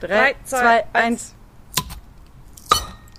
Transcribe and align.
Drei, 0.00 0.34
zwei, 0.44 0.84
eins. 0.92 1.34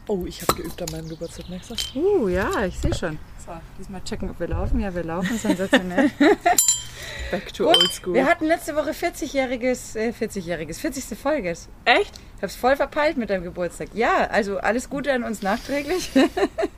Oh, 0.08 0.26
ich 0.26 0.42
habe 0.42 0.56
geübt 0.56 0.82
an 0.82 0.88
meinem 0.92 1.10
Geburtstag, 1.10 1.50
merkst 1.50 1.72
du? 1.94 2.00
Uh, 2.00 2.28
ja, 2.30 2.66
ich 2.66 2.80
sehe 2.80 2.94
schon. 2.96 3.20
So, 3.46 3.52
diesmal 3.78 4.04
checken, 4.04 4.30
ob 4.30 4.40
wir 4.40 4.48
laufen. 4.48 4.80
Ja, 4.80 4.94
wir 4.94 5.04
laufen, 5.04 5.38
sensationell. 5.38 6.10
Back 7.32 7.54
to 7.54 7.66
Gut, 7.66 7.78
old 7.78 7.92
school. 7.92 8.14
Wir 8.16 8.26
hatten 8.26 8.46
letzte 8.46 8.76
Woche 8.76 8.92
40-jähriges, 8.92 9.96
äh, 9.96 10.10
40-jähriges, 10.10 10.80
40. 10.80 11.18
Folge. 11.18 11.50
Echt? 11.50 12.20
Ich 12.38 12.42
hab's 12.42 12.56
voll 12.56 12.76
verpeilt 12.76 13.18
mit 13.18 13.30
deinem 13.30 13.44
Geburtstag. 13.44 13.90
Ja, 13.94 14.28
also 14.32 14.58
alles 14.58 14.90
Gute 14.90 15.14
an 15.14 15.24
uns 15.24 15.42
nachträglich. 15.42 16.10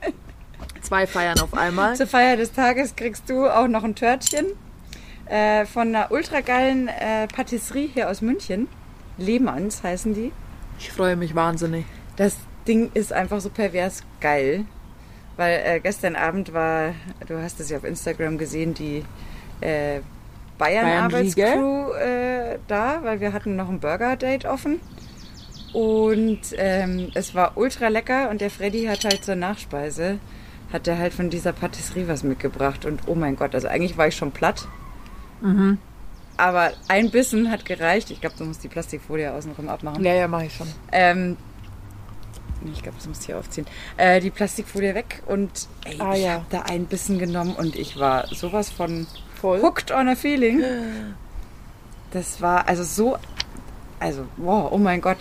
Zwei 0.82 1.06
Feiern 1.06 1.38
auf 1.40 1.54
einmal. 1.54 1.96
Zur 1.96 2.06
Feier 2.06 2.36
des 2.36 2.52
Tages 2.52 2.96
kriegst 2.96 3.30
du 3.30 3.46
auch 3.46 3.68
noch 3.68 3.84
ein 3.84 3.94
Törtchen 3.94 4.46
äh, 5.26 5.64
von 5.64 5.88
einer 5.88 6.10
ultra 6.10 6.40
geilen 6.40 6.88
äh, 6.88 7.28
Patisserie 7.28 7.88
hier 7.94 8.10
aus 8.10 8.20
München. 8.20 8.68
Lehmanns 9.18 9.82
heißen 9.82 10.14
die. 10.14 10.32
Ich 10.78 10.90
freue 10.90 11.16
mich 11.16 11.34
wahnsinnig. 11.34 11.84
Das 12.16 12.36
Ding 12.66 12.90
ist 12.94 13.12
einfach 13.12 13.40
so 13.40 13.50
pervers 13.50 14.02
geil. 14.20 14.64
Weil 15.36 15.62
äh, 15.64 15.80
gestern 15.80 16.14
Abend 16.14 16.52
war, 16.52 16.94
du 17.26 17.40
hast 17.42 17.58
es 17.60 17.70
ja 17.70 17.78
auf 17.78 17.84
Instagram 17.84 18.36
gesehen, 18.36 18.74
die 18.74 19.02
äh, 19.60 20.00
Bayern-Arbeitscrew 20.58 21.92
äh, 21.94 22.58
da, 22.68 23.02
weil 23.02 23.20
wir 23.20 23.32
hatten 23.32 23.56
noch 23.56 23.68
ein 23.68 23.80
Burger-Date 23.80 24.44
offen. 24.44 24.80
Und 25.72 26.40
ähm, 26.58 27.10
es 27.14 27.34
war 27.34 27.56
ultra 27.56 27.88
lecker 27.88 28.28
und 28.28 28.42
der 28.42 28.50
Freddy 28.50 28.84
hat 28.84 29.04
halt 29.04 29.24
zur 29.24 29.36
Nachspeise, 29.36 30.18
hat 30.70 30.86
er 30.86 30.98
halt 30.98 31.14
von 31.14 31.30
dieser 31.30 31.54
Patisserie 31.54 32.08
was 32.08 32.24
mitgebracht. 32.24 32.84
Und 32.84 33.00
oh 33.06 33.14
mein 33.14 33.36
Gott, 33.36 33.54
also 33.54 33.68
eigentlich 33.68 33.96
war 33.96 34.08
ich 34.08 34.16
schon 34.16 34.32
platt. 34.32 34.68
Aber 36.36 36.72
ein 36.88 37.10
Bissen 37.10 37.50
hat 37.50 37.64
gereicht. 37.64 38.10
Ich 38.10 38.20
glaube, 38.20 38.36
du 38.38 38.44
musst 38.44 38.64
die 38.64 38.68
Plastikfolie 38.68 39.32
außenrum 39.32 39.68
abmachen. 39.68 40.04
Ja, 40.04 40.14
ja, 40.14 40.28
mache 40.28 40.46
ich 40.46 40.54
schon. 40.56 40.68
Ähm, 40.90 41.36
nee, 42.62 42.70
ich 42.72 42.82
glaube, 42.82 42.96
das 42.98 43.06
musst 43.06 43.22
du 43.22 43.26
hier 43.26 43.38
aufziehen. 43.38 43.66
Äh, 43.96 44.20
die 44.20 44.30
Plastikfolie 44.30 44.94
weg 44.94 45.22
und 45.26 45.68
ey, 45.84 45.96
Ah, 46.00 46.14
ich 46.14 46.22
ja. 46.24 46.32
habe 46.34 46.46
da 46.50 46.62
ein 46.62 46.86
Bissen 46.86 47.18
genommen 47.18 47.54
und 47.54 47.76
ich 47.76 47.98
war 47.98 48.26
sowas 48.34 48.70
von 48.70 49.06
Voll. 49.40 49.60
hooked 49.62 49.90
on 49.92 50.08
a 50.08 50.16
feeling. 50.16 50.62
Das 52.12 52.40
war 52.40 52.66
also 52.68 52.82
so, 52.82 53.18
also 54.00 54.26
wow, 54.36 54.68
oh 54.72 54.78
mein 54.78 55.00
Gott. 55.00 55.18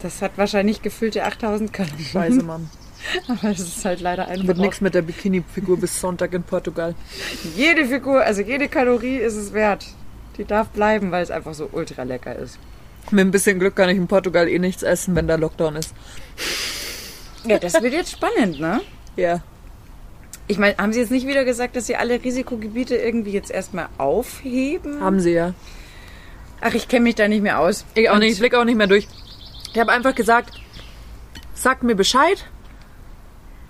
Das 0.00 0.22
hat 0.22 0.32
wahrscheinlich 0.36 0.82
gefüllte 0.82 1.24
8000 1.24 1.72
Kalorien. 1.72 2.04
Scheiße, 2.04 2.42
Mann. 2.42 2.68
Aber 3.28 3.50
es 3.50 3.60
ist 3.60 3.84
halt 3.84 4.00
leider 4.00 4.28
ein 4.28 4.46
Wird 4.46 4.58
nichts 4.58 4.80
mit 4.80 4.94
der 4.94 5.02
Bikini-Figur 5.02 5.78
bis 5.78 6.00
Sonntag 6.00 6.32
in 6.34 6.42
Portugal. 6.42 6.94
Jede 7.56 7.86
Figur, 7.86 8.22
also 8.22 8.42
jede 8.42 8.68
Kalorie 8.68 9.16
ist 9.16 9.36
es 9.36 9.52
wert. 9.52 9.86
Die 10.38 10.44
darf 10.44 10.68
bleiben, 10.68 11.10
weil 11.10 11.22
es 11.22 11.30
einfach 11.30 11.54
so 11.54 11.68
ultra 11.72 12.02
lecker 12.02 12.36
ist. 12.36 12.58
Mit 13.10 13.26
ein 13.26 13.30
bisschen 13.30 13.58
Glück 13.58 13.76
kann 13.76 13.88
ich 13.88 13.96
in 13.96 14.08
Portugal 14.08 14.48
eh 14.48 14.58
nichts 14.58 14.82
essen, 14.82 15.14
wenn 15.14 15.28
da 15.28 15.36
Lockdown 15.36 15.76
ist. 15.76 15.94
Ja, 17.44 17.58
das 17.58 17.80
wird 17.80 17.92
jetzt 17.92 18.10
spannend, 18.10 18.58
ne? 18.58 18.80
Ja. 19.16 19.40
Ich 20.48 20.58
meine, 20.58 20.76
haben 20.76 20.92
Sie 20.92 21.00
jetzt 21.00 21.10
nicht 21.10 21.26
wieder 21.26 21.44
gesagt, 21.44 21.76
dass 21.76 21.86
Sie 21.86 21.96
alle 21.96 22.22
Risikogebiete 22.22 22.96
irgendwie 22.96 23.30
jetzt 23.30 23.50
erstmal 23.50 23.88
aufheben? 23.98 25.00
Haben 25.00 25.20
sie 25.20 25.32
ja. 25.32 25.54
Ach, 26.60 26.74
ich 26.74 26.88
kenne 26.88 27.02
mich 27.04 27.16
da 27.16 27.28
nicht 27.28 27.42
mehr 27.42 27.60
aus. 27.60 27.84
Ich 27.94 28.08
auch 28.08 28.14
Und 28.14 28.20
nicht, 28.20 28.32
ich 28.32 28.38
blicke 28.38 28.58
auch 28.58 28.64
nicht 28.64 28.76
mehr 28.76 28.86
durch. 28.86 29.08
Ich 29.72 29.78
habe 29.78 29.92
einfach 29.92 30.14
gesagt, 30.14 30.52
sagt 31.54 31.82
mir 31.82 31.94
Bescheid, 31.94 32.44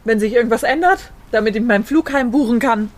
wenn 0.06 0.18
sich 0.20 0.32
irgendwas 0.32 0.62
ändert, 0.62 1.10
damit 1.32 1.54
ich 1.56 1.62
meinen 1.62 1.84
Flugheim 1.84 2.30
buchen 2.30 2.58
kann. 2.58 2.90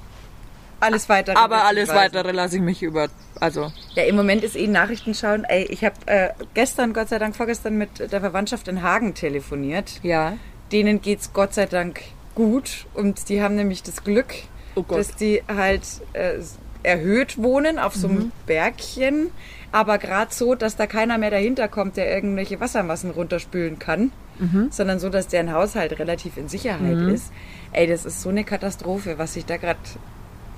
Alles 0.80 1.08
weitere. 1.08 1.34
Aber 1.36 1.64
alles 1.64 1.88
weitere 1.88 2.30
lasse 2.30 2.56
ich 2.56 2.62
mich 2.62 2.82
über. 2.84 3.08
Also, 3.40 3.72
Ja, 3.96 4.04
im 4.04 4.14
Moment 4.14 4.44
ist 4.44 4.54
eh 4.54 4.68
Nachrichten 4.68 5.12
schauen. 5.14 5.42
Ey, 5.44 5.64
ich 5.64 5.84
habe 5.84 5.96
äh, 6.06 6.28
gestern, 6.54 6.92
Gott 6.92 7.08
sei 7.08 7.18
Dank, 7.18 7.34
vorgestern 7.34 7.76
mit 7.76 7.98
der 8.12 8.20
Verwandtschaft 8.20 8.68
in 8.68 8.82
Hagen 8.82 9.14
telefoniert. 9.14 10.00
ja. 10.02 10.36
Denen 10.70 11.00
geht's 11.00 11.32
Gott 11.32 11.54
sei 11.54 11.64
Dank 11.64 12.02
gut 12.34 12.84
und 12.92 13.30
die 13.30 13.40
haben 13.42 13.54
nämlich 13.54 13.82
das 13.82 14.04
Glück, 14.04 14.34
Oh 14.74 14.82
dass 14.86 15.14
die 15.16 15.42
halt 15.48 15.80
äh, 16.12 16.34
erhöht 16.82 17.38
wohnen 17.38 17.78
auf 17.78 17.94
so 17.94 18.06
einem 18.06 18.18
Mhm. 18.18 18.32
Bergchen, 18.44 19.30
aber 19.72 19.96
gerade 19.96 20.32
so, 20.34 20.54
dass 20.54 20.76
da 20.76 20.86
keiner 20.86 21.16
mehr 21.16 21.30
dahinter 21.30 21.68
kommt, 21.68 21.96
der 21.96 22.14
irgendwelche 22.14 22.60
Wassermassen 22.60 23.10
runterspülen 23.10 23.78
kann, 23.78 24.12
Mhm. 24.38 24.68
sondern 24.70 24.98
so, 24.98 25.08
dass 25.08 25.26
deren 25.28 25.52
Haushalt 25.52 25.98
relativ 25.98 26.36
in 26.36 26.48
Sicherheit 26.48 26.98
ist. 27.08 27.32
Ey, 27.72 27.86
das 27.86 28.04
ist 28.04 28.22
so 28.22 28.28
eine 28.28 28.44
Katastrophe, 28.44 29.18
was 29.18 29.34
sich 29.34 29.44
da 29.44 29.56
gerade 29.56 29.78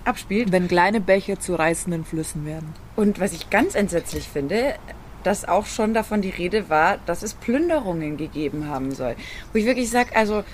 abspielt. 0.04 0.52
Wenn 0.52 0.68
kleine 0.68 1.00
Bäche 1.00 1.38
zu 1.38 1.54
reißenden 1.54 2.04
Flüssen 2.04 2.44
werden. 2.46 2.72
Und 2.96 3.20
was 3.20 3.32
ich 3.32 3.50
ganz 3.50 3.74
entsetzlich 3.74 4.28
finde, 4.28 4.74
dass 5.22 5.46
auch 5.46 5.66
schon 5.66 5.92
davon 5.94 6.22
die 6.22 6.30
Rede 6.30 6.70
war, 6.70 6.98
dass 7.06 7.22
es 7.22 7.34
Plünderungen 7.34 8.16
gegeben 8.16 8.68
haben 8.68 8.92
soll. 8.92 9.14
Wo 9.52 9.58
ich 9.58 9.66
wirklich 9.66 9.90
sage, 9.90 10.16
also 10.16 10.44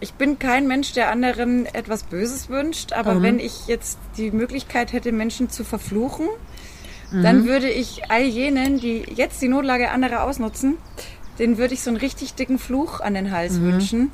ich 0.00 0.12
bin 0.14 0.38
kein 0.38 0.66
Mensch, 0.68 0.92
der 0.92 1.10
anderen 1.10 1.64
etwas 1.64 2.02
Böses 2.02 2.50
wünscht, 2.50 2.92
aber 2.92 3.14
Mhm. 3.14 3.22
wenn 3.22 3.38
ich 3.38 3.66
jetzt 3.66 3.98
die 4.18 4.30
Möglichkeit 4.30 4.92
hätte, 4.92 5.10
Menschen 5.12 5.48
zu 5.48 5.64
verfluchen, 5.64 6.26
dann 7.22 7.46
würde 7.46 7.70
ich 7.70 8.10
all 8.10 8.24
jenen, 8.24 8.80
die 8.80 9.04
jetzt 9.14 9.40
die 9.40 9.46
Notlage 9.48 9.90
anderer 9.92 10.24
ausnutzen, 10.24 10.76
denen 11.38 11.58
würde 11.58 11.74
ich 11.74 11.82
so 11.82 11.90
einen 11.90 11.98
richtig 11.98 12.34
dicken 12.34 12.58
Fluch 12.58 13.00
an 13.00 13.14
den 13.14 13.30
Hals 13.30 13.60
wünschen. 13.60 14.10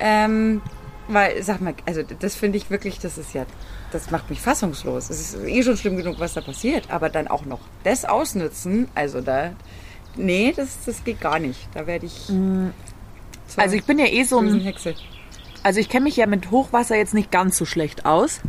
Ähm, 0.00 0.62
weil, 1.08 1.42
sag 1.42 1.60
mal, 1.60 1.74
also 1.86 2.02
das 2.02 2.34
finde 2.34 2.58
ich 2.58 2.70
wirklich, 2.70 2.98
das 2.98 3.16
ist 3.16 3.32
ja, 3.32 3.46
das 3.92 4.10
macht 4.10 4.28
mich 4.28 4.40
fassungslos. 4.40 5.08
Es 5.10 5.20
ist 5.20 5.44
eh 5.46 5.62
schon 5.62 5.76
schlimm 5.76 5.96
genug, 5.96 6.18
was 6.18 6.34
da 6.34 6.40
passiert, 6.40 6.90
aber 6.90 7.08
dann 7.08 7.28
auch 7.28 7.44
noch 7.44 7.60
das 7.84 8.04
ausnutzen, 8.04 8.88
also 8.94 9.20
da, 9.20 9.52
nee, 10.16 10.52
das, 10.54 10.84
das 10.84 11.04
geht 11.04 11.20
gar 11.20 11.38
nicht. 11.38 11.68
Da 11.74 11.86
werde 11.86 12.06
ich. 12.06 12.28
zur 13.46 13.62
Also 13.62 13.76
ich 13.76 13.84
bin 13.84 13.98
ja 13.98 14.06
eh 14.06 14.24
so 14.24 14.38
ein. 14.40 14.60
Hexe. 14.60 14.94
Also 15.62 15.80
ich 15.80 15.88
kenne 15.88 16.04
mich 16.04 16.16
ja 16.16 16.26
mit 16.26 16.50
Hochwasser 16.50 16.96
jetzt 16.96 17.14
nicht 17.14 17.30
ganz 17.30 17.56
so 17.56 17.64
schlecht 17.64 18.04
aus. 18.04 18.40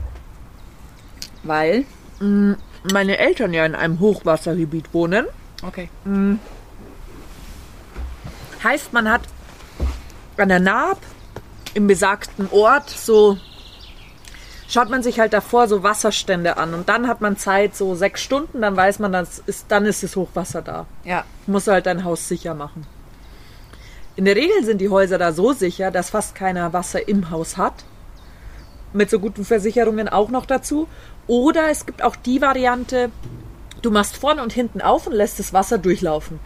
Weil. 1.44 1.86
Meine 2.20 3.18
Eltern 3.18 3.54
ja 3.54 3.66
in 3.66 3.76
einem 3.76 4.00
Hochwassergebiet 4.00 4.94
wohnen. 4.94 5.26
Okay. 5.64 5.90
Heißt, 8.68 8.92
man 8.92 9.10
hat 9.10 9.22
an 10.36 10.50
der 10.50 10.60
Naab 10.60 10.98
im 11.74 11.88
besagten 11.88 12.50
Ort 12.52 12.90
so 12.90 13.38
schaut 14.68 14.90
man 14.90 15.02
sich 15.02 15.22
halt 15.22 15.32
davor 15.32 15.70
so 15.70 15.84
Wasserstände 15.84 16.58
an 16.58 16.74
und 16.74 16.90
dann 16.90 17.08
hat 17.08 17.22
man 17.22 17.38
Zeit 17.38 17.78
so 17.78 17.96
sechs 17.96 18.22
Stunden, 18.22 18.60
dann 18.62 18.76
weiß 18.76 19.00
man, 19.00 19.14
das 19.14 19.40
ist, 19.40 19.68
dann 19.70 19.86
ist 19.86 20.04
das 20.04 20.18
Hochwasser 20.18 20.62
da. 20.62 20.86
Ja. 21.06 21.24
Musst 21.46 21.68
du 21.68 21.72
halt 21.72 21.86
dein 21.86 22.04
Haus 22.04 22.28
sicher 22.28 22.56
machen. 22.56 22.86
In 24.18 24.26
der 24.26 24.36
Regel 24.36 24.66
sind 24.66 24.82
die 24.82 24.90
Häuser 24.90 25.18
da 25.18 25.32
so 25.32 25.54
sicher, 25.54 25.90
dass 25.90 26.10
fast 26.10 26.36
keiner 26.36 26.74
Wasser 26.74 27.08
im 27.08 27.30
Haus 27.32 27.56
hat. 27.56 27.86
Mit 28.92 29.10
so 29.10 29.20
guten 29.20 29.46
Versicherungen 29.46 30.10
auch 30.10 30.28
noch 30.28 30.46
dazu. 30.46 30.90
Oder 31.26 31.70
es 31.70 31.86
gibt 31.86 32.04
auch 32.04 32.18
die 32.18 32.42
Variante, 32.42 33.12
du 33.82 33.92
machst 33.92 34.18
vorne 34.18 34.44
und 34.44 34.52
hinten 34.52 34.82
auf 34.82 35.08
und 35.08 35.14
lässt 35.14 35.40
das 35.40 35.54
Wasser 35.54 35.78
durchlaufen. 35.78 36.42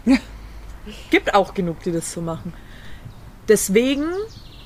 Gibt 1.10 1.34
auch 1.34 1.54
genug, 1.54 1.82
die 1.84 1.92
das 1.92 2.12
so 2.12 2.22
machen. 2.22 2.54
Deswegen 3.48 4.06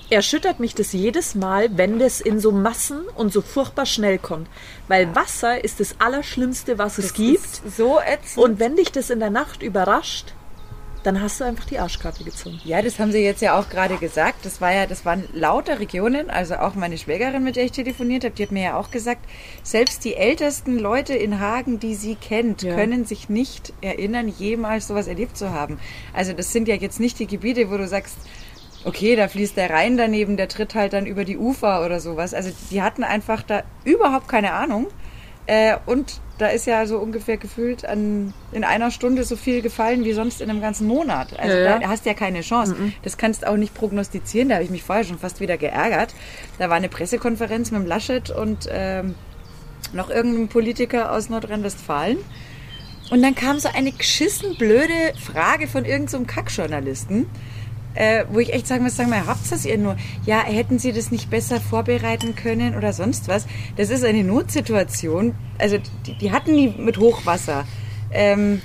erschüttert 0.10 0.60
mich 0.60 0.76
das 0.76 0.94
jedes 0.94 1.36
Mal, 1.36 1.78
wenn 1.78 2.00
das 2.00 2.22
in 2.22 2.40
so 2.40 2.52
Massen 2.52 3.02
und 3.16 3.34
so 3.34 3.42
furchtbar 3.42 3.86
schnell 3.86 4.18
kommt. 4.18 4.48
Weil 4.88 5.16
Wasser 5.16 5.64
ist 5.64 5.80
das 5.80 5.96
Allerschlimmste, 6.00 6.78
was 6.78 6.98
es 6.98 7.14
gibt. 7.14 7.62
So 7.76 8.00
ätzend. 8.00 8.44
Und 8.44 8.60
wenn 8.60 8.76
dich 8.76 8.92
das 8.92 9.10
in 9.10 9.20
der 9.20 9.32
Nacht 9.32 9.64
überrascht, 9.64 10.34
dann 11.06 11.22
hast 11.22 11.40
du 11.40 11.44
einfach 11.44 11.66
die 11.66 11.78
Arschkarte 11.80 12.24
gezogen. 12.24 12.60
Ja, 12.64 12.82
das 12.82 13.00
haben 13.00 13.12
Sie 13.12 13.20
jetzt 13.20 13.42
ja 13.42 13.60
auch 13.60 13.70
gerade 13.70 13.98
gesagt. 13.98 14.46
Das 14.46 14.60
war 14.62 14.74
ja, 14.74 14.86
das 14.88 15.06
waren 15.06 15.24
lauter 15.34 15.80
Regionen. 15.80 16.30
Also 16.30 16.56
auch 16.56 16.76
meine 16.76 16.98
Schwägerin, 16.98 17.44
mit 17.44 17.56
der 17.56 17.66
ich 17.66 17.72
telefoniert 17.72 18.24
habe, 18.24 18.34
die 18.36 18.44
hat 18.44 18.52
mir 18.52 18.64
ja 18.64 18.78
auch 18.80 18.92
gesagt, 18.92 19.22
selbst 19.64 20.04
die 20.04 20.16
ältesten 20.16 20.80
Leute 20.80 21.14
in 21.14 21.40
Hagen, 21.40 21.80
die 21.80 21.96
sie 21.96 22.16
kennt, 22.16 22.64
Ja. 22.64 22.76
können 22.76 23.06
sich 23.06 23.30
nicht 23.30 23.74
erinnern, 23.82 24.28
jemals 24.28 24.88
sowas 24.88 25.08
erlebt 25.08 25.38
zu 25.38 25.52
haben. 25.52 25.80
Also 26.14 26.34
das 26.34 26.52
sind 26.52 26.68
ja 26.68 26.76
jetzt 26.76 27.00
nicht 27.00 27.20
die 27.20 27.28
Gebiete, 27.28 27.70
wo 27.70 27.78
du 27.78 27.88
sagst, 27.88 28.18
okay, 28.84 29.16
da 29.16 29.28
fließt 29.28 29.58
der 29.58 29.70
Rhein 29.70 29.98
daneben, 29.98 30.38
der 30.38 30.48
tritt 30.48 30.76
halt 30.76 30.94
dann 30.94 31.06
über 31.06 31.26
die 31.26 31.38
Ufer 31.38 31.86
oder 31.86 32.00
sowas. 32.00 32.34
Also 32.34 32.52
die 32.72 32.82
hatten 32.82 33.04
einfach 33.04 33.44
da 33.44 33.64
überhaupt 33.84 34.28
keine 34.28 34.54
Ahnung. 34.54 34.88
Äh, 35.48 35.78
und 35.86 36.20
da 36.38 36.48
ist 36.48 36.66
ja 36.66 36.86
so 36.86 36.98
ungefähr 36.98 37.38
gefühlt 37.38 37.86
an, 37.86 38.34
in 38.52 38.64
einer 38.64 38.92
Stunde 38.92 39.24
so 39.24 39.36
viel 39.36 39.62
gefallen 39.62 40.04
wie 40.04 40.14
sonst 40.14 40.42
in 40.42 40.50
einem 40.50 40.60
ganzen 40.60 40.88
Monat. 40.88 41.40
Also 41.40 41.56
Ja, 41.56 41.64
ja. 41.64 41.80
da 41.80 41.88
hast 41.88 42.06
du 42.06 42.10
ja 42.10 42.16
keine 42.16 42.42
Chance. 42.42 42.76
Das 43.04 43.18
kannst 43.18 43.44
du 43.44 43.50
auch 43.50 43.56
nicht 43.56 43.74
prognostizieren. 43.74 44.50
Da 44.50 44.56
habe 44.56 44.66
ich 44.66 44.72
mich 44.72 44.84
vorher 44.84 45.06
schon 45.06 45.20
fast 45.20 45.40
wieder 45.40 45.58
geärgert. 45.58 46.14
Da 46.58 46.70
war 46.70 46.76
eine 46.76 46.90
Pressekonferenz 46.90 47.72
mit 47.72 47.82
dem 47.82 47.88
Laschet 47.88 48.32
und 48.32 48.68
ähm, 48.70 49.16
noch 49.94 50.10
irgendeinem 50.10 50.50
Politiker 50.50 51.12
aus 51.12 51.30
Nordrhein-Westfalen. 51.30 52.18
Und 53.12 53.22
dann 53.22 53.36
kam 53.36 53.60
so 53.60 53.70
eine 53.70 53.92
geschissen 53.92 54.58
blöde 54.58 55.14
Frage 55.24 55.68
von 55.68 55.86
irgendeinem 55.86 56.26
so 56.26 56.34
Kackjournalisten, 56.34 57.28
äh, 57.96 58.26
wo 58.30 58.40
ich 58.40 58.54
echt 58.54 58.68
sagen 58.68 58.84
muss, 58.84 58.96
sagen 58.96 59.10
mal, 59.10 59.26
habt 59.26 59.52
das 59.52 59.66
ihr 59.66 59.78
nur? 59.78 59.96
Ja, 60.26 60.44
hätten 60.44 60.80
Sie 60.80 60.92
das 60.94 61.12
nicht 61.12 61.30
besser 61.30 61.60
vorbereiten 61.62 62.36
können 62.36 62.76
oder 62.76 62.94
sonst 62.94 63.28
was? 63.28 63.46
Das 63.78 63.90
ist 63.90 64.04
eine 64.06 64.24
Notsituation. 64.24 65.34
Also 65.58 65.78
die, 66.06 66.18
die 66.18 66.32
hatten 66.32 66.56
die 66.56 66.70
mit 66.78 66.98
Hochwasser. 66.98 67.66
Ähm, 68.12 68.62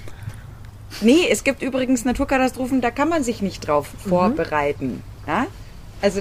Nee, 1.03 1.29
es 1.31 1.45
gibt 1.45 1.63
übrigens 1.63 2.05
Naturkatastrophen, 2.05 2.81
da 2.81 2.91
kann 2.91 3.09
man 3.09 3.23
sich 3.23 3.43
nicht 3.43 3.67
drauf 3.67 3.89
Mhm. 4.05 4.09
vorbereiten. 4.09 5.03
Ja? 5.27 5.47
Also 6.03 6.21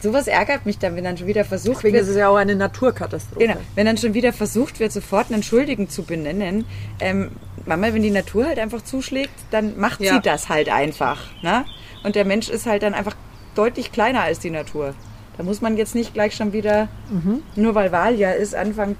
sowas 0.00 0.28
ärgert 0.28 0.64
mich 0.64 0.78
dann, 0.78 0.96
wenn 0.96 1.04
dann 1.04 1.18
schon 1.18 1.26
wieder 1.26 1.44
versucht 1.44 1.78
Deswegen 1.78 1.94
wird, 1.94 2.04
ist 2.04 2.08
es 2.10 2.16
ja 2.16 2.28
auch 2.30 2.36
eine 2.36 2.54
Naturkatastrophe. 2.56 3.38
Genau, 3.46 3.58
wenn 3.74 3.84
dann 3.84 3.98
schon 3.98 4.14
wieder 4.14 4.32
versucht 4.32 4.80
wird, 4.80 4.92
sofort 4.92 5.30
einen 5.30 5.42
Schuldigen 5.42 5.90
zu 5.90 6.04
benennen. 6.04 6.64
Ähm, 7.00 7.32
Mama, 7.66 7.92
wenn 7.92 8.02
die 8.02 8.10
Natur 8.10 8.46
halt 8.46 8.58
einfach 8.58 8.82
zuschlägt, 8.82 9.34
dann 9.50 9.78
macht 9.78 10.00
Ja. 10.00 10.14
sie 10.14 10.20
das 10.22 10.48
halt 10.48 10.70
einfach. 10.70 11.18
Ne? 11.42 11.66
Und 12.02 12.14
der 12.16 12.24
Mensch 12.24 12.48
ist 12.48 12.66
halt 12.66 12.82
dann 12.82 12.94
einfach 12.94 13.16
deutlich 13.54 13.92
kleiner 13.92 14.22
als 14.22 14.38
die 14.38 14.50
Natur. 14.50 14.94
Da 15.36 15.42
muss 15.44 15.60
man 15.60 15.76
jetzt 15.76 15.94
nicht 15.94 16.14
gleich 16.14 16.34
schon 16.34 16.52
wieder, 16.52 16.88
Mhm. 17.10 17.42
nur 17.56 17.74
weil 17.74 17.92
Wahljahr 17.92 18.34
ist, 18.34 18.54
anfangen, 18.54 18.96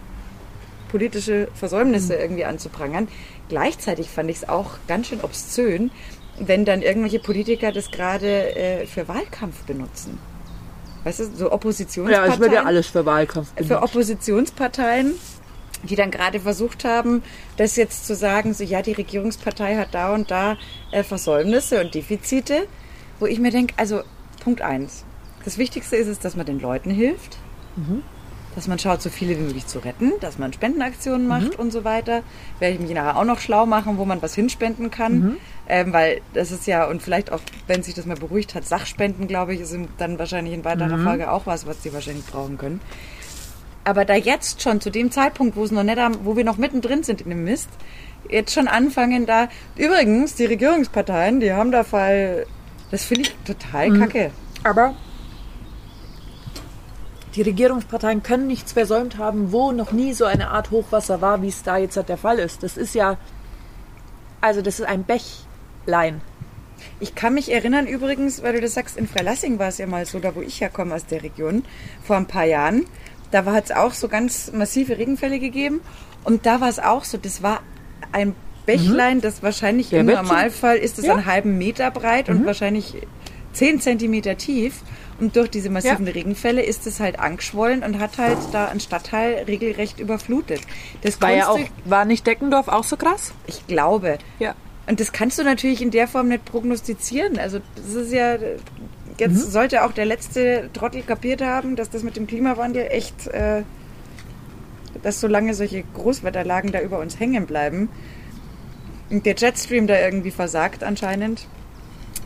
politische 0.91 1.49
Versäumnisse 1.55 2.15
Mhm. 2.15 2.21
irgendwie 2.21 2.45
anzuprangern. 2.45 3.09
Gleichzeitig 3.49 4.09
fand 4.09 4.31
ich 4.31 4.39
es 4.39 4.49
auch 4.49 4.73
ganz 4.87 5.09
schön 5.09 5.21
obszön, 5.21 5.91
wenn 6.39 6.65
dann 6.65 6.83
irgendwelche 6.83 7.19
Politiker 7.19 7.73
das 7.73 7.91
gerade 7.91 8.55
äh, 8.57 8.87
für 8.87 9.09
Wahlkampf 9.09 9.63
benutzen. 9.65 10.19
Weißt 11.05 11.21
du, 11.21 11.25
so 11.35 11.53
Oppositionsparteien 11.53 12.29
Ja, 12.29 12.35
es 12.35 12.41
wird 12.41 12.53
ja 12.53 12.65
alles 12.65 12.87
für 12.89 13.05
Wahlkampf 13.07 13.49
für 13.57 13.65
benutzt. 13.65 13.83
Oppositionsparteien, 13.85 15.15
die 15.85 15.95
dann 15.97 16.11
gerade 16.11 16.41
versucht 16.41 16.85
haben, 16.85 17.23
das 17.57 17.77
jetzt 17.77 18.07
zu 18.07 18.15
sagen, 18.15 18.55
so 18.55 18.65
ja, 18.65 18.83
die 18.83 18.93
Regierungspartei 18.93 19.77
hat 19.77 19.89
da 19.95 20.13
und 20.15 20.31
da 20.31 20.57
äh, 20.91 21.03
Versäumnisse 21.03 21.81
und 21.81 21.95
Defizite, 21.95 22.67
wo 23.19 23.27
ich 23.27 23.39
mir 23.41 23.51
denke, 23.51 23.75
also 23.77 24.03
Punkt 24.43 24.63
eins, 24.63 25.05
das 25.45 25.59
Wichtigste 25.59 25.97
ist 25.97 26.09
es, 26.09 26.19
dass 26.19 26.37
man 26.37 26.47
den 26.47 26.61
Leuten 26.61 26.91
hilft, 26.91 27.37
dass 28.55 28.67
man 28.67 28.79
schaut, 28.81 29.01
so 29.03 29.09
viele 29.09 29.39
wie 29.39 29.43
möglich 29.43 29.67
zu 29.69 29.79
retten, 29.79 30.13
dass 30.21 30.37
man 30.39 30.53
Spendenaktionen 30.53 31.29
macht 31.29 31.59
und 31.59 31.71
so 31.71 31.85
weiter. 31.85 32.23
Werde 32.59 32.75
ich 32.75 32.81
mich 32.81 32.91
nachher 32.91 33.17
auch 33.17 33.25
noch 33.25 33.39
schlau 33.39 33.67
machen, 33.67 33.99
wo 33.99 34.05
man 34.05 34.21
was 34.21 34.35
hinspenden 34.35 34.91
kann, 34.91 35.37
ähm, 35.69 35.93
weil 35.93 36.21
das 36.35 36.51
ist 36.51 36.67
ja, 36.67 36.87
und 36.87 37.01
vielleicht 37.03 37.31
auch, 37.31 37.41
wenn 37.69 37.83
sich 37.85 37.95
das 37.95 38.05
mal 38.07 38.17
beruhigt 38.17 38.55
hat, 38.57 38.65
Sachspenden, 38.67 39.29
glaube 39.29 39.55
ich, 39.55 39.61
ist 39.61 39.77
dann 39.99 40.19
wahrscheinlich 40.19 40.55
in 40.55 40.65
weiterer 40.65 40.99
Folge 41.05 41.31
auch 41.31 41.47
was, 41.47 41.67
was 41.67 41.79
die 41.81 41.93
wahrscheinlich 41.93 42.27
brauchen 42.27 42.59
können. 42.59 42.81
Aber 43.85 44.05
da 44.05 44.15
jetzt 44.17 44.61
schon 44.61 44.81
zu 44.81 44.91
dem 44.91 45.11
Zeitpunkt, 45.13 45.55
wo 45.57 45.65
es 45.65 45.71
noch 45.71 45.83
nicht, 45.85 45.99
am- 45.99 46.25
wo 46.25 46.37
wir 46.37 46.45
noch 46.45 46.59
mittendrin 46.59 47.05
sind 47.05 47.21
in 47.21 47.31
dem 47.31 47.45
Mist, 47.45 47.69
jetzt 48.29 48.53
schon 48.53 48.67
anfangen 48.69 49.25
da. 49.25 49.49
Übrigens, 49.77 50.35
die 50.35 50.45
Regierungsparteien, 50.47 51.39
die 51.41 51.53
haben 51.53 51.71
da 51.71 51.85
Fall. 51.85 52.45
Das 52.91 53.05
finde 53.05 53.23
ich 53.23 53.37
total 53.45 53.99
kacke. 53.99 54.31
Aber 54.65 54.95
die 57.35 57.43
Regierungsparteien 57.43 58.23
können 58.23 58.47
nichts 58.47 58.73
versäumt 58.73 59.19
haben, 59.19 59.53
wo 59.53 59.73
noch 59.73 59.93
nie 59.93 60.13
so 60.13 60.25
eine 60.25 60.51
Art 60.51 60.71
Hochwasser 60.71 61.21
war, 61.21 61.43
wie 61.43 61.49
es 61.49 61.63
da 61.63 61.77
jetzt 61.77 61.97
halt 61.97 62.09
der 62.09 62.17
Fall 62.17 62.39
ist. 62.39 62.63
Das 62.63 62.77
ist 62.77 62.95
ja, 62.95 63.17
also 64.41 64.63
das 64.63 64.81
ist 64.81 64.87
ein 64.87 65.05
Bächlein. 65.05 66.21
Ich 67.01 67.15
kann 67.15 67.35
mich 67.35 67.53
erinnern 67.53 67.87
übrigens, 67.87 68.43
weil 68.43 68.55
du 68.55 68.61
das 68.61 68.75
sagst, 68.75 68.97
in 68.97 69.07
Freilassing 69.07 69.59
war 69.59 69.69
es 69.69 69.79
ja 69.79 69.87
mal 69.87 70.07
so, 70.07 70.19
da 70.19 70.35
wo 70.35 70.41
ich 70.41 70.61
herkomme 70.61 70.95
aus 70.95 71.07
der 71.07 71.23
Region, 71.23 71.65
vor 72.03 72.17
ein 72.17 72.27
paar 72.27 72.45
Jahren. 72.45 72.87
Da 73.31 73.45
hat 73.45 73.67
es 73.67 73.71
auch 73.73 73.93
so 73.93 74.09
ganz 74.09 74.53
massive 74.53 74.97
Regenfälle 74.97 75.39
gegeben. 75.39 75.81
Und 76.25 76.47
da 76.47 76.61
war 76.61 76.69
es 76.69 76.79
auch 76.79 77.05
so, 77.05 77.19
das 77.19 77.43
war 77.43 77.61
ein 78.13 78.35
Bächlein, 78.69 79.21
das 79.21 79.43
wahrscheinlich 79.43 79.91
Der 79.91 80.01
im 80.01 80.09
so- 80.09 80.15
Normalfall 80.15 80.77
ist 80.77 80.99
es 80.99 81.07
Ja. 81.07 81.15
einen 81.15 81.27
halben 81.27 81.59
Meter 81.59 81.91
breit 81.91 82.29
und 82.29 82.45
wahrscheinlich 82.47 82.95
10 83.55 83.81
Zentimeter 83.81 84.37
tief. 84.37 84.83
Und 85.21 85.35
durch 85.35 85.51
diese 85.51 85.69
massiven 85.69 86.07
Ja. 86.07 86.13
Regenfälle 86.13 86.63
ist 86.63 86.87
es 86.87 87.01
halt 87.01 87.19
angeschwollen 87.19 87.83
und 87.83 87.99
hat 87.99 88.19
halt 88.19 88.39
da 88.53 88.67
einen 88.69 88.79
Stadtteil 88.79 89.45
regelrecht 89.49 89.99
überflutet. 89.99 90.61
Das 91.03 91.21
War 91.21 91.33
ja 91.33 91.49
auch, 91.49 91.59
war 91.87 92.05
nicht 92.05 92.25
Deckendorf 92.27 92.69
auch 92.69 92.85
so 92.85 92.97
krass? 92.97 93.33
ich 93.49 93.67
glaube. 93.67 94.19
Ja. 94.39 94.55
Und 94.87 95.01
das 95.01 95.11
kannst 95.13 95.39
du 95.39 95.43
natürlich 95.43 95.83
in 95.83 95.91
der 95.91 96.07
Form 96.07 96.29
nicht 96.29 96.45
prognostizieren. 96.45 97.37
Also 97.39 97.59
das 97.75 97.95
ist 97.95 98.13
ja, 98.13 98.35
jetzt 99.19 99.33
Mhm. 99.47 99.51
sollte 99.51 99.85
auch 99.85 99.93
der 99.93 100.07
letzte 100.07 100.71
Trottel 100.73 101.03
kapiert 101.03 101.43
haben, 101.43 101.75
dass 101.75 101.91
das 101.91 102.05
mit 102.05 102.17
dem 102.17 102.27
Klimawandel 102.29 102.87
echt, 102.91 103.27
äh, 103.27 103.63
dass 105.03 105.21
solange 105.21 105.55
solche 105.55 105.83
Großwetterlagen 105.95 106.71
da 106.73 106.81
über 106.81 106.99
uns 107.01 107.19
hängen 107.19 107.47
bleiben 107.47 107.89
und 109.11 109.25
der 109.27 109.35
Jetstream 109.37 109.87
da 109.87 109.99
irgendwie 109.99 110.31
versagt 110.31 110.83
anscheinend, 110.85 111.47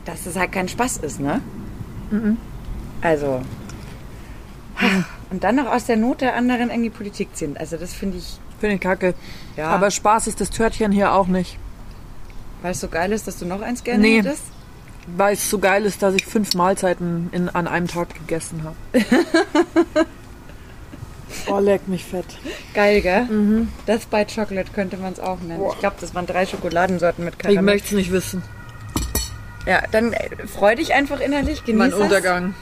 dass 0.05 0.23
das 0.25 0.35
halt 0.35 0.51
kein 0.51 0.67
Spaß 0.67 0.97
ist, 0.97 1.19
ne? 1.19 1.41
Mhm. 2.11 2.37
Also. 3.01 3.41
Und 5.29 5.43
dann 5.43 5.55
noch 5.55 5.67
aus 5.67 5.85
der 5.85 5.97
Not 5.97 6.21
der 6.21 6.35
anderen 6.35 6.69
irgendwie 6.69 6.89
Politik 6.89 7.29
ziehen. 7.35 7.55
Also 7.57 7.77
das 7.77 7.93
finde 7.93 8.17
ich, 8.17 8.39
Finde 8.59 8.75
ich 8.75 8.81
kacke. 8.81 9.13
ja, 9.57 9.69
Aber 9.69 9.91
Spaß 9.91 10.27
ist 10.27 10.39
das 10.41 10.49
Törtchen 10.49 10.91
hier 10.91 11.13
auch 11.13 11.27
nicht. 11.27 11.57
weil 12.61 12.71
es 12.71 12.79
so 12.79 12.87
geil 12.87 13.11
ist, 13.11 13.27
dass 13.27 13.37
du 13.39 13.45
noch 13.45 13.61
eins 13.61 13.83
gerne 13.83 14.01
Nee. 14.01 14.17
hättest. 14.19 14.43
Weil 15.17 15.33
es 15.33 15.49
so 15.49 15.59
geil 15.59 15.83
ist, 15.85 16.01
dass 16.01 16.13
ich 16.15 16.25
fünf 16.25 16.53
Mahlzeiten 16.53 17.27
in, 17.33 17.49
an 17.49 17.67
einem 17.67 17.87
Tag 17.87 18.13
gegessen 18.15 18.63
habe. 18.63 18.75
oh, 21.49 21.59
leck 21.59 21.87
mich 21.87 22.05
fett. 22.05 22.25
Geil, 22.73 23.01
gell? 23.01 23.25
Mhm. 23.25 23.69
Death 23.87 24.09
by 24.09 24.25
Chocolate 24.25 24.71
könnte 24.73 24.97
man 24.97 25.13
es 25.13 25.19
auch 25.19 25.39
nennen. 25.39 25.63
Ich 25.71 25.79
glaube, 25.79 25.95
das 25.99 26.13
waren 26.15 26.25
drei 26.25 26.45
Schokoladensorten 26.45 27.23
mit 27.25 27.35
Ich 27.35 27.39
Karamell. 27.39 27.63
möchte 27.63 27.87
es 27.89 27.93
nicht 27.93 28.11
wissen. 28.11 28.43
Ja, 29.65 29.81
dann 29.91 30.13
äh, 30.13 30.29
freu 30.47 30.75
dich 30.75 30.93
einfach 30.93 31.19
innerlich, 31.19 31.63
genieß 31.63 31.79
Mein 31.79 31.89
es. 31.91 31.95
Untergang. 31.95 32.53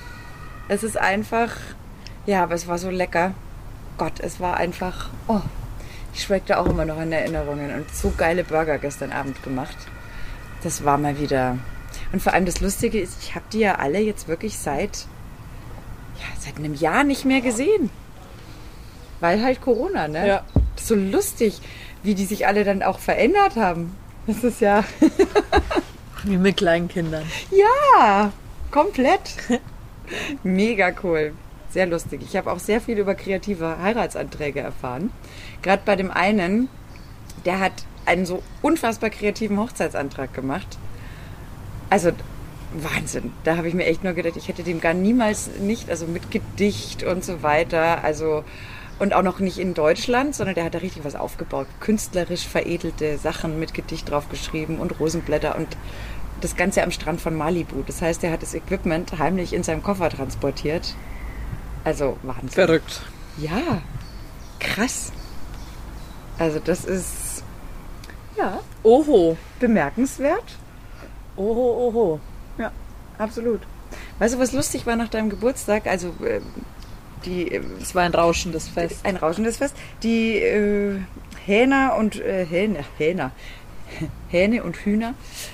Es 0.67 0.83
ist 0.83 0.97
einfach, 0.97 1.49
ja, 2.25 2.43
aber 2.43 2.55
es 2.55 2.67
war 2.67 2.77
so 2.77 2.89
lecker. 2.89 3.33
Gott, 3.97 4.19
es 4.19 4.39
war 4.39 4.57
einfach, 4.57 5.09
oh, 5.27 5.41
ich 6.13 6.23
schwelg 6.23 6.45
da 6.45 6.57
auch 6.57 6.67
immer 6.67 6.85
noch 6.85 7.01
in 7.01 7.11
Erinnerungen 7.11 7.73
und 7.73 7.93
so 7.93 8.13
geile 8.17 8.43
Burger 8.43 8.77
gestern 8.77 9.11
Abend 9.11 9.41
gemacht. 9.43 9.75
Das 10.63 10.83
war 10.85 10.97
mal 10.97 11.19
wieder. 11.19 11.57
Und 12.13 12.21
vor 12.21 12.33
allem 12.33 12.45
das 12.45 12.61
Lustige 12.61 12.99
ist, 12.99 13.17
ich 13.21 13.35
habe 13.35 13.45
die 13.51 13.59
ja 13.59 13.75
alle 13.75 13.99
jetzt 13.99 14.27
wirklich 14.27 14.57
seit, 14.57 15.05
ja, 16.19 16.25
seit 16.39 16.57
einem 16.57 16.73
Jahr 16.75 17.03
nicht 17.03 17.25
mehr 17.25 17.41
gesehen. 17.41 17.89
Weil 19.21 19.41
halt 19.41 19.61
Corona, 19.61 20.07
ne? 20.07 20.27
Ja. 20.27 20.43
So 20.75 20.95
lustig, 20.95 21.59
wie 22.03 22.15
die 22.15 22.25
sich 22.25 22.47
alle 22.47 22.63
dann 22.63 22.83
auch 22.83 22.99
verändert 22.99 23.55
haben. 23.55 23.95
Das 24.27 24.43
ist 24.43 24.61
ja, 24.61 24.83
Wie 26.23 26.37
mit 26.37 26.57
kleinen 26.57 26.87
Kindern. 26.87 27.23
ja, 27.51 28.31
komplett. 28.69 29.35
Mega 30.43 30.91
cool. 31.03 31.33
Sehr 31.69 31.85
lustig. 31.85 32.21
Ich 32.23 32.35
habe 32.35 32.51
auch 32.51 32.59
sehr 32.59 32.81
viel 32.81 32.97
über 32.97 33.15
kreative 33.15 33.77
Heiratsanträge 33.81 34.59
erfahren. 34.59 35.11
Gerade 35.61 35.83
bei 35.85 35.95
dem 35.95 36.11
einen, 36.11 36.67
der 37.45 37.59
hat 37.59 37.71
einen 38.05 38.25
so 38.25 38.43
unfassbar 38.61 39.09
kreativen 39.09 39.57
Hochzeitsantrag 39.57 40.33
gemacht. 40.33 40.77
Also 41.89 42.11
Wahnsinn. 42.73 43.31
Da 43.43 43.57
habe 43.57 43.67
ich 43.67 43.73
mir 43.73 43.85
echt 43.85 44.03
nur 44.03 44.13
gedacht, 44.13 44.37
ich 44.37 44.47
hätte 44.47 44.63
dem 44.63 44.81
gar 44.81 44.93
niemals 44.93 45.49
nicht, 45.59 45.89
also 45.89 46.05
mit 46.07 46.31
Gedicht 46.31 47.03
und 47.03 47.23
so 47.23 47.41
weiter, 47.43 48.03
also 48.03 48.43
und 49.01 49.15
auch 49.15 49.23
noch 49.23 49.39
nicht 49.39 49.57
in 49.57 49.73
Deutschland, 49.73 50.35
sondern 50.35 50.53
der 50.53 50.63
hat 50.63 50.75
da 50.75 50.77
richtig 50.77 51.03
was 51.03 51.15
aufgebaut. 51.15 51.65
Künstlerisch 51.79 52.47
veredelte 52.47 53.17
Sachen 53.17 53.59
mit 53.59 53.73
Gedicht 53.73 54.07
draufgeschrieben 54.11 54.77
und 54.77 54.99
Rosenblätter 54.99 55.55
und 55.55 55.67
das 56.39 56.55
Ganze 56.55 56.83
am 56.83 56.91
Strand 56.91 57.19
von 57.19 57.35
Malibu. 57.35 57.81
Das 57.87 58.03
heißt, 58.03 58.23
er 58.23 58.31
hat 58.31 58.43
das 58.43 58.53
Equipment 58.53 59.17
heimlich 59.17 59.53
in 59.53 59.63
seinem 59.63 59.81
Koffer 59.81 60.11
transportiert. 60.11 60.93
Also 61.83 62.17
Wahnsinn. 62.21 62.49
Verrückt. 62.49 63.01
Ja, 63.37 63.81
krass. 64.59 65.11
Also 66.37 66.59
das 66.63 66.85
ist 66.85 67.43
ja 68.37 68.59
Oho. 68.83 69.35
bemerkenswert. 69.59 70.57
Oho, 71.37 71.87
oho. 71.87 72.19
Ja, 72.59 72.71
absolut. 73.17 73.61
Weißt 74.19 74.35
du, 74.35 74.39
was 74.39 74.51
lustig 74.51 74.85
war 74.85 74.95
nach 74.95 75.09
deinem 75.09 75.31
Geburtstag? 75.31 75.87
Also 75.87 76.09
äh, 76.23 76.41
die 77.25 77.51
äh, 77.51 77.61
Es 77.81 77.95
war 77.95 78.03
ein 78.03 78.13
rauschendes 78.13 78.67
Fest. 78.67 79.01
ein 79.05 79.15
rauschendes 79.15 79.57
Fest. 79.57 79.75
Die 80.03 80.37
äh, 80.37 80.97
Hähner 81.45 81.95
und 81.97 82.19
äh, 82.19 82.45
Hähne, 82.45 82.79
Hähner, 82.97 83.31
Hähne 84.29 84.63
und 84.63 84.75
Hühner, 84.77 85.13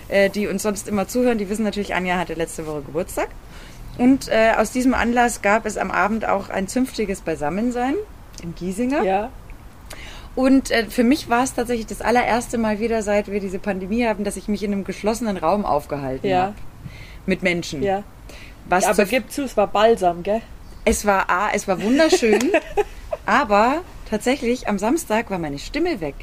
äh, 0.09 0.29
die 0.29 0.47
uns 0.47 0.63
sonst 0.63 0.87
immer 0.87 1.07
zuhören, 1.07 1.37
die 1.37 1.49
wissen 1.49 1.63
natürlich, 1.63 1.95
Anja 1.95 2.17
hatte 2.17 2.33
letzte 2.33 2.67
Woche 2.67 2.81
Geburtstag. 2.81 3.29
Und 3.97 4.27
äh, 4.29 4.51
aus 4.57 4.71
diesem 4.71 4.93
Anlass 4.93 5.41
gab 5.41 5.65
es 5.65 5.77
am 5.77 5.89
Abend 5.89 6.27
auch 6.27 6.49
ein 6.49 6.67
zünftiges 6.67 7.21
Beisammensein 7.21 7.95
im 8.43 8.53
Giesinger. 8.53 9.03
Ja. 9.03 9.29
Und 10.35 10.69
äh, 10.69 10.85
für 10.85 11.03
mich 11.03 11.29
war 11.29 11.43
es 11.43 11.55
tatsächlich 11.55 11.87
das 11.87 12.01
allererste 12.01 12.59
Mal 12.59 12.79
wieder, 12.79 13.01
seit 13.01 13.31
wir 13.31 13.39
diese 13.39 13.57
Pandemie 13.57 14.05
haben, 14.05 14.23
dass 14.23 14.37
ich 14.37 14.47
mich 14.47 14.61
in 14.61 14.71
einem 14.71 14.83
geschlossenen 14.83 15.37
Raum 15.37 15.65
aufgehalten 15.65 16.27
Ja. 16.27 16.41
habe. 16.43 16.53
Mit 17.25 17.41
Menschen. 17.41 17.81
Ja. 17.81 18.03
Was 18.69 18.85
Aber 18.85 18.93
zu, 18.95 19.05
gib 19.07 19.31
zu, 19.31 19.43
es 19.43 19.57
war 19.57 19.65
balsam, 19.67 20.21
gell? 20.21 20.41
Es 20.87 21.05
war 21.05 21.29
A, 21.29 21.49
es 21.53 21.67
war 21.67 21.81
wunderschön, 21.81 22.39
aber 23.25 23.81
tatsächlich 24.09 24.67
am 24.67 24.79
Samstag 24.79 25.29
war 25.29 25.37
meine 25.39 25.59
Stimme 25.59 25.99
weg. 26.01 26.15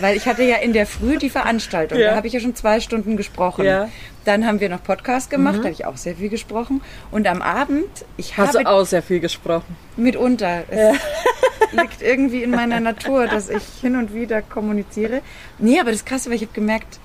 Weil 0.00 0.16
ich 0.16 0.26
hatte 0.26 0.42
ja 0.42 0.56
in 0.56 0.72
der 0.72 0.86
Früh 0.86 1.18
die 1.18 1.30
Veranstaltung, 1.30 1.98
Ja. 2.00 2.10
da 2.10 2.16
habe 2.16 2.26
ich 2.26 2.32
ja 2.32 2.40
schon 2.40 2.56
zwei 2.56 2.80
Stunden 2.80 3.16
gesprochen. 3.16 3.64
Ja. 3.64 3.86
Mhm. 3.86 3.90
Dann 4.24 4.46
haben 4.46 4.58
wir 4.60 4.68
noch 4.68 4.82
Podcast 4.82 5.30
gemacht, 5.30 5.58
da 5.58 5.64
habe 5.64 5.70
ich 5.70 5.84
auch 5.86 5.96
sehr 5.96 6.16
viel 6.16 6.28
gesprochen. 6.30 6.80
Und 7.12 7.26
am 7.28 7.42
Abend, 7.42 7.86
ich 8.16 8.36
Hast 8.36 8.54
habe 8.54 8.64
du 8.64 8.70
auch 8.70 8.84
sehr 8.84 9.02
viel 9.02 9.20
gesprochen. 9.20 9.76
Mitunter. 9.96 10.64
Es 10.68 10.96
liegt 11.72 12.02
irgendwie 12.02 12.42
in 12.42 12.50
meiner 12.50 12.80
Natur, 12.80 13.26
dass 13.28 13.48
ich 13.50 13.62
hin 13.80 13.94
und 13.96 14.12
wieder 14.12 14.42
kommuniziere. 14.42 15.20
Nee, 15.58 15.78
aber 15.80 15.92
das 15.92 16.04
Krasse 16.04 16.28
war, 16.28 16.34
ich 16.34 16.42
habe 16.42 16.52
gemerkt, 16.52 16.98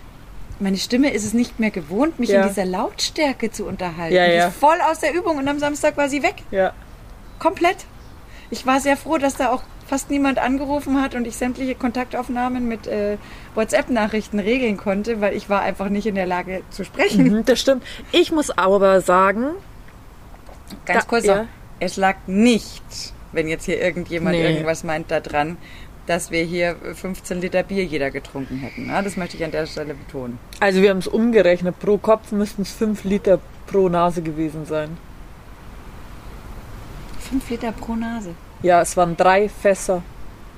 meine 0.59 0.77
Stimme 0.77 1.11
ist 1.13 1.25
es 1.25 1.33
nicht 1.33 1.59
mehr 1.59 1.71
gewohnt, 1.71 2.19
mich 2.19 2.29
Ja. 2.29 2.41
in 2.41 2.47
dieser 2.47 2.65
Lautstärke 2.65 3.51
zu 3.51 3.65
unterhalten. 3.65 4.15
Ja, 4.15 4.25
ja. 4.25 4.49
voll 4.49 4.77
aus 4.89 4.99
der 4.99 5.13
Übung 5.13 5.37
und 5.37 5.47
am 5.47 5.59
Samstag 5.59 5.95
war 5.97 6.09
sie 6.09 6.23
weg. 6.23 6.35
Ja. 6.51 6.73
Komplett. 7.43 7.85
Ich 8.49 8.65
war 8.65 8.79
sehr 8.79 8.95
froh, 8.97 9.17
dass 9.17 9.35
da 9.35 9.51
auch 9.51 9.63
fast 9.87 10.09
niemand 10.09 10.39
angerufen 10.39 11.01
hat 11.01 11.13
und 11.13 11.27
ich 11.27 11.35
sämtliche 11.35 11.75
Kontaktaufnahmen 11.75 12.67
mit 12.67 12.87
äh, 12.87 13.17
WhatsApp-Nachrichten 13.53 14.39
regeln 14.39 14.77
konnte, 14.77 15.19
weil 15.21 15.35
ich 15.35 15.49
war 15.49 15.61
einfach 15.61 15.89
nicht 15.89 16.05
in 16.07 16.15
der 16.15 16.25
Lage 16.25 16.61
zu 16.69 16.85
sprechen. 16.85 17.25
Mhm, 17.31 17.45
das 17.45 17.59
stimmt. 17.59 17.83
Ich 18.13 18.31
muss 18.31 18.49
aber 18.49 19.01
sagen, 19.01 19.47
Ganz 20.85 21.01
Da- 21.01 21.05
kurz 21.07 21.25
ja. 21.25 21.45
es 21.79 21.97
lag 21.97 22.15
nicht, 22.27 22.81
wenn 23.33 23.47
jetzt 23.49 23.65
hier 23.65 23.79
irgendjemand 23.81 24.37
Nee. 24.37 24.47
irgendwas 24.49 24.83
meint 24.85 25.11
da 25.11 25.19
dran, 25.19 25.57
dass 26.07 26.31
wir 26.31 26.43
hier 26.43 26.75
15 26.95 27.41
Liter 27.41 27.63
Bier 27.63 27.83
jeder 27.83 28.09
getrunken 28.11 28.57
hätten. 28.57 28.87
Ja, 28.87 29.01
das 29.01 29.15
möchte 29.17 29.37
ich 29.37 29.43
an 29.43 29.51
der 29.51 29.65
Stelle 29.67 29.93
betonen. 29.93 30.39
also 30.59 30.81
wir 30.81 30.89
haben 30.89 30.97
es 30.99 31.07
umgerechnet, 31.07 31.77
pro 31.79 31.97
Kopf 31.97 32.31
müssten 32.31 32.63
es 32.63 32.71
5 32.71 33.03
Liter 33.03 33.39
pro 33.67 33.89
Nase 33.89 34.21
gewesen 34.21 34.65
sein. 34.65 34.97
5 37.33 37.49
Liter 37.49 37.71
pro 37.71 37.95
Nase. 37.95 38.35
Ja, 38.61 38.81
es 38.81 38.95
waren 38.95 39.17
drei 39.17 39.49
Fässer. 39.49 40.03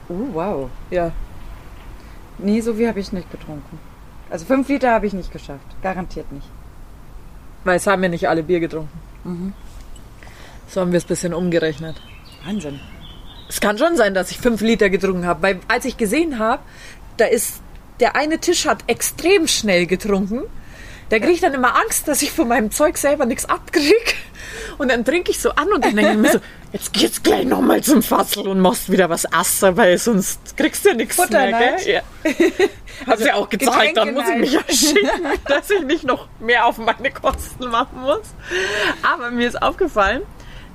Oh, 0.09 0.27
wow. 0.33 0.69
Ja. 0.91 1.13
Nee, 2.37 2.59
so 2.59 2.73
viel 2.73 2.89
habe 2.89 2.99
ich 2.99 3.13
nicht 3.13 3.31
getrunken. 3.31 3.79
Also 4.29 4.45
5 4.45 4.67
Liter 4.67 4.91
habe 4.91 5.07
ich 5.07 5.13
nicht 5.13 5.31
geschafft. 5.31 5.65
Garantiert 5.81 6.29
nicht. 6.33 6.47
Weil 7.63 7.77
es 7.77 7.87
haben 7.87 8.03
ja 8.03 8.09
nicht 8.09 8.27
alle 8.27 8.43
Bier 8.43 8.59
getrunken. 8.59 8.99
Mhm. 9.23 9.53
So 10.67 10.81
haben 10.81 10.91
wir 10.91 10.97
es 10.97 11.05
ein 11.05 11.07
bisschen 11.07 11.33
umgerechnet. 11.33 11.95
Wahnsinn. 12.45 12.81
Es 13.47 13.61
kann 13.61 13.77
schon 13.77 13.95
sein, 13.95 14.13
dass 14.13 14.31
ich 14.31 14.39
fünf 14.39 14.59
Liter 14.59 14.89
getrunken 14.89 15.25
habe, 15.25 15.43
weil 15.43 15.59
als 15.69 15.85
ich 15.85 15.95
gesehen 15.95 16.39
habe, 16.39 16.61
da 17.15 17.25
ist 17.25 17.61
der 18.01 18.17
eine 18.17 18.39
Tisch 18.39 18.65
hat 18.65 18.83
extrem 18.87 19.47
schnell 19.47 19.85
getrunken. 19.85 20.41
Da 21.07 21.19
kriege 21.19 21.31
ich 21.31 21.39
dann 21.39 21.53
immer 21.53 21.77
Angst, 21.77 22.09
dass 22.09 22.21
ich 22.21 22.31
von 22.31 22.49
meinem 22.49 22.71
Zeug 22.71 22.97
selber 22.97 23.25
nichts 23.25 23.45
abkrieg. 23.45 24.17
Und 24.77 24.89
dann 24.89 25.05
trinke 25.05 25.31
ich 25.31 25.39
so 25.39 25.51
an 25.51 25.71
und 25.71 25.83
dann 25.83 25.95
denke 25.95 26.11
ich 26.11 26.17
mir 26.17 26.31
so, 26.31 26.39
jetzt 26.73 26.93
geht's 26.93 27.23
gleich 27.23 27.45
nochmal 27.45 27.81
zum 27.81 28.03
Fassel 28.03 28.47
und 28.47 28.59
machst 28.59 28.91
wieder 28.91 29.09
was 29.09 29.31
Asser, 29.31 29.77
weil 29.77 29.97
sonst 29.97 30.57
kriegst 30.57 30.85
du 30.85 30.93
nichts 30.93 31.17
mehr, 31.29 31.51
gell? 31.51 31.75
Ja. 31.85 32.01
Hast 33.07 33.25
ja 33.25 33.35
auch 33.35 33.49
gezeigt, 33.49 33.97
dann 33.97 34.13
muss 34.13 34.27
ich 34.29 34.37
mich 34.37 34.53
ja 34.53 34.61
schicken, 34.67 35.21
dass 35.47 35.69
ich 35.69 35.83
nicht 35.83 36.03
noch 36.03 36.27
mehr 36.39 36.65
auf 36.65 36.77
meine 36.77 37.11
Kosten 37.11 37.67
machen 37.69 38.01
muss. 38.01 38.23
Aber 39.01 39.31
mir 39.31 39.47
ist 39.47 39.61
aufgefallen, 39.61 40.21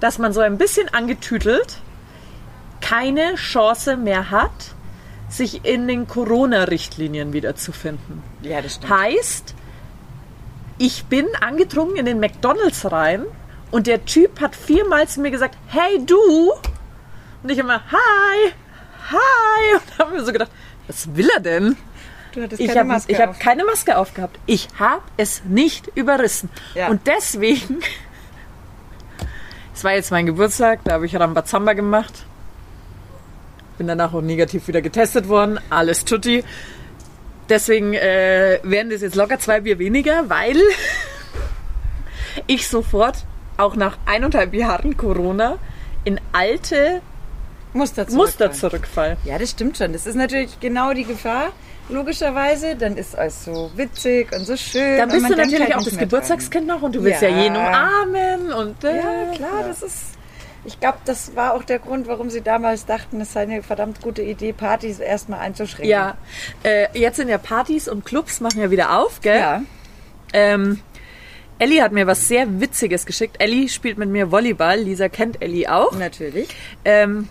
dass 0.01 0.19
man 0.19 0.33
so 0.33 0.41
ein 0.41 0.59
bisschen 0.59 0.89
angetütelt 0.93 1.79
keine 2.81 3.35
Chance 3.35 3.97
mehr 3.97 4.31
hat, 4.31 4.51
sich 5.29 5.65
in 5.65 5.87
den 5.87 6.09
Corona-Richtlinien 6.09 7.33
wiederzufinden. 7.33 8.23
Ja, 8.43 8.63
das 8.63 8.77
stimmt. 8.77 8.93
Heißt, 8.93 9.55
ich 10.79 11.05
bin 11.05 11.27
angetrunken 11.41 11.99
in 11.99 12.07
den 12.07 12.21
McDonalds 12.21 12.91
rein 12.91 13.27
und 13.71 13.87
der 13.87 14.05
Typ 14.05 14.41
hat 14.41 14.57
viermal 14.57 15.09
zu 15.09 15.21
mir 15.21 15.31
gesagt, 15.31 15.57
hey 15.69 16.05
du. 16.05 16.19
Und 17.43 17.51
ich 17.51 17.59
immer, 17.59 17.83
hi, 17.91 18.53
hi. 19.11 19.75
Und 19.75 19.99
habe 19.99 20.13
mir 20.15 20.25
so 20.25 20.33
gedacht, 20.33 20.51
was 20.87 21.15
will 21.15 21.29
er 21.35 21.41
denn? 21.41 21.77
Du 22.33 22.43
hattest 22.43 22.61
Ich 22.61 22.69
keine 22.69 22.81
habe 22.81 22.89
Maske 22.89 23.19
hab 23.19 23.31
auf. 23.31 23.39
keine 23.39 23.65
Maske 23.65 23.97
aufgehabt. 23.97 24.39
Ich 24.47 24.69
habe 24.79 25.03
es 25.17 25.43
nicht 25.45 25.89
überrissen. 25.95 26.49
Ja. 26.75 26.89
Und 26.89 27.07
deswegen, 27.07 27.81
es 29.75 29.83
war 29.85 29.93
jetzt 29.95 30.11
mein 30.11 30.27
Geburtstag, 30.27 30.81
da 30.85 30.93
habe 30.93 31.07
ich 31.07 31.17
Rambazamba 31.19 31.73
gemacht. 31.73 32.25
Bin 33.79 33.87
danach 33.87 34.13
auch 34.13 34.21
negativ 34.21 34.69
wieder 34.69 34.83
getestet 34.83 35.29
worden. 35.29 35.59
Alles 35.71 36.05
tutti. 36.05 36.45
Deswegen 37.49 37.95
äh, 37.95 38.61
werden 38.63 38.91
das 38.91 39.01
jetzt 39.01 39.17
locker 39.17 39.39
zwei 39.39 39.61
Bier 39.61 39.79
weniger, 39.79 40.29
weil 40.29 40.61
ich 42.47 42.69
sofort, 42.69 43.25
auch 43.61 43.77
nach 43.77 43.99
eineinhalb 44.07 44.55
Jahren 44.55 44.97
Corona, 44.97 45.59
in 46.05 46.21
alte 46.33 47.03
Muster 47.73 48.07
Muster 48.11 48.51
zurückfallen. 48.51 48.55
zurückfall. 48.55 49.17
Ja, 49.25 49.39
das 49.39 49.51
stimmt 49.51 49.77
schon. 49.79 49.93
Das 49.93 50.07
ist 50.07 50.17
natürlich 50.17 50.59
genau 50.61 50.93
die 50.93 51.05
Gefahr, 51.05 51.53
logischerweise. 51.89 52.75
Dann 52.75 52.97
ist 52.97 53.17
alles 53.17 53.45
so 53.45 53.71
witzig 53.77 54.33
und 54.33 54.45
so 54.45 54.57
schön. 54.57 54.97
Da 54.97 55.05
und 55.05 55.11
bist 55.11 55.23
man 55.23 55.33
du 55.33 55.39
natürlich 55.39 55.61
halt 55.61 55.77
auch 55.77 55.85
das 55.85 55.97
Geburtstagskind 55.97 56.67
noch 56.67 56.83
und 56.83 56.95
du 56.97 57.05
willst 57.05 57.23
Ja. 57.23 57.29
ja, 57.29 57.43
jeden 57.43 57.57
umarmen 57.57 58.53
und 58.53 58.83
äh. 58.85 58.97
Ja, 58.97 59.33
klar, 59.35 59.65
das 59.69 59.83
ist. 59.83 59.99
Ich 60.65 60.79
glaube, 60.79 60.99
das 61.07 61.35
war 61.37 61.55
auch 61.55 61.63
der 61.63 61.79
Grund, 61.79 62.07
warum 62.07 62.29
sie 62.29 62.43
damals 62.43 62.85
dachten, 62.85 63.19
es 63.23 63.33
sei 63.33 63.43
eine 63.43 63.63
verdammt 63.63 64.03
gute 64.03 64.21
Idee, 64.21 64.53
Partys 64.53 64.99
erstmal 64.99 65.41
einzuschränken. 65.41 65.89
Ja, 65.89 66.19
äh, 66.65 66.87
jetzt 66.93 67.17
sind 67.17 67.29
ja 67.29 67.39
Partys 67.39 67.89
und 67.89 68.05
Clubs 68.05 68.41
machen 68.41 68.61
ja 68.61 68.71
wieder 68.71 68.99
auf, 68.99 69.23
gell? 69.23 69.39
Ja. 69.39 69.63
Ähm, 70.35 70.81
Ellie 71.61 71.83
hat 71.83 71.93
mir 71.93 72.07
was 72.07 72.27
sehr 72.27 72.61
Witziges 72.61 73.05
geschickt. 73.05 73.37
Ellie 73.39 73.69
spielt 73.69 73.99
mit 73.99 74.09
mir 74.09 74.31
Volleyball. 74.31 74.79
Lisa 74.81 75.11
kennt 75.11 75.43
Ellie 75.43 75.69
auch. 75.71 75.93
Natürlich. 75.93 76.49
Ähm, 76.87 77.29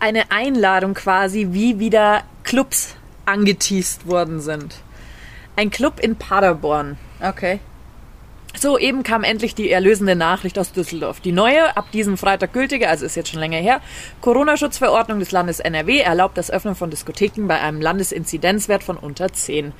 eine 0.00 0.32
Einladung 0.32 0.94
quasi, 0.94 1.48
wie 1.52 1.78
wieder 1.78 2.24
Clubs 2.42 2.96
angeteased 3.24 4.08
worden 4.08 4.40
sind. 4.40 4.74
Ein 5.54 5.70
Club 5.70 6.00
in 6.00 6.16
Paderborn. 6.16 6.98
Okay. 7.22 7.60
So, 8.58 8.78
eben 8.78 9.02
kam 9.02 9.22
endlich 9.22 9.54
die 9.54 9.70
erlösende 9.70 10.16
Nachricht 10.16 10.58
aus 10.58 10.72
Düsseldorf. 10.72 11.20
Die 11.20 11.32
neue, 11.32 11.76
ab 11.76 11.90
diesem 11.92 12.16
Freitag 12.16 12.54
gültige, 12.54 12.88
also 12.88 13.04
ist 13.04 13.14
jetzt 13.14 13.28
schon 13.28 13.40
länger 13.40 13.58
her, 13.58 13.80
Corona-Schutzverordnung 14.22 15.18
des 15.18 15.30
Landes 15.30 15.60
NRW 15.60 16.00
erlaubt 16.00 16.38
das 16.38 16.50
Öffnen 16.50 16.74
von 16.74 16.90
Diskotheken 16.90 17.46
bei 17.46 17.60
einem 17.60 17.82
Landesinzidenzwert 17.82 18.82
von 18.82 18.96
unter 18.96 19.30
10. 19.30 19.72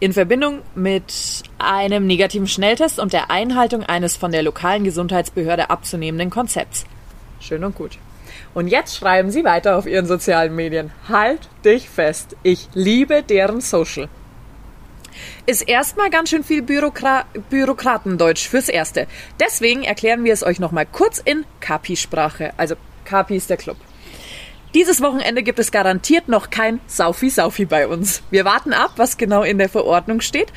In 0.00 0.12
Verbindung 0.12 0.60
mit 0.74 1.42
einem 1.58 2.06
negativen 2.06 2.46
Schnelltest 2.46 2.98
und 2.98 3.14
der 3.14 3.30
Einhaltung 3.30 3.82
eines 3.82 4.16
von 4.16 4.30
der 4.30 4.42
lokalen 4.42 4.84
Gesundheitsbehörde 4.84 5.70
abzunehmenden 5.70 6.28
Konzepts. 6.28 6.84
Schön 7.40 7.64
und 7.64 7.74
gut. 7.74 7.98
Und 8.52 8.68
jetzt 8.68 8.96
schreiben 8.96 9.30
sie 9.30 9.44
weiter 9.44 9.76
auf 9.76 9.86
ihren 9.86 10.06
sozialen 10.06 10.54
Medien. 10.54 10.90
Halt 11.08 11.48
dich 11.64 11.88
fest. 11.88 12.36
Ich 12.42 12.68
liebe 12.74 13.22
deren 13.22 13.60
Social 13.60 14.08
ist 15.46 15.62
erstmal 15.62 16.10
ganz 16.10 16.30
schön 16.30 16.44
viel 16.44 16.62
Bürokra 16.62 17.24
Bürokratendeutsch 17.50 18.48
fürs 18.48 18.68
Erste. 18.68 19.06
Deswegen 19.40 19.84
erklären 19.84 20.24
wir 20.24 20.32
es 20.32 20.44
euch 20.44 20.60
nochmal 20.60 20.86
kurz 20.86 21.18
in 21.18 21.44
Kapi-Sprache. 21.60 22.52
Also 22.56 22.76
Kapi 23.04 23.36
ist 23.36 23.50
der 23.50 23.56
Club. 23.56 23.76
Dieses 24.74 25.00
Wochenende 25.00 25.42
gibt 25.42 25.58
es 25.58 25.72
garantiert 25.72 26.28
noch 26.28 26.50
kein 26.50 26.80
Saufi-Saufi 26.86 27.64
bei 27.64 27.88
uns. 27.88 28.22
Wir 28.30 28.44
warten 28.44 28.74
ab, 28.74 28.92
was 28.96 29.16
genau 29.16 29.42
in 29.42 29.56
der 29.56 29.70
Verordnung 29.70 30.20
steht, 30.20 30.52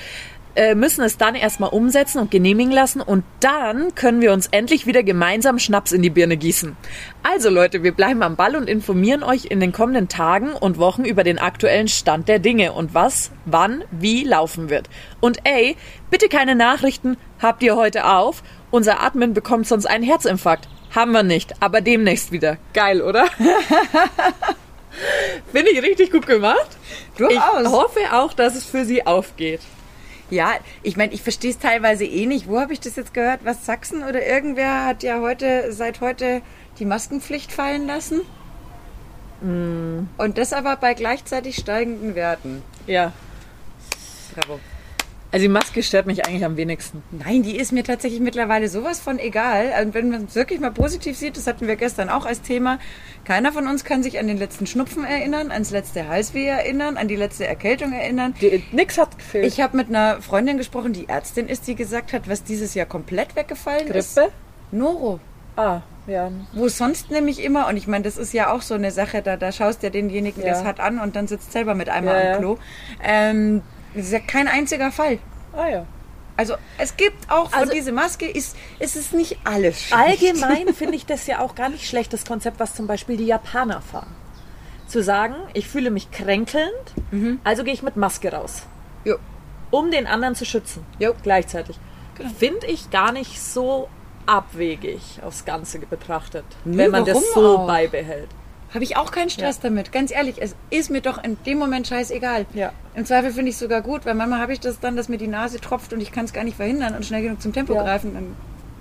müssen 0.76 1.04
es 1.04 1.18
dann 1.18 1.36
erstmal 1.36 1.70
umsetzen 1.70 2.20
und 2.20 2.32
genehmigen 2.32 2.72
lassen 2.72 3.02
und 3.02 3.24
dann 3.40 3.96
können 3.96 4.22
wir 4.22 4.34
uns 4.34 4.48
endlich 4.48 4.86
wieder 4.86 5.04
gemeinsam 5.04 5.60
Schnaps 5.60 5.92
in 5.92 6.02
die 6.02 6.10
Birne 6.10 6.38
gießen. 6.38 6.76
Also 7.24 7.50
Leute, 7.50 7.84
wir 7.84 7.94
bleiben 7.94 8.22
am 8.24 8.36
Ball 8.36 8.56
und 8.56 8.70
informieren 8.70 9.24
euch 9.24 9.46
in 9.46 9.60
den 9.60 9.72
kommenden 9.72 10.08
Tagen 10.10 10.54
und 10.54 10.78
Wochen 10.78 11.06
über 11.06 11.24
den 11.24 11.40
aktuellen 11.40 11.88
Stand 11.88 12.28
der 12.28 12.40
Dinge 12.40 12.74
und 12.74 12.94
was, 12.94 13.32
wann, 13.46 13.84
wie 13.92 14.24
laufen 14.24 14.70
wird. 14.70 14.90
Und 15.20 15.40
ey, 15.46 15.78
bitte 16.10 16.28
keine 16.30 16.56
Nachrichten, 16.56 17.18
habt 17.42 17.64
ihr 17.64 17.76
heute 17.76 18.06
auf? 18.06 18.44
Unser 18.72 19.02
Admin 19.02 19.34
bekommt 19.34 19.68
sonst 19.68 19.86
einen 19.86 20.04
Herzinfarkt. 20.04 20.68
Haben 20.94 21.12
wir 21.14 21.24
nicht, 21.24 21.62
aber 21.62 21.80
demnächst 21.82 22.32
wieder. 22.32 22.58
Geil, 22.74 23.02
oder? 23.02 23.26
Finde 25.52 25.72
ich 25.72 25.82
richtig 25.82 26.12
gut 26.12 26.28
gemacht. 26.28 26.78
Ich 27.14 27.18
Durchaus. 27.18 27.68
hoffe 27.68 28.00
auch, 28.12 28.34
dass 28.34 28.56
es 28.56 28.66
für 28.66 28.84
sie 28.84 29.06
aufgeht. 29.06 29.62
Ja, 30.32 30.54
ich 30.82 30.96
meine, 30.96 31.14
ich 31.14 31.22
verstehe 31.22 31.52
es 31.52 31.60
teilweise 31.60 32.06
eh 32.06 32.26
nicht. 32.26 32.48
Wo 32.48 32.60
habe 32.60 32.72
ich 32.72 32.80
das 32.80 32.96
jetzt 32.96 33.14
gehört? 33.14 33.42
Was 33.44 33.66
Sachsen 33.66 34.02
oder 34.02 34.26
irgendwer 34.26 34.86
hat 34.86 35.04
ja 35.04 35.20
heute, 35.20 35.74
seit 35.74 36.00
heute 36.00 36.42
die 36.80 36.86
Maskenpflicht 36.86 37.52
fallen 37.52 37.86
lassen? 37.86 38.22
Mm. 39.42 40.08
Und 40.18 40.38
das 40.38 40.54
aber 40.54 40.78
bei 40.78 40.94
gleichzeitig 40.94 41.58
steigenden 41.58 42.16
Werten. 42.16 42.64
Ja. 42.88 43.12
Bravo. 44.34 44.60
Also 45.34 45.44
die 45.46 45.50
Maske 45.50 45.82
stört 45.82 46.08
mich 46.08 46.26
eigentlich 46.26 46.44
am 46.44 46.58
wenigsten. 46.58 47.02
Nein, 47.12 47.42
die 47.44 47.56
ist 47.56 47.72
mir 47.72 47.86
tatsächlich 47.86 48.20
mittlerweile 48.20 48.68
sowas 48.68 49.00
von 49.00 49.18
egal. 49.18 49.72
Und 49.82 49.94
wenn 49.94 50.10
man 50.10 50.26
es 50.26 50.36
wirklich 50.36 50.60
mal 50.60 50.72
positiv 50.72 51.18
sieht, 51.18 51.38
das 51.38 51.48
hatten 51.48 51.68
wir 51.68 51.78
gestern 51.78 52.10
auch 52.10 52.26
als 52.26 52.42
Thema, 52.42 52.80
keiner 53.24 53.54
von 53.54 53.66
uns 53.68 53.86
kann 53.86 54.04
sich 54.04 54.20
an 54.20 54.28
den 54.28 54.38
letzten 54.38 54.68
Schnupfen 54.68 55.06
erinnern, 55.06 55.52
ans 55.52 55.72
letzte 55.72 56.10
Halsweh 56.10 56.46
erinnern, 56.48 56.98
an 56.98 57.08
die 57.08 57.16
letzte 57.16 57.48
Erkältung 57.48 57.94
erinnern. 57.94 58.36
Die, 58.42 58.62
nix 58.74 58.98
hat 58.98 59.18
gefehlt. 59.18 59.46
Ich 59.46 59.62
habe 59.62 59.78
mit 59.78 59.88
einer 59.88 60.22
Freundin 60.22 60.58
gesprochen, 60.58 60.92
die 60.92 61.08
Ärztin 61.08 61.48
ist, 61.48 61.66
die 61.66 61.76
gesagt 61.76 62.12
hat, 62.12 62.28
was 62.28 62.44
dieses 62.44 62.74
Jahr 62.74 62.86
komplett 62.86 63.36
weggefallen 63.38 63.88
ist. 63.88 64.18
Grippe? 64.18 64.32
Noro. 64.74 65.22
Ah, 65.56 65.80
ja. 66.08 66.30
Wo 66.54 66.68
sonst 66.68 67.10
nämlich 67.10 67.42
immer, 67.42 67.68
und 67.70 67.78
ich 67.78 67.88
meine, 67.88 68.04
das 68.04 68.18
ist 68.18 68.34
ja 68.34 68.52
auch 68.52 68.62
so 68.62 68.74
eine 68.74 68.92
Sache, 68.92 69.22
da, 69.22 69.38
da 69.38 69.54
schaust 69.54 69.82
du 69.82 69.88
ja 69.88 69.92
denjenigen, 69.92 70.42
der 70.44 70.54
Ja. 70.54 70.60
es 70.60 70.66
hat, 70.66 70.82
an 70.82 71.00
und 71.00 71.16
dann 71.16 71.28
sitzt 71.28 71.54
selber 71.54 71.74
mit 71.74 71.88
einmal 71.88 72.22
Ja, 72.22 72.32
am. 72.34 72.40
Klo. 72.40 72.58
Ähm, 73.02 73.62
das 73.94 74.06
ist 74.06 74.12
ja 74.12 74.20
kein 74.20 74.48
einziger 74.48 74.92
Fall. 74.92 75.20
Ah 75.54 75.68
ja. 75.68 75.86
Also 76.38 76.56
es 76.78 76.96
gibt 76.98 77.30
auch 77.30 77.50
von 77.52 77.60
Also- 77.60 77.74
dieser 77.74 77.92
Maske, 77.92 78.26
ist, 78.28 78.56
ist 78.80 78.96
es 78.96 79.12
nicht 79.12 79.38
alles 79.44 79.82
schlecht. 79.84 80.02
Allgemein 80.24 80.74
finde 80.74 80.96
ich 80.96 81.06
das 81.06 81.28
ja 81.28 81.40
auch 81.40 81.56
gar 81.56 81.70
nicht 81.70 81.88
schlecht, 81.88 82.14
das 82.14 82.26
Konzept, 82.26 82.60
was 82.60 82.74
zum 82.74 82.88
Beispiel 82.88 83.18
die 83.18 83.26
Japaner 83.26 83.82
fahren. 83.82 84.16
Zu 84.88 85.04
sagen, 85.04 85.36
ich 85.54 85.68
fühle 85.68 85.90
mich 85.92 86.12
kränkelnd, 86.12 86.72
also 87.46 87.64
gehe 87.64 87.74
ich 87.74 87.82
mit 87.84 87.96
Maske 87.96 88.32
raus. 88.34 88.64
Jo. 89.06 89.16
um 89.72 89.90
den 89.92 90.06
anderen 90.06 90.36
zu 90.36 90.44
schützen. 90.46 90.86
Jo. 91.00 91.14
Gleichzeitig. 91.24 91.80
Genau. 92.16 92.30
Finde 92.38 92.68
ich 92.68 92.90
gar 92.92 93.12
nicht 93.14 93.42
so 93.42 93.88
abwegig 94.26 95.20
aufs 95.24 95.46
Ganze 95.46 95.80
betrachtet, 95.80 96.44
Nö, 96.66 96.78
wenn 96.78 96.92
man 96.92 97.06
das 97.06 97.34
so 97.34 97.58
auch? 97.60 97.68
beibehält. 97.68 98.30
Habe 98.74 98.84
ich 98.86 98.96
auch 98.96 99.12
keinen 99.12 99.30
Stress 99.30 99.60
damit. 99.60 99.92
Ganz 99.92 100.12
ehrlich, 100.12 100.42
es 100.42 100.56
ist 100.70 100.90
mir 100.90 101.02
doch 101.02 101.22
in 101.24 101.38
dem 101.46 101.58
Moment 101.58 101.88
scheißegal. 101.88 102.46
Ja. 102.54 102.72
Im 102.96 103.06
Zweifel 103.06 103.32
finde 103.32 103.50
ich 103.50 103.56
es 103.56 103.60
sogar 103.60 103.82
gut, 103.82 104.06
weil 104.06 104.14
manchmal 104.16 104.40
habe 104.40 104.54
ich 104.54 104.60
das 104.62 104.80
dann, 104.80 104.96
dass 104.96 105.10
mir 105.10 105.18
die 105.18 105.28
Nase 105.28 105.60
tropft 105.60 105.92
und 105.94 106.00
ich 106.02 106.12
kann 106.14 106.26
es 106.26 106.32
gar 106.34 106.44
nicht 106.46 106.56
verhindern 106.56 106.96
und 106.96 107.06
schnell 107.06 107.22
genug 107.22 107.42
zum 107.42 107.52
Tempo 107.52 107.74
Ja. 107.76 107.84
greifen, 107.84 108.14
dann 108.14 108.36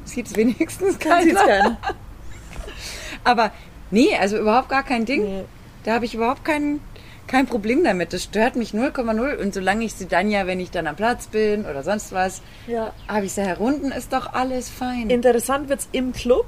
sieht 0.05 0.27
es 0.29 0.37
wenigstens 0.37 0.99
keiner. 0.99 1.35
keiner. 1.35 1.79
Aber 3.25 3.53
nee, 3.91 4.17
also 4.19 4.39
überhaupt 4.39 4.69
gar 4.69 4.83
kein 4.83 5.05
Ding. 5.05 5.23
Nee. 5.25 5.45
Da 5.85 5.95
habe 5.95 6.05
ich 6.05 6.15
überhaupt 6.15 6.45
kein, 6.45 6.81
kein 7.27 7.47
Problem 7.47 7.83
damit. 7.85 8.13
Das 8.13 8.23
stört 8.25 8.55
mich 8.57 8.73
0,0. 8.73 9.37
Und 9.37 9.55
solange 9.55 9.85
ich 9.85 9.95
sie 9.95 10.07
dann 10.07 10.31
ja, 10.31 10.47
wenn 10.47 10.61
ich 10.61 10.71
dann 10.71 10.87
am 10.87 10.97
Platz 10.97 11.27
bin 11.27 11.65
oder 11.67 11.83
sonst 11.83 12.13
was, 12.13 12.43
Ja. 12.67 12.93
habe 13.09 13.27
ich 13.27 13.33
sie 13.33 13.43
herunten, 13.43 13.91
ist 13.93 14.13
doch 14.13 14.33
alles 14.35 14.69
fein. 14.69 15.11
Interessant 15.11 15.69
wird's 15.69 15.89
im 15.93 16.13
Club. 16.13 16.47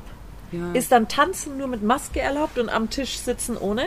Ja. 0.53 0.73
Ist 0.73 0.93
dann 0.93 1.09
Tanzen 1.09 1.59
nur 1.59 1.67
mit 1.67 1.83
Maske 1.83 2.21
erlaubt 2.21 2.59
und 2.59 2.69
am 2.69 2.91
Tisch 2.91 3.19
sitzen 3.19 3.57
ohne? 3.57 3.87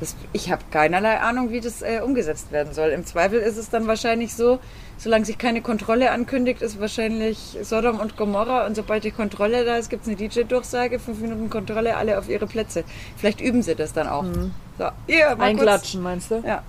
Das, 0.00 0.16
ich 0.32 0.50
habe 0.50 0.62
keinerlei 0.72 1.20
Ahnung, 1.20 1.50
wie 1.50 1.60
das 1.60 1.80
äh, 1.80 2.00
umgesetzt 2.04 2.50
werden 2.50 2.74
soll. 2.74 2.90
Im 2.90 3.06
Zweifel 3.06 3.38
ist 3.38 3.56
es 3.56 3.70
dann 3.70 3.86
wahrscheinlich 3.86 4.34
so, 4.34 4.58
solange 4.98 5.24
sich 5.24 5.38
keine 5.38 5.62
Kontrolle 5.62 6.10
ankündigt, 6.10 6.62
ist 6.62 6.80
wahrscheinlich 6.80 7.56
Sodom 7.62 8.00
und 8.00 8.16
Gomorra. 8.16 8.66
Und 8.66 8.74
sobald 8.74 9.04
die 9.04 9.12
Kontrolle 9.12 9.64
da 9.64 9.76
ist, 9.76 9.90
gibt 9.90 10.02
es 10.02 10.08
eine 10.08 10.16
DJ-Durchsage, 10.16 10.98
fünf 10.98 11.20
Minuten 11.20 11.48
Kontrolle, 11.48 11.96
alle 11.96 12.18
auf 12.18 12.28
ihre 12.28 12.48
Plätze. 12.48 12.82
Vielleicht 13.16 13.40
üben 13.40 13.62
sie 13.62 13.76
das 13.76 13.92
dann 13.92 14.08
auch. 14.08 14.24
So, 14.24 14.88
hier, 15.06 15.26
mal 15.26 15.36
kurz. 15.36 15.40
Einklatschen, 15.40 16.02
meinst 16.02 16.30
du? 16.32 16.42
Ja. 16.44 16.64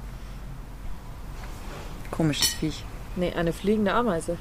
Komisches 2.11 2.53
Viech. 2.53 2.85
Nee, 3.15 3.33
eine 3.33 3.51
fliegende 3.51 3.93
Ameise. 3.93 4.37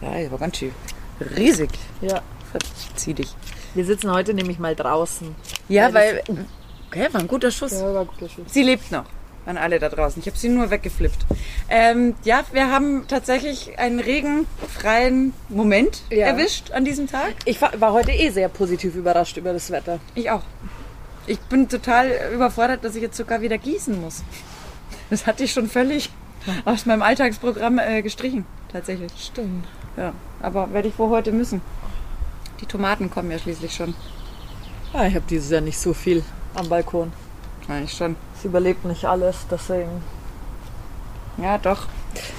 Ja, 0.00 0.30
war 0.30 0.38
ganz 0.38 0.58
schön 0.58 0.72
riesig. 1.36 1.70
Ja. 2.00 2.22
Verzieh 2.50 3.14
dich. 3.14 3.34
Wir 3.74 3.84
sitzen 3.84 4.10
heute 4.12 4.34
nämlich 4.34 4.58
mal 4.58 4.74
draußen. 4.76 5.34
Ja, 5.68 5.92
Weil 5.94 6.22
weil. 6.26 6.46
Okay, 6.88 7.08
war 7.12 7.20
ein 7.22 7.28
guter 7.28 7.50
Schuss. 7.50 7.72
Ja, 7.72 7.94
war 7.94 8.04
guter 8.04 8.28
Schuss. 8.28 8.44
Sie 8.48 8.62
lebt 8.62 8.90
noch. 8.92 9.04
An 9.44 9.56
alle 9.56 9.80
da 9.80 9.88
draußen. 9.88 10.20
Ich 10.20 10.26
habe 10.28 10.38
sie 10.38 10.48
nur 10.48 10.70
weggeflippt. 10.70 11.26
Ähm, 11.68 12.14
ja, 12.22 12.44
wir 12.52 12.70
haben 12.70 13.06
tatsächlich 13.08 13.76
einen 13.78 13.98
regenfreien 13.98 15.32
Moment 15.48 16.02
Ja. 16.10 16.26
erwischt 16.26 16.70
an 16.70 16.84
diesem 16.84 17.08
Tag. 17.08 17.34
Ich 17.44 17.60
war, 17.60 17.72
war 17.80 17.92
heute 17.92 18.12
eh 18.12 18.30
sehr 18.30 18.48
positiv 18.48 18.94
überrascht 18.94 19.36
über 19.38 19.52
das 19.52 19.70
Wetter. 19.72 19.98
Ich 20.14 20.30
auch. 20.30 20.42
Ich 21.26 21.40
bin 21.40 21.68
total 21.68 22.10
überfordert, 22.34 22.84
dass 22.84 22.94
ich 22.94 23.02
jetzt 23.02 23.16
sogar 23.16 23.40
wieder 23.40 23.58
gießen 23.58 24.00
muss. 24.00 24.22
Das 25.10 25.26
hatte 25.26 25.42
ich 25.44 25.52
schon 25.52 25.68
völlig 25.68 26.10
aus 26.64 26.86
meinem 26.86 27.02
Alltagsprogramm 27.02 27.78
äh, 27.78 28.02
gestrichen, 28.02 28.44
tatsächlich. 28.70 29.10
Stimmt. 29.18 29.66
Ja, 29.96 30.12
aber 30.40 30.72
werde 30.72 30.88
ich 30.88 30.98
wohl 30.98 31.08
heute 31.10 31.32
müssen. 31.32 31.62
Die 32.62 32.66
Tomaten 32.66 33.10
kommen 33.10 33.30
ja 33.30 33.38
schließlich 33.38 33.74
schon. 33.74 33.94
Ja, 34.94 35.06
ich 35.06 35.14
habe 35.14 35.24
dieses 35.28 35.50
Jahr 35.50 35.60
nicht 35.60 35.78
so 35.78 35.92
viel 35.92 36.22
am 36.54 36.68
Balkon. 36.68 37.12
Eigentlich 37.68 37.92
schon. 37.92 38.16
Es 38.36 38.44
überlebt 38.44 38.84
nicht 38.84 39.04
alles, 39.04 39.46
deswegen. 39.50 40.02
Ja, 41.38 41.58
doch. 41.58 41.88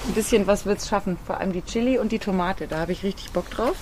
Ein 0.07 0.13
bisschen 0.13 0.47
was 0.47 0.65
wird's 0.65 0.87
schaffen. 0.87 1.17
Vor 1.25 1.39
allem 1.39 1.53
die 1.53 1.61
Chili 1.61 1.97
und 1.97 2.11
die 2.11 2.19
Tomate. 2.19 2.67
Da 2.67 2.79
habe 2.79 2.91
ich 2.91 3.03
richtig 3.03 3.31
Bock 3.31 3.49
drauf. 3.49 3.75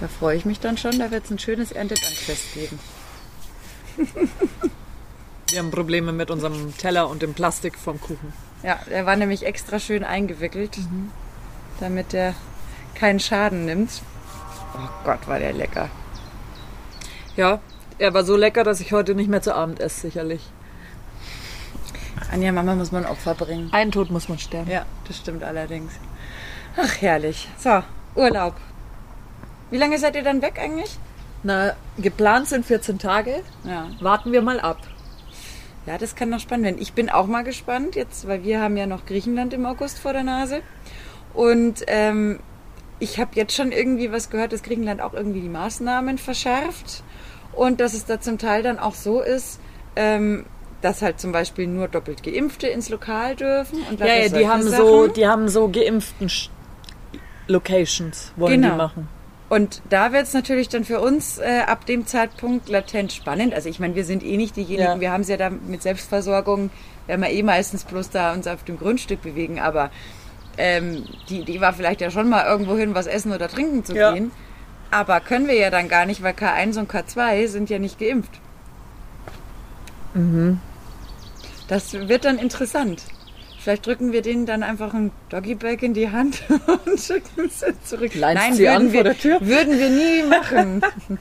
Da 0.00 0.08
freue 0.08 0.36
ich 0.36 0.44
mich 0.44 0.60
dann 0.60 0.76
schon. 0.76 0.98
Da 0.98 1.10
wird 1.10 1.24
es 1.24 1.30
ein 1.30 1.38
schönes 1.38 1.72
Erntedankfest 1.72 2.54
geben. 2.54 2.78
Wir 5.50 5.60
haben 5.60 5.70
Probleme 5.70 6.12
mit 6.12 6.30
unserem 6.30 6.76
Teller 6.76 7.08
und 7.08 7.22
dem 7.22 7.34
Plastik 7.34 7.78
vom 7.78 8.00
Kuchen. 8.00 8.32
Ja, 8.62 8.78
der 8.90 9.06
war 9.06 9.16
nämlich 9.16 9.46
extra 9.46 9.78
schön 9.78 10.04
eingewickelt, 10.04 10.78
damit 11.80 12.12
der 12.12 12.34
keinen 12.94 13.20
Schaden 13.20 13.64
nimmt. 13.64 14.02
Oh 14.74 14.88
Gott, 15.04 15.26
war 15.26 15.38
der 15.38 15.52
lecker. 15.52 15.88
Ja, 17.36 17.60
er 17.98 18.14
war 18.14 18.24
so 18.24 18.36
lecker, 18.36 18.64
dass 18.64 18.80
ich 18.80 18.92
heute 18.92 19.14
nicht 19.14 19.28
mehr 19.28 19.42
zu 19.42 19.54
Abend 19.54 19.80
esse, 19.80 20.02
sicherlich. 20.02 20.42
Anja, 22.32 22.52
Mama 22.52 22.74
muss 22.74 22.92
man 22.92 23.06
Opfer 23.06 23.34
bringen. 23.34 23.72
Einen 23.72 23.92
Tod 23.92 24.10
muss 24.10 24.28
man 24.28 24.38
sterben. 24.38 24.70
Ja, 24.70 24.84
das 25.06 25.18
stimmt 25.18 25.42
allerdings. 25.44 25.92
Ach, 26.76 27.00
herrlich. 27.00 27.48
So, 27.58 27.82
Urlaub. 28.14 28.54
Wie 29.70 29.78
lange 29.78 29.98
seid 29.98 30.16
ihr 30.16 30.22
dann 30.22 30.42
weg 30.42 30.58
eigentlich? 30.60 30.98
Na, 31.42 31.72
geplant 31.96 32.48
sind 32.48 32.66
14 32.66 32.98
Tage. 32.98 33.42
Ja. 33.64 33.88
Warten 34.00 34.32
wir 34.32 34.42
mal 34.42 34.60
ab. 34.60 34.78
Ja, 35.86 35.96
das 35.96 36.14
kann 36.14 36.28
noch 36.28 36.40
spannend 36.40 36.66
werden. 36.66 36.80
Ich 36.80 36.92
bin 36.92 37.08
auch 37.08 37.26
mal 37.26 37.44
gespannt 37.44 37.96
jetzt, 37.96 38.28
weil 38.28 38.44
wir 38.44 38.60
haben 38.60 38.76
ja 38.76 38.86
noch 38.86 39.06
Griechenland 39.06 39.54
im 39.54 39.64
August 39.64 39.98
vor 39.98 40.12
der 40.12 40.24
Nase. 40.24 40.62
Und 41.34 41.84
ähm, 41.86 42.40
ich 43.00 43.18
habe 43.18 43.30
jetzt 43.34 43.54
schon 43.54 43.72
irgendwie 43.72 44.10
was 44.12 44.30
gehört, 44.30 44.52
dass 44.52 44.62
Griechenland 44.62 45.00
auch 45.00 45.14
irgendwie 45.14 45.40
die 45.40 45.48
Maßnahmen 45.48 46.18
verschärft. 46.18 47.02
Und 47.52 47.80
dass 47.80 47.92
es 47.94 48.04
da 48.04 48.20
zum 48.20 48.38
Teil 48.38 48.62
dann 48.62 48.78
auch 48.78 48.94
so 48.94 49.20
ist, 49.20 49.58
ähm, 49.96 50.44
dass 50.80 51.02
halt 51.02 51.18
zum 51.18 51.32
Beispiel 51.32 51.66
nur 51.66 51.88
doppelt 51.88 52.22
Geimpfte 52.22 52.68
ins 52.68 52.88
Lokal 52.88 53.34
dürfen. 53.34 53.80
Und 53.90 53.98
Ja, 54.00 54.06
ja, 54.06 54.28
die 54.28 54.46
haben 54.48 54.62
Sachen. 54.62 54.76
so, 54.86 55.06
die 55.08 55.26
haben 55.26 55.48
so 55.48 55.68
geimpften 55.68 56.28
Sch 56.28 56.50
Locations, 57.48 58.32
wollen 58.36 58.60
Genau. 58.60 58.74
die 58.74 58.76
machen. 58.78 59.08
Und 59.48 59.80
da 59.88 60.12
wird 60.12 60.24
es 60.24 60.34
natürlich 60.34 60.68
dann 60.68 60.84
für 60.84 61.00
uns 61.00 61.38
äh, 61.38 61.62
ab 61.66 61.86
dem 61.86 62.06
Zeitpunkt 62.06 62.68
latent 62.68 63.12
spannend. 63.12 63.54
Also 63.54 63.70
ich 63.70 63.80
meine, 63.80 63.94
wir 63.94 64.04
sind 64.04 64.22
eh 64.22 64.36
nicht 64.36 64.56
diejenigen, 64.56 64.82
Ja. 64.96 65.00
wir 65.00 65.10
haben 65.10 65.22
es 65.22 65.28
ja 65.28 65.38
da 65.38 65.48
mit 65.48 65.82
Selbstversorgung, 65.82 66.68
werden 67.06 67.22
wir 67.22 67.30
eh 67.30 67.42
meistens 67.42 67.84
bloß 67.84 68.10
da 68.10 68.34
uns 68.34 68.46
auf 68.46 68.62
dem 68.64 68.78
Grundstück 68.78 69.22
bewegen, 69.22 69.58
aber 69.58 69.90
ähm, 70.58 71.04
die 71.28 71.40
Idee 71.40 71.60
war 71.60 71.72
vielleicht 71.72 72.00
ja 72.00 72.10
schon 72.10 72.28
mal 72.28 72.44
irgendwo 72.46 72.76
hin 72.76 72.94
was 72.94 73.06
essen 73.06 73.32
oder 73.32 73.48
trinken 73.48 73.84
zu 73.84 73.94
Ja. 73.94 74.12
gehen. 74.12 74.30
Aber 74.90 75.20
können 75.20 75.46
wir 75.48 75.54
ja 75.54 75.70
dann 75.70 75.88
gar 75.88 76.06
nicht, 76.06 76.22
weil 76.22 76.32
K1 76.34 76.78
und 76.78 76.90
K2 76.90 77.46
sind 77.48 77.70
ja 77.70 77.78
nicht 77.78 77.98
geimpft. 77.98 78.32
Mhm. 80.14 80.60
Das 81.68 81.92
wird 81.92 82.24
dann 82.24 82.38
interessant. 82.38 83.02
Vielleicht 83.60 83.86
drücken 83.86 84.12
wir 84.12 84.22
denen 84.22 84.46
dann 84.46 84.62
einfach 84.62 84.94
ein 84.94 85.10
Doggybag 85.28 85.82
in 85.82 85.92
die 85.92 86.10
Hand 86.10 86.42
und 86.86 86.98
schicken 86.98 87.50
sie 87.50 87.74
zurück. 87.84 88.14
Leinst 88.14 88.42
Nein, 88.42 88.54
sie 88.54 88.62
würden 88.64 88.76
an 88.76 88.92
wir, 88.92 88.94
vor 88.94 89.04
der 89.04 89.18
Tür? 89.18 89.38
würden 89.40 89.78
wir 89.78 89.90
nie 89.90 90.22
machen. 90.28 90.82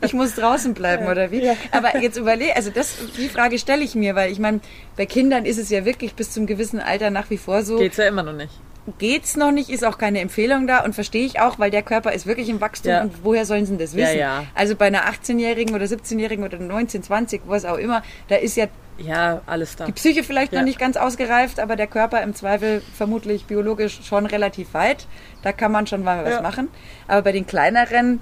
Ich 0.00 0.14
muss 0.14 0.34
draußen 0.34 0.72
bleiben, 0.72 1.06
oder 1.06 1.30
wie? 1.30 1.44
Ja. 1.44 1.52
Aber 1.70 1.98
jetzt 1.98 2.16
überlege, 2.16 2.56
also 2.56 2.70
das, 2.70 2.96
die 3.18 3.28
Frage 3.28 3.58
stelle 3.58 3.84
ich 3.84 3.94
mir, 3.94 4.14
weil 4.14 4.32
ich 4.32 4.38
meine, 4.38 4.60
bei 4.96 5.04
Kindern 5.04 5.44
ist 5.44 5.58
es 5.58 5.68
ja 5.68 5.84
wirklich 5.84 6.14
bis 6.14 6.30
zum 6.32 6.46
gewissen 6.46 6.80
Alter 6.80 7.10
nach 7.10 7.28
wie 7.28 7.36
vor 7.36 7.62
so, 7.62 7.76
Geht's 7.76 7.98
ja 7.98 8.06
immer 8.08 8.22
noch 8.22 8.32
nicht. 8.32 8.50
Geht's 8.98 9.36
noch 9.36 9.50
nicht, 9.52 9.68
ist 9.70 9.84
auch 9.84 9.98
keine 9.98 10.20
Empfehlung 10.20 10.66
da 10.66 10.84
und 10.84 10.94
verstehe 10.94 11.24
ich 11.26 11.40
auch, 11.40 11.58
weil 11.58 11.70
der 11.70 11.82
Körper 11.82 12.12
ist 12.12 12.26
wirklich 12.26 12.48
im 12.48 12.60
Wachstum 12.60 12.92
Ja. 12.92 13.00
und 13.02 13.24
woher 13.24 13.44
sollen 13.44 13.64
sie 13.66 13.72
denn 13.72 13.78
das 13.78 13.92
Ja, 13.94 13.98
wissen? 14.06 14.18
ja. 14.18 14.44
Also 14.54 14.76
bei 14.76 14.86
einer 14.86 15.06
18-Jährigen 15.06 15.74
oder 15.74 15.84
17-Jährigen 15.86 16.44
oder 16.44 16.58
19, 16.58 17.02
20, 17.02 17.42
was 17.46 17.64
auch 17.64 17.78
immer, 17.78 18.02
da 18.28 18.36
ist 18.36 18.56
ja 18.56 18.66
Ja, 18.98 19.42
alles 19.46 19.76
da. 19.76 19.84
die 19.86 19.92
Psyche 19.92 20.22
vielleicht 20.24 20.52
Ja. 20.52 20.60
noch 20.60 20.64
nicht 20.66 20.78
ganz 20.78 20.96
ausgereift, 20.96 21.58
aber 21.60 21.76
der 21.76 21.86
Körper 21.86 22.22
im 22.22 22.34
Zweifel 22.34 22.80
vermutlich 22.96 23.44
biologisch 23.46 24.00
schon 24.04 24.24
relativ 24.26 24.72
weit. 24.72 25.06
Da 25.42 25.52
kann 25.52 25.72
man 25.72 25.86
schon 25.86 26.02
mal 26.02 26.24
was 26.24 26.34
Ja. 26.34 26.40
machen. 26.42 26.68
Aber 27.08 27.22
bei 27.22 27.32
den 27.32 27.46
kleineren 27.46 28.20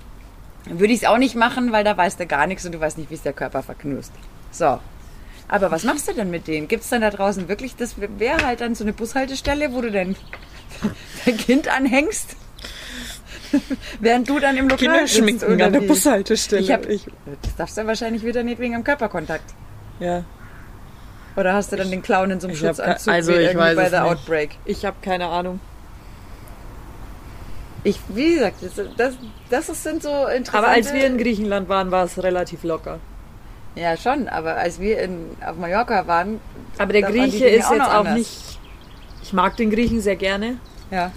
würde 0.66 0.92
ich 0.94 1.02
es 1.02 1.08
auch 1.08 1.18
nicht 1.18 1.34
machen, 1.36 1.72
weil 1.72 1.84
da 1.84 1.96
weißt 1.96 2.18
du 2.18 2.26
gar 2.26 2.46
nichts 2.46 2.64
und 2.64 2.72
du 2.72 2.80
weißt 2.80 2.96
nicht, 2.98 3.10
wie 3.10 3.14
es 3.14 3.22
der 3.22 3.34
Körper 3.34 3.62
verknust. 3.62 4.12
So. 4.50 4.78
Aber 5.46 5.70
was 5.70 5.84
machst 5.84 6.08
du 6.08 6.14
denn 6.14 6.30
mit 6.30 6.46
denen? 6.48 6.68
Gibt 6.68 6.84
es 6.84 6.88
dann 6.88 7.02
da 7.02 7.10
draußen 7.10 7.48
wirklich, 7.48 7.76
das 7.76 7.96
wäre 7.98 8.46
halt 8.46 8.62
dann 8.62 8.74
so 8.74 8.82
eine 8.82 8.94
Bushaltestelle, 8.94 9.74
wo 9.74 9.82
du 9.82 9.90
dein, 9.92 10.16
dein 11.24 11.36
Kind 11.36 11.68
anhängst? 11.68 12.36
Während 14.00 14.28
du 14.28 14.40
dann 14.40 14.56
im 14.56 14.68
Lokal 14.68 14.78
Kinder 14.78 15.06
sitzt, 15.06 15.16
schminken 15.16 15.52
oder 15.52 15.66
an 15.66 15.72
der? 15.72 15.80
Bushaltestelle. 15.80 16.62
Ich 16.62 16.72
hab, 16.72 16.82
das 16.86 17.56
darfst 17.56 17.78
du 17.78 17.86
wahrscheinlich 17.86 18.24
wieder 18.24 18.42
nicht 18.42 18.58
wegen 18.58 18.72
dem 18.74 18.84
Körperkontakt. 18.84 19.54
ja. 20.00 20.24
Oder 21.36 21.54
hast 21.54 21.72
du 21.72 21.76
dann 21.76 21.90
den 21.90 22.00
Clown 22.00 22.30
in 22.30 22.40
so 22.40 22.46
einem 22.46 22.54
Ich 22.54 22.60
Schutzanzug 22.60 23.12
also 23.12 23.32
wie 23.32 23.36
ich 23.38 23.46
irgendwie 23.48 23.76
weiß 23.76 23.76
bei 23.76 23.88
nicht. 23.88 24.00
Outbreak? 24.00 24.50
Ich 24.64 24.84
habe 24.84 24.96
keine 25.02 25.26
Ahnung. 25.26 25.58
Ich, 27.82 27.98
wie 28.08 28.34
gesagt, 28.34 28.58
das, 28.62 28.86
das, 28.96 29.14
das 29.50 29.82
sind 29.82 30.02
so 30.02 30.26
interessante... 30.26 30.58
Aber 30.58 30.68
als 30.68 30.92
wir 30.92 31.04
in 31.04 31.18
Griechenland 31.18 31.68
waren, 31.68 31.90
war 31.90 32.04
es 32.04 32.22
relativ 32.22 32.62
locker. 32.62 33.00
Ja, 33.74 33.96
schon, 33.96 34.28
aber 34.28 34.54
als 34.54 34.78
wir 34.78 35.00
in, 35.00 35.30
auf 35.44 35.56
Mallorca 35.56 36.06
waren... 36.06 36.40
Aber 36.78 36.92
der 36.92 37.02
Grieche 37.02 37.46
ist 37.46 37.68
jetzt 37.68 37.78
noch 37.78 37.92
auch 37.92 38.14
nicht. 38.14 38.60
Ich 39.24 39.32
mag 39.32 39.56
den 39.56 39.70
Griechen 39.70 40.00
sehr 40.02 40.16
gerne, 40.16 40.58
Ja. 40.90 41.10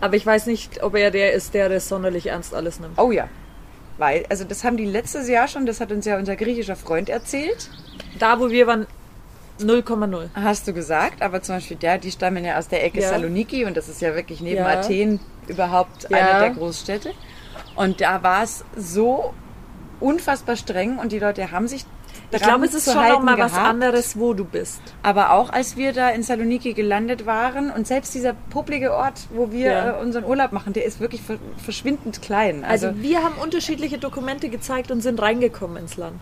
aber 0.00 0.14
ich 0.14 0.24
weiß 0.24 0.46
nicht, 0.46 0.82
ob 0.82 0.94
er 0.94 1.10
der 1.10 1.32
ist, 1.32 1.52
der 1.54 1.68
das 1.68 1.88
sonderlich 1.88 2.28
ernst 2.28 2.54
alles 2.54 2.78
nimmt. 2.80 2.96
Oh 2.98 3.10
ja. 3.10 3.28
Weil, 3.98 4.24
also 4.30 4.44
das 4.44 4.62
haben 4.62 4.76
die 4.76 4.84
letztes 4.84 5.28
Jahr 5.28 5.48
schon, 5.48 5.66
das 5.66 5.80
hat 5.80 5.90
uns 5.90 6.06
ja 6.06 6.16
unser 6.18 6.36
griechischer 6.36 6.76
Freund 6.76 7.08
erzählt, 7.08 7.68
Da, 8.20 8.38
wo 8.40 8.48
wir 8.50 8.66
waren, 8.68 8.86
0,0. 9.58 10.28
hast 10.34 10.68
du 10.68 10.72
gesagt, 10.72 11.20
aber 11.20 11.42
zum 11.42 11.56
Beispiel 11.56 11.76
der, 11.78 11.98
die 11.98 12.10
stammen 12.12 12.44
ja 12.44 12.58
aus 12.58 12.68
der 12.68 12.84
Ecke 12.84 13.00
Ja. 13.00 13.08
Saloniki 13.08 13.64
und 13.64 13.76
das 13.76 13.88
ist 13.88 14.00
ja 14.00 14.14
wirklich 14.14 14.40
neben 14.40 14.58
Ja. 14.58 14.66
Athen 14.68 15.18
überhaupt 15.48 16.08
Ja. 16.10 16.16
eine 16.18 16.40
der 16.40 16.50
Großstädte. 16.50 17.12
Und 17.74 18.00
da 18.00 18.22
war 18.22 18.42
es 18.44 18.64
so 18.76 19.34
unfassbar 19.98 20.56
streng 20.56 20.98
und 20.98 21.10
die 21.10 21.18
Leute 21.18 21.50
haben 21.50 21.66
sich 21.68 21.84
Ich 22.30 22.42
glaube, 22.42 22.64
es 22.66 22.74
ist 22.74 22.92
schon 22.92 23.08
noch 23.08 23.22
mal 23.22 23.38
was 23.38 23.54
anderes, 23.54 24.18
wo 24.18 24.34
du 24.34 24.44
bist. 24.44 24.80
Aber 25.02 25.32
auch 25.32 25.50
als 25.50 25.76
wir 25.76 25.92
da 25.92 26.10
in 26.10 26.22
Saloniki 26.22 26.72
gelandet 26.74 27.26
waren 27.26 27.70
und 27.70 27.86
selbst 27.86 28.14
dieser 28.14 28.34
publige 28.50 28.92
Ort, 28.92 29.26
wo 29.30 29.50
wir 29.52 29.70
Ja. 29.72 29.90
äh, 29.98 30.02
unseren 30.02 30.24
Urlaub 30.24 30.52
machen, 30.52 30.72
der 30.72 30.84
ist 30.84 31.00
wirklich 31.00 31.22
ver- 31.22 31.38
verschwindend 31.62 32.22
klein. 32.22 32.64
Also, 32.64 32.88
Also, 32.88 33.02
wir 33.02 33.22
haben 33.22 33.34
unterschiedliche 33.42 33.98
Dokumente 33.98 34.48
gezeigt 34.48 34.90
und 34.90 35.00
sind 35.02 35.20
reingekommen 35.20 35.76
ins 35.78 35.96
Land. 35.96 36.16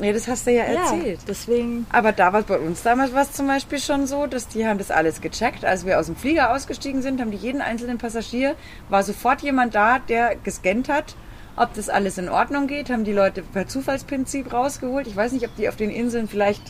ja, 0.00 0.12
das 0.12 0.28
hast 0.28 0.46
du 0.46 0.52
ja 0.52 0.62
erzählt. 0.64 1.20
deswegen. 1.26 1.84
Aber 1.90 2.12
da 2.12 2.32
war 2.32 2.42
bei 2.42 2.58
uns 2.58 2.82
damals 2.84 3.12
war 3.14 3.22
es 3.22 3.32
zum 3.32 3.46
Beispiel 3.48 3.80
schon 3.80 4.06
so, 4.06 4.26
dass 4.26 4.46
die 4.46 4.64
haben 4.66 4.78
das 4.78 4.90
alles 4.92 5.20
gecheckt. 5.20 5.64
Als 5.64 5.84
wir 5.84 5.98
aus 5.98 6.06
dem 6.06 6.14
Flieger 6.14 6.54
ausgestiegen 6.54 7.02
sind, 7.02 7.20
haben 7.20 7.32
die 7.32 7.36
jeden 7.36 7.60
einzelnen 7.60 7.98
Passagier, 7.98 8.54
war 8.90 9.02
sofort 9.02 9.40
jemand 9.42 9.74
da, 9.74 9.98
der 9.98 10.36
gescannt 10.36 10.88
hat, 10.88 11.16
ob 11.60 11.74
das 11.74 11.88
alles 11.88 12.18
in 12.18 12.28
Ordnung 12.28 12.66
geht, 12.66 12.90
haben 12.90 13.04
die 13.04 13.12
Leute 13.12 13.42
per 13.42 13.66
Zufallsprinzip 13.66 14.52
rausgeholt. 14.52 15.06
Ich 15.06 15.16
weiß 15.16 15.32
nicht, 15.32 15.44
ob 15.46 15.54
die 15.56 15.68
auf 15.68 15.76
den 15.76 15.90
Inseln 15.90 16.28
vielleicht 16.28 16.62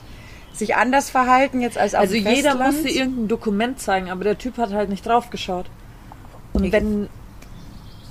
sich 0.52 0.74
anders 0.76 1.10
verhalten 1.10 1.60
jetzt 1.60 1.78
als 1.78 1.94
auf 1.94 2.00
Also 2.02 2.14
jeder 2.16 2.54
musste 2.56 2.88
irgendein 2.88 3.28
Dokument 3.28 3.80
zeigen, 3.80 4.10
aber 4.10 4.24
der 4.24 4.38
Typ 4.38 4.56
hat 4.58 4.72
halt 4.72 4.88
nicht 4.88 5.06
drauf 5.06 5.30
geschaut. 5.30 5.66
Und 6.52 6.64
Ich- 6.64 6.72
wenn 6.72 7.08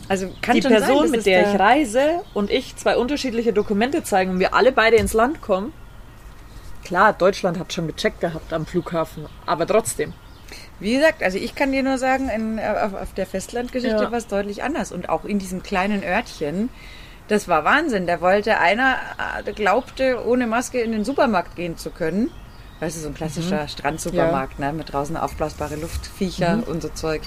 also 0.09 0.29
kann 0.41 0.55
die 0.55 0.61
Person, 0.61 1.03
sein, 1.03 1.11
mit 1.11 1.25
der 1.25 1.43
da- 1.43 1.53
ich 1.53 1.59
reise 1.59 2.21
und 2.33 2.49
ich 2.49 2.75
zwei 2.77 2.95
unterschiedliche 2.95 3.51
Dokumente 3.51 4.03
zeigen 4.03 4.31
und 4.31 4.39
wir 4.39 4.53
alle 4.53 4.71
beide 4.71 4.95
ins 4.95 5.13
Land 5.13 5.41
kommen, 5.41 5.73
klar, 6.85 7.11
Deutschland 7.11 7.59
hat 7.59 7.73
schon 7.73 7.87
gecheckt 7.87 8.21
gehabt 8.21 8.53
am 8.53 8.65
Flughafen, 8.65 9.25
aber 9.45 9.67
trotzdem. 9.67 10.13
Wie 10.79 10.93
gesagt, 10.93 11.23
also 11.23 11.37
ich 11.37 11.55
kann 11.55 11.71
dir 11.71 11.81
nur 11.83 11.97
sagen, 11.97 12.29
in, 12.29 12.57
äh, 12.59 12.61
auf, 12.83 12.93
auf 12.93 13.13
der 13.13 13.25
Festlandgeschichte 13.25 14.03
Ja. 14.03 14.11
war 14.11 14.17
es 14.17 14.27
deutlich 14.27 14.63
anders. 14.63 14.91
Und 14.91 15.09
auch 15.09 15.25
in 15.25 15.39
diesem 15.39 15.63
kleinen 15.63 16.03
Örtchen, 16.03 16.69
das 17.27 17.47
war 17.47 17.63
Wahnsinn. 17.65 18.05
Da 18.07 18.21
wollte 18.21 18.59
einer, 18.59 18.95
äh, 19.45 19.51
glaubte, 19.53 20.25
ohne 20.25 20.45
Maske 20.47 20.79
in 20.81 20.91
den 20.91 21.03
Supermarkt 21.03 21.55
gehen 21.55 21.77
zu 21.77 21.89
können. 21.89 22.29
Weißt 22.79 22.95
du, 22.95 23.01
so 23.01 23.07
ein 23.07 23.15
klassischer 23.15 23.67
Strandsupermarkt, 23.67 24.59
ne, 24.59 24.71
mit 24.71 24.93
draußen 24.93 25.17
aufblasbare 25.17 25.75
Luftviecher 25.77 26.61
und 26.67 26.83
so 26.83 26.89
Zeug. 26.89 27.21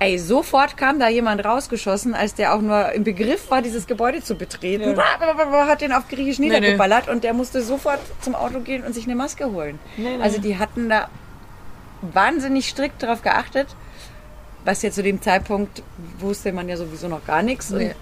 Ey, 0.00 0.18
sofort 0.18 0.76
kam 0.76 0.98
da 0.98 1.08
jemand 1.08 1.44
rausgeschossen, 1.44 2.12
als 2.12 2.34
der 2.34 2.54
auch 2.54 2.60
nur 2.60 2.90
im 2.90 3.04
Begriff 3.04 3.48
war, 3.52 3.62
dieses 3.62 3.86
Gebäude 3.86 4.20
zu 4.20 4.34
betreten. 4.34 4.96
Hat 5.68 5.80
den 5.80 5.92
auf 5.92 6.08
Griechisch 6.08 6.40
Nee, 6.40 6.48
nee. 6.48 6.56
niedergeballert 6.56 7.08
und 7.08 7.22
der 7.22 7.32
musste 7.34 7.62
sofort 7.62 8.00
zum 8.20 8.34
Auto 8.34 8.58
gehen 8.58 8.82
und 8.82 8.92
sich 8.94 9.04
eine 9.04 9.14
Maske 9.14 9.44
holen. 9.52 9.78
Nee, 9.96 10.16
nee. 10.16 10.22
Also 10.22 10.40
die 10.40 10.58
hatten 10.58 10.88
da 10.88 11.08
wahnsinnig 12.02 12.68
strikt 12.68 13.02
darauf 13.02 13.22
geachtet, 13.22 13.68
was 14.64 14.82
ja 14.82 14.90
zu 14.90 15.02
dem 15.02 15.20
Zeitpunkt 15.22 15.82
wusste 16.18 16.52
man 16.52 16.68
ja 16.68 16.76
sowieso 16.76 17.08
noch 17.08 17.24
gar 17.26 17.42
nichts. 17.42 17.70
Nee. 17.70 17.94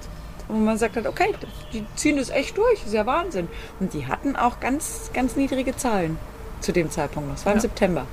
Und, 0.48 0.56
und 0.56 0.64
man 0.64 0.78
sagt 0.78 0.96
halt, 0.96 1.06
okay, 1.06 1.34
die 1.72 1.84
ziehen 1.96 2.16
das 2.16 2.30
echt 2.30 2.56
durch, 2.58 2.84
ist 2.84 2.92
ja 2.92 3.06
Wahnsinn. 3.06 3.48
Und 3.78 3.94
die 3.94 4.06
hatten 4.06 4.36
auch 4.36 4.60
ganz, 4.60 5.10
ganz 5.14 5.36
niedrige 5.36 5.76
Zahlen 5.76 6.18
zu 6.60 6.72
dem 6.72 6.90
Zeitpunkt 6.90 7.28
noch. 7.28 7.36
Es 7.36 7.44
war 7.46 7.52
im 7.52 7.58
Ja. 7.58 7.62
September. 7.62 8.00
Ja, 8.00 8.06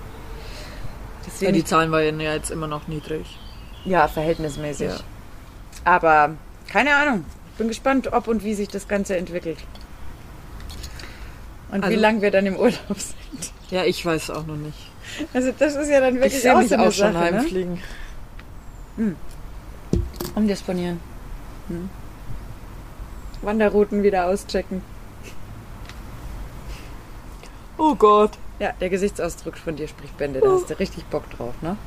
Deswegen, 1.26 1.54
die 1.54 1.66
Zahlen 1.66 1.92
waren 1.92 2.20
ja 2.22 2.34
jetzt 2.34 2.52
immer 2.52 2.68
noch 2.68 2.88
niedrig. 2.88 3.38
ja, 3.84 4.08
verhältnismäßig. 4.08 4.90
Ja. 4.92 4.98
Aber 5.84 6.36
keine 6.70 6.96
Ahnung. 6.96 7.26
Bin 7.58 7.68
gespannt, 7.70 8.14
ob 8.14 8.28
und 8.28 8.44
wie 8.44 8.54
sich 8.54 8.68
das 8.70 8.88
Ganze 8.88 9.18
entwickelt. 9.18 9.58
Und 11.72 11.82
wie 11.82 11.86
Also- 11.88 12.00
lange 12.00 12.22
wir 12.22 12.32
dann 12.32 12.46
im 12.46 12.56
Urlaub 12.56 12.78
sind. 12.98 13.52
Ja, 13.72 13.84
ich 13.84 14.06
weiß 14.06 14.30
auch 14.30 14.46
noch 14.46 14.56
nicht. 14.56 14.78
Also 15.34 15.52
das 15.58 15.76
ist 15.76 15.90
ja 15.90 16.00
dann 16.00 16.16
wirklich 16.16 16.44
ich 16.44 16.50
auch 16.50 16.60
mich 16.60 16.70
so 16.70 16.76
eine 16.76 16.88
auch 16.88 16.92
schon 16.92 17.14
Sache, 17.14 17.32
ne? 17.32 17.40
heimfliegen. 17.40 17.80
Umdisponieren. 20.36 21.00
Hm. 21.68 21.90
Wanderrouten 23.42 24.04
wieder 24.04 24.28
auschecken. 24.28 24.82
Oh 27.78 27.96
Gott. 27.96 28.32
Ja, 28.60 28.74
der 28.80 28.90
Gesichtsausdruck 28.90 29.58
von 29.58 29.76
dir 29.76 29.88
spricht 29.88 30.18
Bände. 30.18 30.40
Da 30.40 30.50
hast 30.50 30.70
du 30.70 30.80
richtig 30.80 31.06
Bock 31.06 31.30
drauf, 31.30 31.54
ne? 31.62 31.78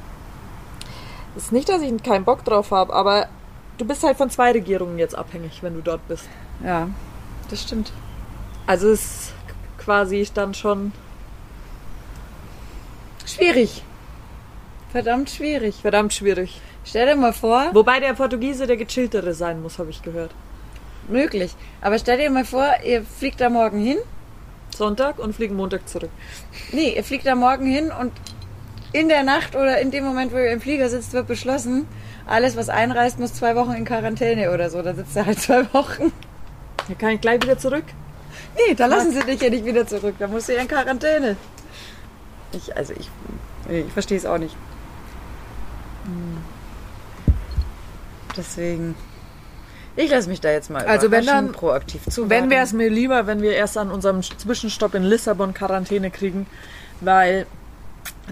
Ist 1.36 1.52
nicht, 1.52 1.68
dass 1.68 1.82
ich 1.82 2.02
keinen 2.02 2.24
Bock 2.24 2.44
drauf 2.44 2.70
habe, 2.70 2.92
aber 2.92 3.28
du 3.78 3.84
bist 3.84 4.02
halt 4.04 4.16
von 4.16 4.30
zwei 4.30 4.52
Regierungen 4.52 4.98
jetzt 4.98 5.16
abhängig, 5.16 5.62
wenn 5.62 5.74
du 5.74 5.80
dort 5.80 6.06
bist. 6.06 6.28
Ja, 6.64 6.88
das 7.48 7.62
stimmt. 7.62 7.92
Also 8.66 8.88
es 8.90 9.02
ist 9.02 9.32
quasi 9.78 10.28
dann 10.32 10.54
schon 10.54 10.92
Schwierig. 13.34 13.82
Verdammt 14.92 15.30
schwierig. 15.30 15.76
verdammt 15.76 16.12
schwierig. 16.12 16.60
Stell 16.84 17.06
dir 17.06 17.16
mal 17.16 17.32
vor, 17.32 17.70
Wobei 17.72 18.00
der 18.00 18.14
Portugiese 18.14 18.66
der 18.66 18.76
gechilltere 18.76 19.34
sein 19.34 19.62
muss, 19.62 19.78
habe 19.78 19.90
ich 19.90 20.02
gehört. 20.02 20.32
möglich. 21.08 21.54
Aber 21.80 21.98
stell 21.98 22.18
dir 22.18 22.30
mal 22.30 22.44
vor, 22.44 22.66
ihr 22.84 23.02
fliegt 23.04 23.40
da 23.40 23.48
morgen 23.50 23.80
hin. 23.80 23.98
Sonntag 24.74 25.18
und 25.18 25.34
fliegen 25.34 25.56
Montag 25.56 25.88
zurück. 25.88 26.10
Nee, 26.72 26.94
ihr 26.96 27.04
fliegt 27.04 27.26
da 27.26 27.34
morgen 27.34 27.66
hin 27.66 27.90
und 28.00 28.12
in 28.92 29.08
der 29.08 29.22
Nacht 29.22 29.54
oder 29.54 29.80
in 29.80 29.90
dem 29.90 30.04
Moment, 30.04 30.32
wo 30.32 30.36
ihr 30.36 30.50
im 30.50 30.60
Flieger 30.60 30.88
sitzt, 30.88 31.12
wird 31.12 31.26
beschlossen, 31.26 31.86
alles, 32.26 32.56
was 32.56 32.68
einreist, 32.68 33.18
muss 33.18 33.34
zwei 33.34 33.54
Wochen 33.56 33.72
in 33.72 33.84
Quarantäne 33.84 34.52
oder 34.52 34.70
so. 34.70 34.82
Da 34.82 34.94
sitzt 34.94 35.16
er 35.16 35.26
halt 35.26 35.40
zwei 35.40 35.72
Wochen. 35.72 36.12
Da 36.88 36.94
kann 36.94 37.10
ich 37.10 37.20
gleich 37.20 37.42
wieder 37.42 37.58
zurück. 37.58 37.84
Nee, 38.56 38.74
da 38.74 38.86
lassen 38.86 39.12
sie 39.12 39.20
dich 39.20 39.40
ja 39.40 39.50
nicht 39.50 39.64
wieder 39.64 39.86
zurück. 39.86 40.14
Da 40.18 40.26
musst 40.26 40.48
du 40.48 40.54
ja 40.54 40.60
in 40.62 40.68
Quarantäne. 40.68 41.36
Ich, 42.52 42.76
also 42.76 42.92
ich, 42.98 43.08
ich 43.68 43.92
verstehe 43.92 44.18
es 44.18 44.26
auch 44.26 44.38
nicht. 44.38 44.56
Hm. 46.04 46.38
Deswegen. 48.36 48.94
Ich 49.96 50.10
lasse 50.10 50.28
mich 50.28 50.40
da 50.40 50.50
jetzt 50.50 50.70
mal 50.70 50.84
Also 50.86 51.10
wenn 51.10 51.26
dann- 51.26 51.52
proaktiv 51.52 52.02
zu. 52.08 52.30
Wenn 52.30 52.48
wäre 52.48 52.62
es 52.64 52.72
mir 52.72 52.88
lieber, 52.88 53.26
wenn 53.26 53.42
wir 53.42 53.52
erst 53.54 53.76
an 53.76 53.90
unserem 53.90 54.22
Zwischenstopp 54.22 54.94
in 54.94 55.02
Lissabon 55.02 55.52
Quarantäne 55.52 56.10
kriegen, 56.10 56.46
weil 57.00 57.46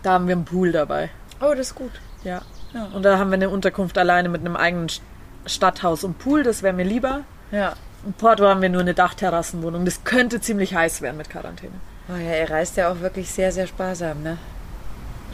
da 0.03 0.13
haben 0.13 0.29
wir 0.29 0.37
einen 0.37 0.45
Pool 0.45 0.73
dabei. 0.73 1.11
Oh, 1.41 1.51
das 1.51 1.69
ist 1.69 1.75
gut. 1.75 1.93
Ja. 2.25 2.43
Ja. 2.73 2.85
Und 2.95 3.03
da 3.03 3.19
haben 3.19 3.31
wir 3.31 3.35
eine 3.35 3.51
Unterkunft 3.51 3.99
alleine 3.99 4.29
mit 4.29 4.41
einem 4.43 4.57
eigenen 4.57 4.89
St- 4.89 5.01
Stadthaus 5.47 6.05
und 6.05 6.19
Pool, 6.19 6.43
das 6.43 6.63
wäre 6.63 6.75
mir 6.75 6.85
lieber. 6.85 7.23
Ja. 7.51 7.73
In 8.05 8.13
Porto 8.13 8.47
haben 8.47 8.61
wir 8.63 8.69
nur 8.69 8.83
eine 8.83 8.95
Dachterrassenwohnung. 8.95 9.85
Das 9.85 10.05
könnte 10.05 10.41
ziemlich 10.41 10.75
heiß 10.75 11.01
werden 11.03 11.17
mit 11.17 11.29
Quarantäne. 11.31 11.73
Oh 12.09 12.17
ja, 12.17 12.31
er 12.31 12.51
reist 12.51 12.77
ja 12.77 12.91
auch 12.91 13.01
wirklich 13.01 13.31
sehr, 13.31 13.53
sehr 13.53 13.67
sparsam, 13.67 14.23
ne? 14.23 14.39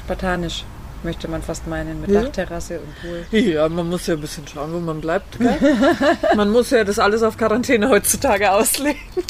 Spartanisch, 0.04 0.64
möchte 1.02 1.28
man 1.28 1.42
fast 1.42 1.66
meinen, 1.66 2.00
mit 2.00 2.10
Ja. 2.10 2.22
Dachterrasse 2.22 2.80
und 2.80 3.00
Pool. 3.00 3.24
Ja, 3.40 3.68
man 3.68 3.88
muss 3.88 4.06
ja 4.06 4.14
ein 4.14 4.20
bisschen 4.20 4.46
schauen, 4.48 4.72
wo 4.72 4.80
man 4.80 5.00
bleibt. 5.00 5.38
Gell? 5.38 5.56
man 6.36 6.50
muss 6.50 6.70
ja 6.70 6.82
das 6.84 6.98
alles 6.98 7.22
auf 7.22 7.36
Quarantäne 7.36 7.88
heutzutage 7.88 8.50
auslegen. 8.50 9.00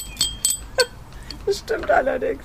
Das 1.46 1.58
stimmt 1.58 1.90
allerdings. 1.90 2.42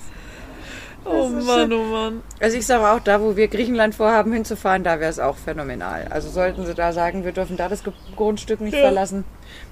Oh 1.06 1.30
Mann, 1.30 1.72
oh 1.72 1.84
Mann. 1.86 2.22
Also 2.42 2.58
ich 2.58 2.66
sage 2.66 2.86
auch, 2.86 3.00
da 3.00 3.22
wo 3.22 3.38
wir 3.38 3.48
Griechenland 3.48 3.96
vorhaben 3.96 4.34
hinzufahren, 4.34 4.84
da 4.84 5.00
wäre 5.00 5.10
es 5.10 5.20
auch 5.20 5.38
phänomenal. 5.38 6.08
Also 6.10 6.30
sollten 6.30 6.66
sie 6.66 6.74
da 6.74 6.92
sagen, 6.92 7.24
wir 7.24 7.32
dürfen 7.32 7.56
da 7.56 7.70
das 7.70 7.82
Grundstück 8.18 8.60
nicht 8.60 8.74
Ja. 8.74 8.82
verlassen, 8.82 9.24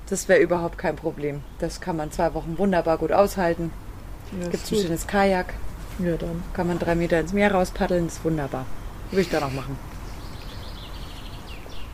das 0.09 0.29
wäre 0.29 0.39
überhaupt 0.39 0.77
kein 0.77 0.95
Problem. 0.95 1.41
Das 1.59 1.81
kann 1.81 1.97
man 1.97 2.09
zwei 2.09 2.33
Wochen 2.33 2.57
wunderbar 2.57 2.97
gut 2.97 3.11
aushalten. 3.11 3.71
Ja, 4.41 4.49
Gibt 4.49 4.71
ein 4.71 4.77
schönes 4.77 5.07
Kajak, 5.07 5.53
ja 5.99 6.15
dann. 6.17 6.43
kann 6.53 6.67
man 6.67 6.79
drei 6.79 6.95
Meter 6.95 7.19
ins 7.19 7.33
Meer 7.33 7.51
rauspaddeln, 7.53 8.07
ist 8.07 8.23
wunderbar. 8.25 8.65
Würde 9.11 9.21
ich 9.21 9.29
dann 9.29 9.43
auch 9.43 9.51
machen. 9.53 9.77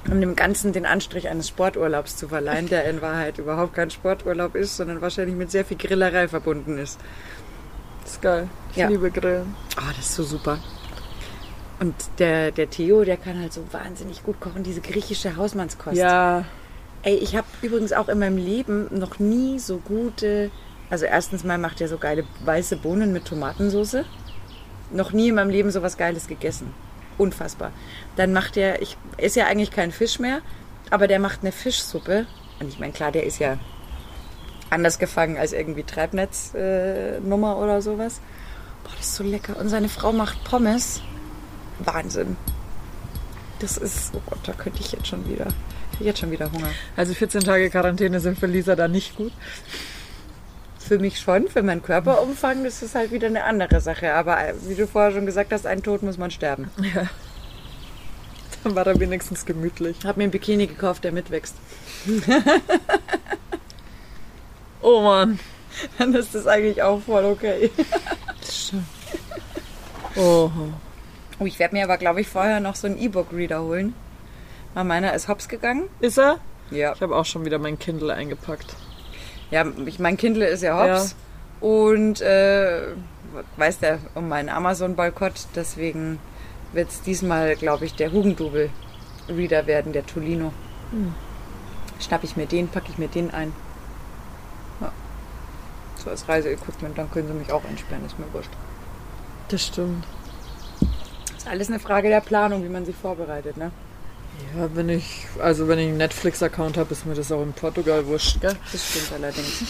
Um 0.10 0.20
dem 0.20 0.36
Ganzen 0.36 0.74
den 0.74 0.86
Anstrich 0.86 1.30
eines 1.30 1.48
Sporturlaubs 1.48 2.18
zu 2.18 2.28
verleihen, 2.28 2.68
der 2.68 2.84
in 2.90 3.02
Wahrheit 3.02 3.38
überhaupt 3.38 3.74
kein 3.74 3.90
Sporturlaub 3.90 4.54
ist, 4.56 4.76
sondern 4.76 5.02
wahrscheinlich 5.02 5.36
mit 5.36 5.50
sehr 5.50 5.64
viel 5.64 5.78
Grillerei 5.78 6.28
verbunden 6.28 6.78
ist. 6.78 7.00
Das 8.04 8.14
ist 8.14 8.22
geil. 8.22 8.50
Ich 8.72 8.78
Ja. 8.78 8.90
liebe 8.90 9.10
Grillen. 9.12 9.56
Oh, 9.78 9.90
das 9.96 10.06
ist 10.08 10.16
so 10.16 10.24
super. 10.24 10.58
Und 11.80 11.96
der, 12.20 12.52
der 12.52 12.70
Theo, 12.70 13.06
der 13.06 13.16
kann 13.16 13.40
halt 13.40 13.54
so 13.54 13.64
wahnsinnig 13.72 14.24
gut 14.24 14.40
kochen, 14.42 14.64
diese 14.64 14.82
griechische 14.82 15.38
Hausmannskost. 15.38 15.96
Ja, 15.96 16.46
Ey, 17.06 17.16
ich 17.16 17.36
habe 17.36 17.48
übrigens 17.62 17.92
auch 17.92 18.08
in 18.08 18.18
meinem 18.20 18.38
Leben 18.38 18.88
noch 18.98 19.20
nie 19.20 19.60
so 19.60 19.78
gute. 19.80 20.52
Also, 20.94 21.06
erstens 21.06 21.44
mal 21.44 21.58
macht 21.58 21.82
er 21.82 21.88
so 21.88 21.98
geile 21.98 22.24
weiße 22.46 22.78
Bohnen 22.78 23.14
mit 23.14 23.26
Tomatensauce. 23.26 24.06
Noch 24.92 25.12
nie 25.12 25.30
in 25.30 25.34
meinem 25.34 25.50
Leben 25.50 25.72
so 25.72 25.82
was 25.82 25.98
Geiles 25.98 26.28
gegessen. 26.28 26.72
Unfassbar. 27.18 27.72
Dann 28.16 28.32
macht 28.32 28.58
er, 28.58 28.80
ich 28.80 28.96
ist 29.18 29.36
ja 29.36 29.48
eigentlich 29.48 29.72
kein 29.72 29.92
Fisch 29.92 30.20
mehr, 30.20 30.42
aber 30.92 31.08
der 31.08 31.18
macht 31.18 31.40
eine 31.42 31.52
Fischsuppe. 31.52 32.28
Und 32.60 32.68
ich 32.68 32.78
meine, 32.78 32.94
klar, 32.94 33.12
der 33.12 33.24
ist 33.24 33.40
ja 33.40 33.58
anders 34.70 35.00
gefangen 35.00 35.36
als 35.36 35.52
irgendwie 35.52 35.82
Treibnetznummer 35.82 37.54
äh, 37.56 37.64
oder 37.64 37.82
sowas. 37.82 38.22
Boah, 38.84 38.94
das 38.96 39.08
ist 39.08 39.16
so 39.16 39.24
lecker. 39.24 39.58
Und 39.58 39.70
seine 39.70 39.90
Frau 39.90 40.14
macht 40.14 40.44
Pommes. 40.44 41.02
Wahnsinn. 41.80 42.38
Das 43.58 43.78
ist, 43.78 44.12
oh 44.14 44.22
Gott, 44.28 44.42
da 44.46 44.54
könnte 44.54 44.80
ich 44.82 44.92
jetzt 44.92 45.08
schon 45.08 45.28
wieder, 45.28 45.48
ich 45.94 46.02
jetzt 46.02 46.20
schon 46.20 46.30
wieder 46.30 46.52
Hunger. 46.52 46.70
also 46.96 47.16
14 47.16 47.42
Tage 47.42 47.72
Quarantäne 47.72 48.20
sind 48.20 48.38
für 48.38 48.46
Lisa 48.46 48.76
da 48.76 48.88
nicht 48.88 49.16
gut. 49.16 49.32
Für 50.86 51.00
mich 51.00 51.20
schon, 51.20 51.48
für 51.48 51.64
meinen 51.64 51.82
Körperumfang, 51.82 52.64
das 52.64 52.82
ist 52.82 52.96
halt 52.96 53.12
wieder 53.12 53.28
eine 53.28 53.46
andere 53.46 53.80
Sache. 53.80 54.14
Aber 54.14 54.38
äh, 54.46 54.54
wie 54.68 54.76
du 54.76 54.86
vorher 54.86 55.12
schon 55.12 55.26
gesagt 55.26 55.54
hast, 55.54 55.66
einen 55.66 55.82
Tod 55.82 56.04
muss 56.04 56.18
man 56.18 56.32
sterben. 56.32 56.70
Ja. 56.94 57.08
Dann 58.64 58.76
war 58.76 58.88
er 58.88 59.00
wenigstens 59.00 59.46
gemütlich. 59.46 59.98
Ich 60.00 60.06
habe 60.06 60.20
mir 60.20 60.26
ein 60.26 60.32
Bikini 60.32 60.68
gekauft, 60.68 61.04
der 61.04 61.12
mitwächst. 61.12 61.56
Oh 64.84 65.02
Mann. 65.02 65.40
dann 65.98 66.14
ist 66.14 66.36
das 66.36 66.46
eigentlich 66.46 66.84
auch 66.84 67.02
voll 67.02 67.24
okay. 67.24 67.72
Stimmt. 68.44 68.84
Oh. 70.18 70.52
Oh, 71.40 71.46
ich 71.46 71.58
werde 71.58 71.74
mir 71.74 71.86
aber, 71.86 71.98
glaube 71.98 72.22
ich, 72.22 72.28
vorher 72.28 72.60
noch 72.60 72.76
so 72.76 72.88
einen 72.88 73.00
E-Book-Reader 73.00 73.62
holen. 73.64 73.96
Weil 74.74 74.84
meiner 74.84 75.14
ist 75.14 75.30
hops 75.30 75.48
gegangen. 75.48 75.90
Ist 76.02 76.20
er? 76.20 76.40
Ja. 76.70 76.94
Ich 76.94 77.02
habe 77.02 77.16
auch 77.16 77.26
schon 77.26 77.46
wieder 77.46 77.60
mein 77.60 77.80
Kindle 77.80 78.14
eingepackt. 78.14 78.76
Ja, 79.54 79.68
ich, 79.86 80.00
mein 80.00 80.18
Kindle 80.18 80.48
ist 80.48 80.64
ja 80.64 80.82
hops. 80.82 81.16
Und 81.62 82.22
äh, 82.22 82.88
weiß 83.58 83.78
der 83.78 84.00
um 84.16 84.28
meinen 84.28 84.50
Amazon-Boykott. 84.50 85.46
Deswegen 85.56 86.18
wird 86.72 86.90
es 86.90 87.04
diesmal, 87.04 87.56
glaube 87.56 87.86
ich, 87.86 87.94
der 87.94 88.12
Hugendubel-Reader 88.12 89.68
werden, 89.68 89.94
der 89.94 90.08
Tolino. 90.08 90.52
Hm. 90.90 91.14
Schnapp 92.00 92.24
ich 92.24 92.36
mir 92.36 92.48
den, 92.48 92.68
packe 92.68 92.88
ich 92.90 92.98
mir 92.98 93.08
den 93.08 93.30
ein. 93.30 93.54
Ja. 94.82 94.92
So 96.04 96.10
als 96.10 96.28
Reiseequipment, 96.28 96.98
dann 96.98 97.12
können 97.12 97.28
sie 97.28 97.36
mich 97.36 97.52
auch 97.52 97.64
einsperren, 97.64 98.04
ist 98.08 98.18
mir 98.18 98.34
wurscht. 98.34 98.52
Das 99.50 99.68
stimmt. 99.68 100.04
Ist 101.38 101.48
alles 101.48 101.70
eine 101.70 101.80
Frage 101.80 102.10
der 102.10 102.22
Planung, 102.22 102.64
wie 102.64 102.70
man 102.70 102.86
sich 102.86 102.96
vorbereitet, 102.96 103.56
ne? 103.58 103.70
Ja, 104.56 104.70
wenn 104.74 104.90
ich, 104.90 105.26
also 105.40 105.68
wenn 105.68 105.80
ich 105.80 105.88
einen 105.88 105.98
Netflix-Account 105.98 106.78
habe, 106.78 106.92
ist 106.92 107.06
mir 107.06 107.16
das 107.16 107.32
auch 107.32 107.42
in 107.42 107.54
Portugal 107.54 108.06
wurscht, 108.06 108.42
gell? 108.42 108.56
Das 108.72 108.90
stimmt 108.90 109.12
allerdings. 109.14 109.64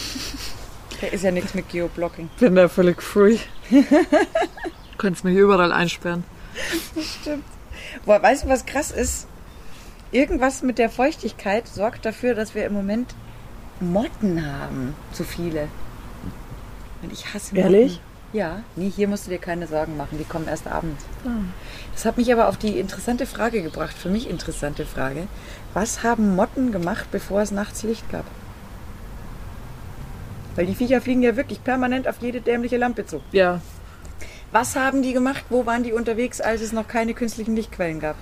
Da 1.00 1.06
ist 1.08 1.24
ja 1.24 1.30
nichts 1.30 1.54
mit 1.54 1.68
Geoblocking. 1.68 2.30
Bin 2.38 2.54
da 2.54 2.68
völlig 2.68 3.02
free. 3.02 3.38
Könntest 4.98 5.24
mich 5.24 5.36
überall 5.36 5.72
einsperren. 5.72 6.24
Das 6.94 7.04
stimmt. 7.04 7.44
Boah, 8.04 8.22
weißt 8.22 8.44
du, 8.44 8.48
was 8.48 8.66
krass 8.66 8.90
ist? 8.90 9.26
Irgendwas 10.12 10.62
mit 10.62 10.78
der 10.78 10.90
Feuchtigkeit 10.90 11.66
sorgt 11.66 12.06
dafür, 12.06 12.34
dass 12.34 12.54
wir 12.54 12.64
im 12.64 12.72
Moment 12.72 13.14
Motten 13.80 14.46
haben. 14.46 14.94
Zu 15.12 15.24
viele. 15.24 15.68
Und 17.02 17.12
ich 17.12 17.34
hasse 17.34 17.54
Motten. 17.54 17.74
Ehrlich? 17.74 18.00
Ja. 18.32 18.62
Nee, 18.76 18.90
hier 18.90 19.08
musst 19.08 19.26
du 19.26 19.30
dir 19.30 19.38
keine 19.38 19.66
Sorgen 19.66 19.96
machen. 19.96 20.18
Die 20.18 20.24
kommen 20.24 20.48
erst 20.48 20.66
abends. 20.66 21.04
Das 21.94 22.04
hat 22.04 22.16
mich 22.16 22.32
aber 22.32 22.48
auf 22.48 22.56
die 22.56 22.78
interessante 22.78 23.24
Frage 23.24 23.62
gebracht. 23.62 23.96
Für 23.96 24.10
mich 24.10 24.28
interessante 24.28 24.84
Frage. 24.84 25.28
Was 25.72 26.02
haben 26.02 26.36
Motten 26.36 26.72
gemacht, 26.72 27.06
bevor 27.10 27.40
es 27.40 27.50
nachts 27.50 27.82
Licht 27.84 28.08
gab? 28.10 28.24
Weil 30.56 30.66
die 30.66 30.74
Viecher 30.74 31.00
fliegen 31.00 31.22
ja 31.22 31.36
wirklich 31.36 31.62
permanent 31.64 32.06
auf 32.06 32.16
jede 32.20 32.40
dämliche 32.40 32.76
Lampe 32.76 33.06
zu. 33.06 33.20
Ja. 33.32 33.60
Was 34.52 34.76
haben 34.76 35.02
die 35.02 35.12
gemacht? 35.12 35.44
Wo 35.50 35.66
waren 35.66 35.82
die 35.82 35.92
unterwegs, 35.92 36.40
als 36.40 36.60
es 36.60 36.72
noch 36.72 36.86
keine 36.86 37.14
künstlichen 37.14 37.56
Lichtquellen 37.56 38.00
gab? 38.00 38.16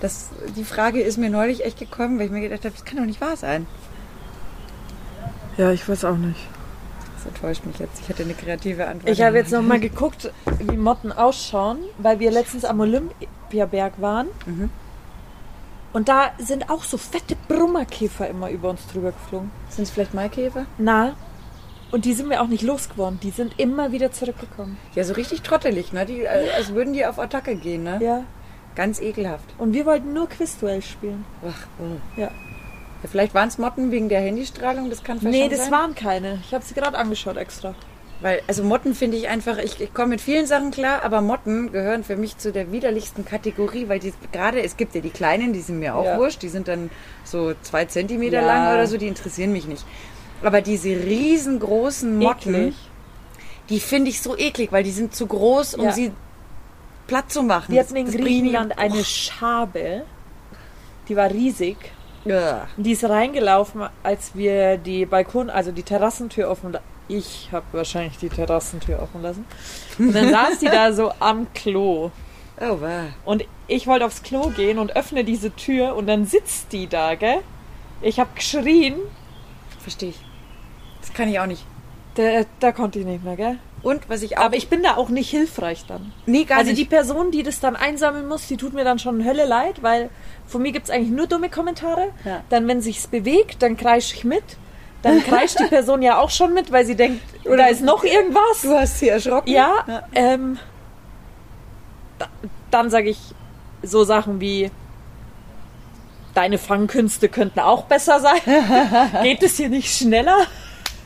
Das, 0.00 0.28
die 0.56 0.64
Frage 0.64 1.00
ist 1.00 1.18
mir 1.18 1.30
neulich 1.30 1.64
echt 1.64 1.78
gekommen, 1.78 2.18
weil 2.18 2.26
ich 2.26 2.32
mir 2.32 2.40
gedacht 2.40 2.64
habe, 2.64 2.74
das 2.74 2.84
kann 2.84 2.98
doch 2.98 3.04
nicht 3.04 3.20
wahr 3.20 3.36
sein. 3.36 3.66
Ja, 5.56 5.72
ich 5.72 5.88
weiß 5.88 6.04
auch 6.04 6.16
nicht. 6.16 6.38
Das 7.18 7.26
enttäuscht 7.26 7.66
mich 7.66 7.78
jetzt. 7.78 8.00
Ich 8.00 8.08
hätte 8.08 8.22
eine 8.22 8.34
kreative 8.34 8.86
Antwort. 8.86 9.10
Ich 9.10 9.22
habe 9.22 9.36
jetzt 9.38 9.50
noch 9.50 9.62
mal 9.62 9.80
geguckt, 9.88 10.30
wie 10.60 10.76
Motten 10.76 11.10
ausschauen, 11.10 11.78
weil 11.98 12.20
wir 12.20 12.30
letztens 12.30 12.64
am 12.64 12.78
Olympiaberg 12.78 14.00
waren. 14.00 14.28
Mhm. 14.46 14.70
Und 15.92 16.08
da 16.08 16.30
sind 16.38 16.70
auch 16.70 16.84
so 16.84 16.96
fette 16.96 17.34
Brummerkäfer 17.48 18.28
immer 18.28 18.50
über 18.50 18.70
uns 18.70 18.86
drüber 18.86 19.10
geflogen. 19.10 19.50
Sind 19.68 19.84
es 19.84 19.90
vielleicht 19.90 20.14
Maikäfer? 20.14 20.66
Na, 20.76 21.16
und 21.90 22.04
die 22.04 22.12
sind 22.12 22.28
wir 22.28 22.42
auch 22.42 22.46
nicht 22.46 22.62
losgeworden. 22.62 23.18
Die 23.20 23.30
sind 23.30 23.58
immer 23.58 23.92
wieder 23.92 24.12
zurückgekommen. 24.12 24.76
Ja, 24.94 25.04
so 25.04 25.14
richtig 25.14 25.42
trottelig, 25.42 25.92
ne? 25.92 26.04
Die, 26.04 26.20
äh, 26.20 26.50
als 26.56 26.74
würden 26.74 26.92
die 26.92 27.06
auf 27.06 27.18
Attacke 27.18 27.56
gehen, 27.56 27.82
ne? 27.82 27.98
Ja. 28.02 28.24
Ganz 28.74 29.00
ekelhaft. 29.00 29.54
Und 29.58 29.72
wir 29.72 29.86
wollten 29.86 30.12
nur 30.12 30.28
Quizduell 30.28 30.82
spielen. 30.82 31.24
Ach, 31.44 31.66
oh. 31.80 32.20
Ja. 32.20 32.30
Ja, 33.02 33.08
vielleicht 33.10 33.34
waren 33.34 33.48
es 33.48 33.58
Motten 33.58 33.90
wegen 33.90 34.08
der 34.08 34.20
Handystrahlung, 34.20 34.90
das 34.90 35.02
kann 35.04 35.18
vielleicht 35.20 35.40
Nee, 35.40 35.48
das 35.48 35.64
sein. 35.64 35.72
waren 35.72 35.94
keine. 35.94 36.40
Ich 36.46 36.52
habe 36.54 36.64
sie 36.64 36.74
gerade 36.74 36.96
angeschaut 36.98 37.36
extra. 37.36 37.74
Weil, 38.20 38.42
also 38.48 38.64
Motten 38.64 38.96
finde 38.96 39.16
ich 39.16 39.28
einfach, 39.28 39.58
ich, 39.58 39.80
ich 39.80 39.94
komme 39.94 40.08
mit 40.08 40.20
vielen 40.20 40.46
Sachen 40.46 40.72
klar, 40.72 41.04
aber 41.04 41.20
Motten 41.20 41.70
gehören 41.70 42.02
für 42.02 42.16
mich 42.16 42.36
zu 42.36 42.50
der 42.50 42.72
widerlichsten 42.72 43.24
Kategorie, 43.24 43.88
weil 43.88 44.00
die 44.00 44.12
gerade, 44.32 44.60
es 44.60 44.76
gibt 44.76 44.96
ja 44.96 45.00
die 45.00 45.10
kleinen, 45.10 45.52
die 45.52 45.60
sind 45.60 45.78
mir 45.78 45.94
auch 45.94 46.04
Ja. 46.04 46.18
wurscht, 46.18 46.42
die 46.42 46.48
sind 46.48 46.66
dann 46.66 46.90
so 47.22 47.54
zwei 47.62 47.84
Zentimeter 47.84 48.40
Ja. 48.40 48.46
lang 48.46 48.74
oder 48.74 48.88
so, 48.88 48.96
die 48.96 49.06
interessieren 49.06 49.52
mich 49.52 49.66
nicht. 49.68 49.84
Aber 50.42 50.60
diese 50.62 50.88
riesengroßen 50.88 52.18
Motten, 52.18 52.54
Eklig. 52.54 52.74
die 53.68 53.78
finde 53.78 54.10
ich 54.10 54.20
so 54.20 54.36
eklig, 54.36 54.72
weil 54.72 54.82
die 54.82 54.90
sind 54.90 55.14
zu 55.14 55.28
groß, 55.28 55.74
um 55.76 55.84
Ja. 55.84 55.92
sie 55.92 56.10
platt 57.06 57.30
zu 57.30 57.44
machen. 57.44 57.72
Wir 57.72 57.80
hatten 57.80 57.94
in 57.96 58.10
Griechenland 58.10 58.76
eine 58.78 59.04
Schabe. 59.04 60.02
Die 61.08 61.14
war 61.14 61.30
riesig. 61.30 61.76
Ja. 62.24 62.66
Und 62.76 62.84
Die 62.84 62.92
ist 62.92 63.04
reingelaufen, 63.04 63.82
als 64.02 64.34
wir 64.34 64.76
die 64.76 65.06
Balkon, 65.06 65.50
also 65.50 65.72
die 65.72 65.82
Terrassentür 65.82 66.50
offen. 66.50 66.76
Ich 67.08 67.48
habe 67.52 67.64
wahrscheinlich 67.72 68.18
die 68.18 68.28
Terrassentür 68.28 69.00
offen 69.02 69.22
lassen. 69.22 69.46
Und 69.98 70.14
dann 70.14 70.30
saß 70.30 70.58
die 70.58 70.66
da 70.66 70.92
so 70.92 71.12
am 71.20 71.52
Klo. 71.54 72.10
Oh, 72.60 72.80
wow. 72.80 73.06
Und 73.24 73.44
ich 73.66 73.86
wollte 73.86 74.04
aufs 74.04 74.22
Klo 74.22 74.48
gehen 74.48 74.78
und 74.78 74.96
öffne 74.96 75.24
diese 75.24 75.54
Tür 75.54 75.94
und 75.94 76.06
dann 76.06 76.26
sitzt 76.26 76.72
die 76.72 76.86
da, 76.86 77.14
gell? 77.14 77.40
Ich 78.02 78.18
habe 78.18 78.30
geschrien. 78.34 78.96
Verstehe 79.80 80.10
ich. 80.10 80.20
Das 81.00 81.12
kann 81.12 81.28
ich 81.28 81.38
auch 81.38 81.46
nicht. 81.46 81.64
Da, 82.14 82.42
da 82.60 82.72
konnte 82.72 82.98
ich 82.98 83.06
nicht 83.06 83.24
mehr, 83.24 83.36
gell? 83.36 83.58
Und 83.82 84.08
was 84.08 84.22
ich 84.22 84.38
auch. 84.38 84.42
Aber 84.42 84.56
ich 84.56 84.68
bin 84.68 84.82
da 84.82 84.96
auch 84.96 85.08
nicht 85.08 85.30
hilfreich 85.30 85.84
dann. 85.86 86.12
nee, 86.26 86.44
gar 86.44 86.58
also 86.58 86.70
nicht. 86.70 86.80
die 86.80 86.84
Person, 86.84 87.30
die 87.30 87.42
das 87.42 87.60
dann 87.60 87.76
einsammeln 87.76 88.26
muss, 88.26 88.46
die 88.46 88.56
tut 88.56 88.72
mir 88.72 88.84
dann 88.84 88.98
schon 88.98 89.24
Hölle 89.24 89.46
leid, 89.46 89.82
weil 89.82 90.10
von 90.46 90.62
mir 90.62 90.72
gibt's 90.72 90.90
eigentlich 90.90 91.10
nur 91.10 91.26
dumme 91.26 91.48
Kommentare. 91.48 92.08
Ja. 92.24 92.42
Dann, 92.48 92.66
wenn 92.66 92.80
sich's 92.80 93.06
bewegt, 93.06 93.62
dann 93.62 93.76
kreisch 93.76 94.12
ich 94.14 94.24
mit. 94.24 94.42
Dann 95.02 95.22
kreischt 95.24 95.60
die 95.60 95.66
Person 95.66 96.02
ja 96.02 96.18
auch 96.18 96.30
schon 96.30 96.54
mit, 96.54 96.72
weil 96.72 96.84
sie 96.84 96.96
denkt, 96.96 97.22
Oder 97.44 97.68
ist 97.70 97.82
noch 97.82 98.02
irgendwas. 98.04 98.62
du 98.62 98.76
hast 98.76 98.98
sie 98.98 99.08
erschrocken. 99.08 99.50
Ja, 99.50 99.72
Ja. 99.86 100.02
Ähm, 100.14 100.58
da, 102.18 102.26
dann 102.70 102.90
sage 102.90 103.10
ich 103.10 103.18
so 103.82 104.02
Sachen 104.02 104.40
wie, 104.40 104.70
deine 106.34 106.58
Fangkünste 106.58 107.28
könnten 107.28 107.60
auch 107.60 107.84
besser 107.84 108.20
sein. 108.20 108.40
Geht 109.22 109.42
es 109.42 109.56
hier 109.56 109.68
nicht 109.68 109.96
schneller? 109.96 110.46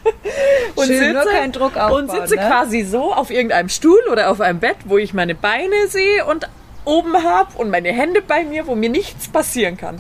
und 0.75 0.87
Schön, 0.87 1.15
keinen 1.15 1.53
Druck 1.53 1.77
aufbauen, 1.77 2.05
und 2.05 2.11
sitze 2.11 2.37
ne? 2.37 2.47
quasi 2.47 2.83
so 2.83 3.13
auf 3.13 3.31
irgendeinem 3.31 3.69
Stuhl 3.69 4.01
oder 4.11 4.31
auf 4.31 4.41
einem 4.41 4.61
Bett, 4.61 4.77
wo 4.85 4.99
ich 4.99 5.15
meine 5.15 5.35
Beine 5.35 5.89
sehe 5.89 6.25
und 6.27 6.49
oben 6.85 7.23
habe 7.23 7.57
und 7.59 7.71
meine 7.71 7.93
Hände 7.93 8.23
bei 8.23 8.45
mir, 8.45 8.67
wo 8.67 8.75
mir 8.75 8.91
nichts 8.91 9.29
passieren 9.29 9.77
kann. 9.77 9.99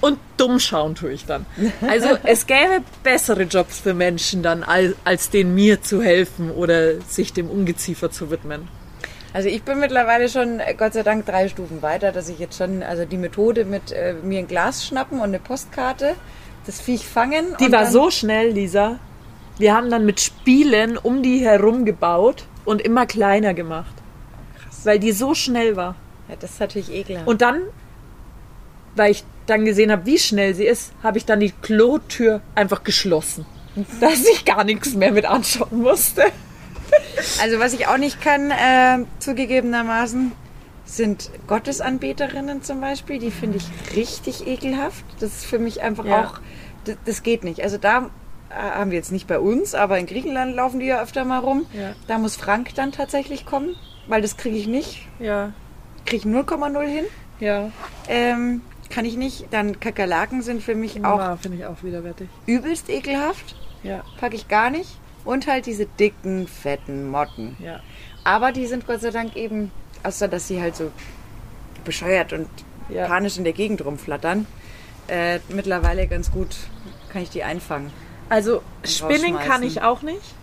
Und 0.00 0.18
dumm 0.36 0.60
schauen 0.60 0.94
tue 0.94 1.12
ich 1.12 1.24
dann. 1.24 1.46
Also 1.88 2.18
es 2.24 2.46
gäbe 2.46 2.82
bessere 3.02 3.42
Jobs 3.44 3.80
für 3.80 3.94
Menschen 3.94 4.42
dann, 4.42 4.62
als, 4.62 4.94
als 5.04 5.30
denen 5.30 5.54
mir 5.54 5.82
zu 5.82 6.02
helfen 6.02 6.50
oder 6.50 7.00
sich 7.00 7.32
dem 7.32 7.48
Ungeziefer 7.48 8.10
zu 8.10 8.30
widmen. 8.30 8.68
Also 9.32 9.48
ich 9.48 9.62
bin 9.62 9.80
mittlerweile 9.80 10.28
schon, 10.28 10.60
äh, 10.60 10.74
Gott 10.74 10.92
sei 10.92 11.02
Dank, 11.02 11.26
drei 11.26 11.48
Stufen 11.48 11.82
weiter, 11.82 12.12
dass 12.12 12.28
ich 12.28 12.38
jetzt 12.38 12.56
schon, 12.56 12.82
also 12.82 13.04
die 13.04 13.16
Methode 13.16 13.64
mit 13.64 13.90
äh, 13.90 14.14
mir 14.22 14.38
ein 14.38 14.46
Glas 14.46 14.86
schnappen 14.86 15.18
und 15.18 15.24
eine 15.24 15.40
Postkarte, 15.40 16.14
das 16.66 16.80
Viech 16.80 17.06
fangen. 17.06 17.56
Die 17.58 17.72
war 17.72 17.90
so 17.90 18.10
schnell, 18.10 18.50
Lisa. 18.50 18.98
Wir 19.58 19.74
haben 19.74 19.90
dann 19.90 20.04
mit 20.04 20.20
Spielen 20.20 20.98
um 20.98 21.22
die 21.22 21.38
herum 21.38 21.84
gebaut 21.84 22.46
und 22.64 22.80
immer 22.80 23.06
kleiner 23.06 23.54
gemacht. 23.54 23.94
Weil 24.82 24.98
die 24.98 25.12
so 25.12 25.34
schnell 25.34 25.76
war. 25.76 25.94
Ja, 26.28 26.36
das 26.38 26.52
ist 26.52 26.60
natürlich 26.60 26.92
ekelhaft. 26.92 27.26
Und 27.28 27.40
dann, 27.40 27.62
weil 28.96 29.12
ich 29.12 29.24
dann 29.46 29.64
gesehen 29.64 29.92
habe, 29.92 30.06
wie 30.06 30.18
schnell 30.18 30.54
sie 30.54 30.64
ist, 30.66 30.92
habe 31.02 31.18
ich 31.18 31.24
dann 31.24 31.40
die 31.40 31.52
Klotür 31.62 32.40
einfach 32.54 32.82
geschlossen. 32.82 33.46
Dass 34.00 34.24
ich 34.24 34.44
gar 34.44 34.64
nichts 34.64 34.94
mehr 34.94 35.12
mit 35.12 35.24
anschauen 35.24 35.82
musste. 35.82 36.22
also 37.42 37.58
was 37.58 37.72
ich 37.72 37.86
auch 37.88 37.96
nicht 37.96 38.20
kann, 38.20 38.50
äh, 38.50 39.04
zugegebenermaßen, 39.18 40.32
sind 40.84 41.30
Gottesanbeterinnen 41.46 42.62
zum 42.62 42.80
Beispiel. 42.80 43.18
Die 43.18 43.30
finde 43.30 43.58
ich 43.58 43.96
richtig 43.96 44.46
ekelhaft. 44.46 45.04
Das 45.20 45.30
ist 45.30 45.46
für 45.46 45.58
mich 45.58 45.82
einfach 45.82 46.04
Ja. 46.04 46.24
auch, 46.26 46.40
das, 46.84 46.96
das 47.04 47.22
geht 47.22 47.42
nicht. 47.42 47.62
Also 47.62 47.78
da 47.78 48.10
haben 48.50 48.90
wir 48.90 48.98
jetzt 48.98 49.12
nicht 49.12 49.26
bei 49.26 49.38
uns, 49.38 49.74
aber 49.74 49.98
in 49.98 50.06
Griechenland 50.06 50.54
laufen 50.54 50.80
die 50.80 50.86
ja 50.86 51.02
öfter 51.02 51.24
mal 51.24 51.38
rum. 51.38 51.66
Ja. 51.72 51.92
Da 52.06 52.18
muss 52.18 52.36
Frank 52.36 52.74
dann 52.74 52.92
tatsächlich 52.92 53.46
kommen, 53.46 53.74
weil 54.06 54.22
das 54.22 54.36
kriege 54.36 54.56
ich 54.56 54.66
nicht. 54.66 55.06
Ja, 55.18 55.52
Kriege 56.06 56.28
ich 56.28 56.34
0,0 56.34 56.82
hin. 56.86 57.04
ja. 57.40 57.70
Ähm, 58.08 58.60
kann 58.90 59.06
ich 59.06 59.16
nicht. 59.16 59.46
Dann 59.50 59.80
Kakerlaken 59.80 60.42
sind 60.42 60.62
für 60.62 60.74
mich 60.74 61.02
auch 61.04 61.18
Ja, 61.18 61.36
finde 61.36 61.58
ich 61.58 61.64
auch 61.66 61.82
widerwärtig. 61.82 62.28
übelst 62.46 62.90
ekelhaft. 62.90 63.56
Ja, 63.82 64.02
Packe 64.20 64.36
ich 64.36 64.46
gar 64.48 64.68
nicht. 64.70 64.98
Und 65.24 65.46
halt 65.46 65.64
diese 65.66 65.86
dicken, 65.86 66.46
fetten 66.46 67.08
Motten. 67.10 67.56
ja. 67.58 67.80
Aber 68.24 68.52
die 68.52 68.66
sind 68.66 68.86
Gott 68.86 69.00
sei 69.00 69.10
Dank 69.10 69.36
eben, 69.36 69.70
außer 70.02 70.28
dass 70.28 70.48
sie 70.48 70.60
halt 70.60 70.76
so 70.76 70.90
bescheuert 71.84 72.32
und 72.34 72.48
Ja. 72.90 73.06
panisch 73.06 73.38
in 73.38 73.44
der 73.44 73.52
Gegend 73.54 73.84
rumflattern, 73.84 74.46
äh, 75.08 75.38
mittlerweile 75.48 76.06
ganz 76.06 76.30
gut 76.30 76.56
kann 77.10 77.22
ich 77.22 77.30
die 77.30 77.42
einfangen. 77.42 77.90
Also 78.28 78.62
Spinnen 78.84 79.38
kann 79.38 79.62
ich 79.62 79.82
auch 79.82 80.02
nicht. 80.02 80.34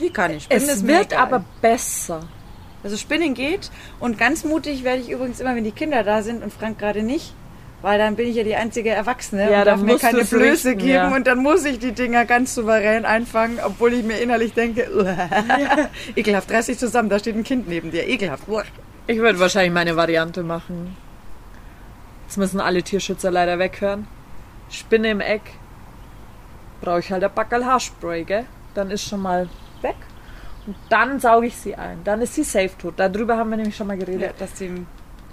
Die 0.00 0.10
kann 0.10 0.32
ich. 0.32 0.44
Spinnen 0.44 0.68
Es 0.68 0.86
wird 0.86 1.12
egal. 1.12 1.22
aber 1.22 1.44
besser. 1.60 2.20
Also 2.82 2.96
Spinnen 2.98 3.32
geht 3.32 3.70
und 3.98 4.18
ganz 4.18 4.44
mutig 4.44 4.84
werde 4.84 5.00
ich 5.00 5.08
übrigens 5.08 5.40
immer, 5.40 5.56
wenn 5.56 5.64
die 5.64 5.72
Kinder 5.72 6.02
da 6.02 6.22
sind 6.22 6.42
und 6.42 6.52
Frank 6.52 6.78
gerade 6.78 7.02
nicht, 7.02 7.32
weil 7.80 7.98
dann 7.98 8.14
bin 8.14 8.28
ich 8.28 8.36
ja 8.36 8.44
die 8.44 8.56
einzige 8.56 8.90
Erwachsene 8.90 9.50
Ja, 9.50 9.60
und 9.60 9.64
darf 9.64 9.80
mir 9.80 9.98
keine 9.98 10.24
Blöße 10.24 10.68
richten, 10.68 10.78
geben 10.78 10.92
ja. 10.92 11.14
und 11.16 11.26
dann 11.26 11.38
muss 11.38 11.64
ich 11.64 11.78
die 11.78 11.92
Dinger 11.92 12.26
ganz 12.26 12.54
souverän 12.54 13.06
einfangen, 13.06 13.58
obwohl 13.64 13.94
ich 13.94 14.04
mir 14.04 14.18
innerlich 14.18 14.52
denke, 14.52 14.86
ekelhaft, 16.16 16.50
reiß 16.52 16.66
dich 16.66 16.78
zusammen, 16.78 17.08
da 17.08 17.18
steht 17.18 17.36
ein 17.36 17.44
Kind 17.44 17.68
neben 17.68 17.90
dir, 17.90 18.06
ekelhaft. 18.06 18.46
Uah. 18.48 18.64
Ich 19.06 19.18
würde 19.18 19.38
wahrscheinlich 19.38 19.72
meine 19.72 19.96
Variante 19.96 20.42
machen. 20.42 20.94
Jetzt 22.26 22.36
müssen 22.36 22.60
alle 22.60 22.82
Tierschützer 22.82 23.30
leider 23.30 23.58
weghören. 23.58 24.06
Spinne 24.70 25.10
im 25.10 25.20
Eck. 25.20 25.42
Brauche 26.84 26.98
ich 27.00 27.10
halt 27.10 27.24
ein 27.24 27.30
Backerl 27.34 27.64
Haarspray, 27.64 28.24
gell? 28.24 28.44
Dann 28.74 28.90
ist 28.90 29.04
schon 29.08 29.22
mal 29.22 29.48
weg. 29.80 29.96
Und 30.66 30.76
dann 30.90 31.18
sauge 31.18 31.46
ich 31.46 31.56
sie 31.56 31.74
ein. 31.74 31.98
Dann 32.04 32.20
ist 32.20 32.34
sie 32.34 32.44
safe 32.44 32.70
tot. 32.78 32.94
Darüber 32.98 33.36
haben 33.38 33.50
wir 33.50 33.56
nämlich 33.56 33.76
schon 33.76 33.86
mal 33.86 33.96
geredet. 33.96 34.20
Ja, 34.22 34.30
dass 34.38 34.52
die, 34.54 34.84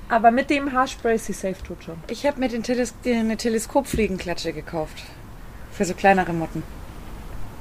Aber 0.09 0.31
mit 0.31 0.49
dem 0.49 0.71
Haarspray 0.71 1.15
ist 1.15 1.25
sie 1.25 1.33
safe 1.33 1.61
tot 1.63 1.83
schon. 1.83 1.97
ich 2.07 2.25
habe 2.25 2.39
mir 2.39 2.47
den 2.49 2.63
Teles 2.63 2.93
die- 3.03 3.13
eine 3.13 3.35
Teleskopfliegenklatsche 3.37 4.53
gekauft. 4.53 5.03
Für 5.71 5.83
so 5.85 5.93
kleinere 5.93 6.31
Motten. 6.33 6.63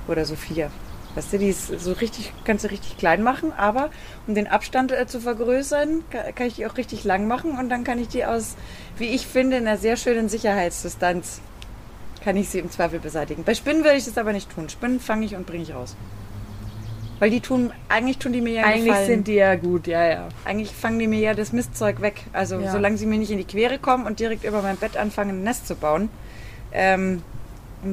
Oder 0.08 0.24
so 0.24 0.34
vier. 0.36 0.70
Weißt 1.16 1.32
du, 1.32 1.38
die 1.38 1.48
ist 1.48 1.66
so 1.80 1.92
richtig, 1.94 2.32
kannst 2.44 2.64
du 2.64 2.70
richtig 2.70 2.96
klein 2.96 3.24
machen, 3.24 3.52
aber 3.56 3.90
um 4.28 4.34
den 4.36 4.46
Abstand 4.46 4.92
äh, 4.92 5.06
zu 5.08 5.20
vergrößern, 5.20 6.04
ka- 6.10 6.30
kann 6.32 6.46
ich 6.46 6.54
die 6.54 6.66
auch 6.66 6.76
richtig 6.76 7.02
lang 7.02 7.26
machen 7.26 7.58
und 7.58 7.68
dann 7.68 7.82
kann 7.82 7.98
ich 7.98 8.06
die 8.06 8.24
aus, 8.24 8.54
wie 8.96 9.06
ich 9.06 9.26
finde, 9.26 9.56
einer 9.56 9.76
sehr 9.76 9.96
schönen 9.96 10.28
Sicherheitsdistanz, 10.28 11.40
kann 12.24 12.36
ich 12.36 12.48
sie 12.48 12.58
im 12.58 12.70
Zweifel 12.70 12.98
beseitigen. 13.00 13.44
Bei 13.44 13.54
Spinnen 13.54 13.82
würde 13.84 13.96
ich 13.96 14.04
das 14.04 14.18
aber 14.18 14.32
nicht 14.32 14.50
tun. 14.54 14.68
Spinnen 14.68 15.00
fange 15.00 15.24
ich 15.26 15.34
und 15.34 15.46
bringe 15.46 15.62
ich 15.62 15.74
raus. 15.74 15.96
Weil 17.18 17.30
die 17.30 17.40
tun, 17.40 17.70
eigentlich 17.88 18.16
tun 18.18 18.32
die 18.32 18.40
mir 18.40 18.52
ja 18.54 18.64
Eigentlich 18.64 18.86
Gefallen. 18.86 19.06
sind 19.06 19.28
die 19.28 19.34
ja 19.34 19.54
gut, 19.54 19.86
ja, 19.86 20.06
ja. 20.06 20.28
Eigentlich 20.44 20.70
fangen 20.72 20.98
die 20.98 21.06
mir 21.06 21.18
ja 21.20 21.34
das 21.34 21.52
Mistzeug 21.52 22.00
weg. 22.00 22.22
Also 22.32 22.58
Ja. 22.58 22.72
solange 22.72 22.96
sie 22.96 23.04
mir 23.06 23.18
nicht 23.18 23.30
in 23.30 23.36
die 23.38 23.44
Quere 23.44 23.78
kommen 23.78 24.06
und 24.06 24.20
direkt 24.20 24.44
über 24.44 24.62
mein 24.62 24.76
Bett 24.76 24.96
anfangen, 24.96 25.40
ein 25.40 25.42
Nest 25.42 25.66
zu 25.66 25.74
bauen, 25.74 26.08
ähm, 26.72 27.22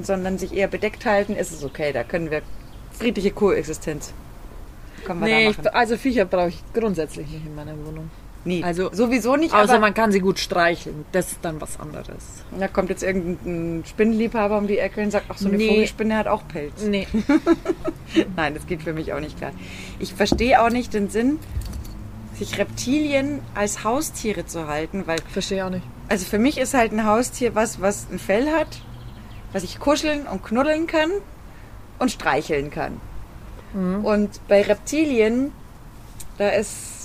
sondern 0.01 0.37
sich 0.37 0.53
eher 0.55 0.67
bedeckt 0.67 1.05
halten, 1.05 1.35
ist 1.35 1.51
es 1.51 1.63
okay. 1.63 1.91
Da 1.91 2.03
können 2.03 2.31
wir 2.31 2.41
friedliche 2.91 3.31
Koexistenz. 3.31 4.13
Können 5.05 5.19
wir 5.21 5.27
Nee, 5.27 5.53
da 5.53 5.61
ich, 5.61 5.75
also 5.75 5.97
Viecher 5.97 6.25
brauche 6.25 6.49
ich 6.49 6.63
grundsätzlich 6.73 7.27
nicht 7.29 7.45
in 7.45 7.55
meiner 7.55 7.73
Wohnung. 7.85 8.09
Nie. 8.45 8.63
also- 8.63 8.89
sowieso 8.93 9.35
nicht, 9.35 9.53
Außer 9.53 9.71
aber 9.73 9.79
man 9.79 9.93
kann 9.93 10.11
sie 10.11 10.19
gut 10.19 10.39
streicheln. 10.39 11.05
Das 11.11 11.31
ist 11.33 11.39
dann 11.41 11.59
was 11.59 11.79
anderes. 11.79 12.43
da 12.57 12.67
kommt 12.67 12.89
jetzt 12.89 13.03
irgendein 13.03 13.83
Spinnenliebhaber 13.85 14.57
um 14.57 14.67
die 14.67 14.77
Ecke 14.77 15.01
und 15.01 15.11
sagt, 15.11 15.25
ach 15.29 15.37
so 15.37 15.47
eine 15.49 15.57
Nee. 15.57 15.67
Vogelspinne 15.67 16.15
hat 16.17 16.27
auch 16.27 16.47
Pelz. 16.47 16.83
Nee. 16.83 17.07
Nein, 18.35 18.53
das 18.53 18.65
geht 18.67 18.83
für 18.83 18.93
mich 18.93 19.11
auch 19.13 19.19
nicht 19.19 19.37
klar. 19.37 19.51
Ich 19.99 20.13
verstehe 20.13 20.61
auch 20.61 20.69
nicht 20.69 20.93
den 20.93 21.09
Sinn, 21.09 21.39
sich 22.35 22.57
Reptilien 22.57 23.39
als 23.55 23.83
Haustiere 23.83 24.45
zu 24.45 24.67
halten, 24.67 25.03
weil 25.07 25.17
Verstehe 25.31 25.65
auch 25.65 25.69
nicht. 25.69 25.83
Also 26.09 26.25
für 26.25 26.37
mich 26.39 26.57
ist 26.57 26.73
halt 26.73 26.93
ein 26.93 27.05
Haustier 27.05 27.53
was, 27.55 27.81
was 27.81 28.07
ein 28.11 28.19
Fell 28.19 28.49
hat, 28.51 28.79
was 29.51 29.63
ich 29.63 29.79
kuscheln 29.79 30.25
und 30.27 30.43
knuddeln 30.43 30.87
kann 30.87 31.09
und 31.99 32.11
streicheln 32.11 32.69
kann. 32.71 33.01
Und 33.73 34.39
bei 34.47 34.61
Reptilien, 34.61 35.51
da 36.37 36.49
ist, 36.49 36.96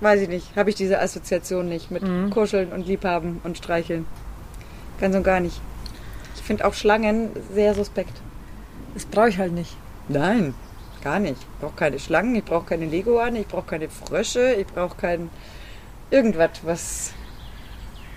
weiß 0.00 0.22
ich 0.22 0.28
nicht, 0.28 0.56
habe 0.56 0.70
ich 0.70 0.76
diese 0.76 1.00
Assoziation 1.00 1.68
nicht 1.68 1.90
mit 1.90 2.02
kuscheln 2.30 2.72
und 2.72 2.86
liebhaben 2.86 3.40
und 3.44 3.58
streicheln. 3.58 4.06
Ganz 5.00 5.14
und 5.14 5.22
gar 5.22 5.40
nicht. 5.40 5.60
Ich 6.36 6.42
finde 6.42 6.64
auch 6.64 6.74
Schlangen 6.74 7.30
sehr 7.52 7.74
suspekt. 7.74 8.12
Das 8.94 9.04
brauche 9.04 9.28
ich 9.28 9.38
halt 9.38 9.52
nicht. 9.52 9.76
Nein, 10.08 10.54
gar 11.02 11.18
nicht. 11.18 11.40
Ich 11.40 11.60
brauche 11.60 11.76
keine 11.76 11.98
Schlangen, 11.98 12.34
ich 12.34 12.44
brauche 12.44 12.66
keine 12.66 12.86
Leguane, 12.86 13.40
ich 13.40 13.46
brauche 13.46 13.66
keine 13.66 13.88
Frösche, 13.88 14.54
ich 14.54 14.66
brauche 14.66 14.96
kein 14.96 15.30
irgendwas, 16.10 16.50
was 16.62 17.12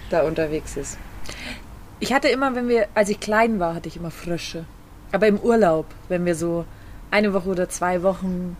da 0.09 0.21
unterwegs 0.23 0.77
ist. 0.77 0.97
Ich 1.99 2.13
hatte 2.13 2.29
immer, 2.29 2.55
wenn 2.55 2.67
wir, 2.67 2.87
als 2.95 3.09
ich 3.09 3.19
klein 3.19 3.59
war, 3.59 3.75
hatte 3.75 3.87
ich 3.87 3.97
immer 3.97 4.11
Frösche. 4.11 4.65
Aber 5.11 5.27
im 5.27 5.39
Urlaub, 5.39 5.85
wenn 6.09 6.25
wir 6.25 6.35
so 6.35 6.65
eine 7.11 7.33
Woche 7.33 7.49
oder 7.49 7.69
zwei 7.69 8.01
Wochen 8.01 8.57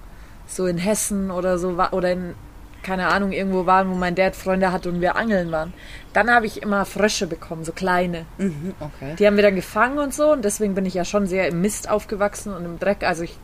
so 0.48 0.68
in 0.68 0.78
Hessen 0.78 1.32
oder 1.32 1.58
so 1.58 1.78
war, 1.78 1.94
oder 1.94 2.12
in, 2.12 2.36
keine 2.84 3.08
Ahnung, 3.08 3.32
irgendwo 3.32 3.66
waren, 3.66 3.90
wo 3.90 3.96
mein 3.96 4.16
Dad 4.16 4.36
Freunde 4.36 4.72
hatte 4.72 4.90
und 4.90 5.02
wir 5.02 5.16
angeln 5.16 5.52
waren, 5.52 5.74
dann 6.14 6.30
habe 6.30 6.46
ich 6.46 6.62
immer 6.62 6.86
Frösche 6.86 7.28
bekommen, 7.28 7.64
so 7.64 7.72
kleine. 7.72 8.26
Mhm, 8.38 8.74
okay. 8.80 9.16
Die 9.18 9.28
haben 9.28 9.36
wir 9.36 9.44
dann 9.44 9.56
gefangen 9.56 10.00
und 10.00 10.14
so 10.14 10.32
und 10.32 10.44
deswegen 10.44 10.76
bin 10.76 10.86
ich 10.86 10.94
ja 10.94 11.06
schon 11.06 11.28
sehr 11.28 11.48
im 11.48 11.62
Mist 11.62 11.90
aufgewachsen 11.90 12.54
und 12.54 12.66
im 12.66 12.80
Dreck. 12.80 13.04
Also 13.04 13.24
ich, 13.24 13.38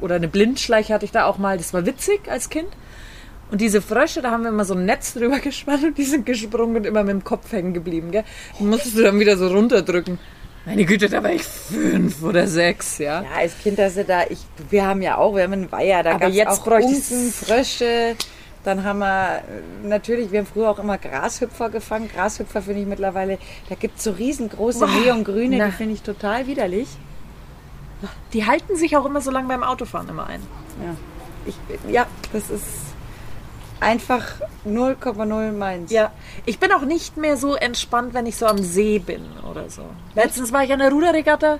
oder 0.00 0.16
eine 0.16 0.28
Blindschleiche 0.28 0.94
hatte 0.94 1.04
ich 1.04 1.12
da 1.12 1.26
auch 1.26 1.38
mal, 1.38 1.58
das 1.58 1.74
war 1.74 1.86
witzig 1.86 2.28
als 2.28 2.50
Kind. 2.50 2.68
Und 3.50 3.60
diese 3.60 3.82
Frösche, 3.82 4.22
da 4.22 4.30
haben 4.30 4.44
wir 4.44 4.48
immer 4.48 4.64
so 4.64 4.74
ein 4.74 4.86
Netz 4.86 5.12
drüber 5.14 5.38
gespannt 5.38 5.84
und 5.84 5.98
die 5.98 6.04
sind 6.04 6.24
gesprungen 6.24 6.76
und 6.76 6.86
immer 6.86 7.04
mit 7.04 7.12
dem 7.12 7.24
Kopf 7.24 7.52
hängen 7.52 7.74
geblieben, 7.74 8.10
gell? 8.10 8.24
Die 8.58 8.64
musstest 8.64 8.96
du 8.96 9.02
dann 9.02 9.20
wieder 9.20 9.36
so 9.36 9.48
runterdrücken. 9.48 10.18
Meine 10.64 10.84
Güte, 10.84 11.08
da 11.08 11.22
war 11.22 11.32
ich 11.32 11.42
fünf 11.42 12.22
oder 12.22 12.46
sechs, 12.46 12.98
ja. 12.98 13.22
Ja, 13.22 13.28
als 13.36 13.58
Kind 13.58 13.78
hast 13.80 13.96
du 13.96 14.04
da, 14.04 14.22
ich, 14.28 14.38
wir 14.70 14.86
haben 14.86 15.02
ja 15.02 15.16
auch, 15.18 15.34
wir 15.34 15.42
haben 15.42 15.52
einen 15.52 15.72
Weiher, 15.72 16.02
da 16.02 16.16
gab 16.18 16.30
es 16.30 16.36
jetzt 16.36 16.62
auch 16.62 16.66
Unken, 16.66 17.32
Frösche. 17.32 18.16
Dann 18.64 18.84
haben 18.84 19.00
wir 19.00 19.38
äh, 19.38 19.86
natürlich, 19.88 20.30
wir 20.30 20.38
haben 20.38 20.46
früher 20.46 20.70
auch 20.70 20.78
immer 20.78 20.98
Grashüpfer 20.98 21.68
gefangen. 21.68 22.08
Grashüpfer 22.14 22.62
finde 22.62 22.82
ich 22.82 22.86
mittlerweile, 22.86 23.38
da 23.68 23.74
gibt 23.74 23.98
es 23.98 24.04
so 24.04 24.12
riesengroße 24.12 24.86
Boah, 24.86 24.88
Neongrüne, 24.88 25.58
na. 25.58 25.66
die 25.66 25.72
finde 25.72 25.94
ich 25.94 26.02
total 26.02 26.46
widerlich. 26.46 26.88
Die 28.32 28.46
halten 28.46 28.76
sich 28.76 28.96
auch 28.96 29.04
immer 29.04 29.20
so 29.20 29.30
lange 29.32 29.48
beim 29.48 29.64
Autofahren 29.64 30.08
immer 30.08 30.26
ein. 30.26 30.40
Ja, 30.84 30.94
ich, 31.46 31.92
ja 31.92 32.06
das 32.32 32.50
ist 32.50 32.91
einfach 33.82 34.34
0,0 34.66 35.52
meins. 35.52 35.90
Ja, 35.90 36.12
ich 36.46 36.58
bin 36.58 36.72
auch 36.72 36.82
nicht 36.82 37.16
mehr 37.16 37.36
so 37.36 37.54
entspannt, 37.54 38.14
wenn 38.14 38.26
ich 38.26 38.36
so 38.36 38.46
am 38.46 38.58
See 38.58 38.98
bin 38.98 39.24
oder 39.50 39.68
so. 39.68 39.82
Letztens 40.14 40.52
war 40.52 40.64
ich 40.64 40.72
an 40.72 40.78
der 40.78 40.90
Ruderregatta, 40.90 41.58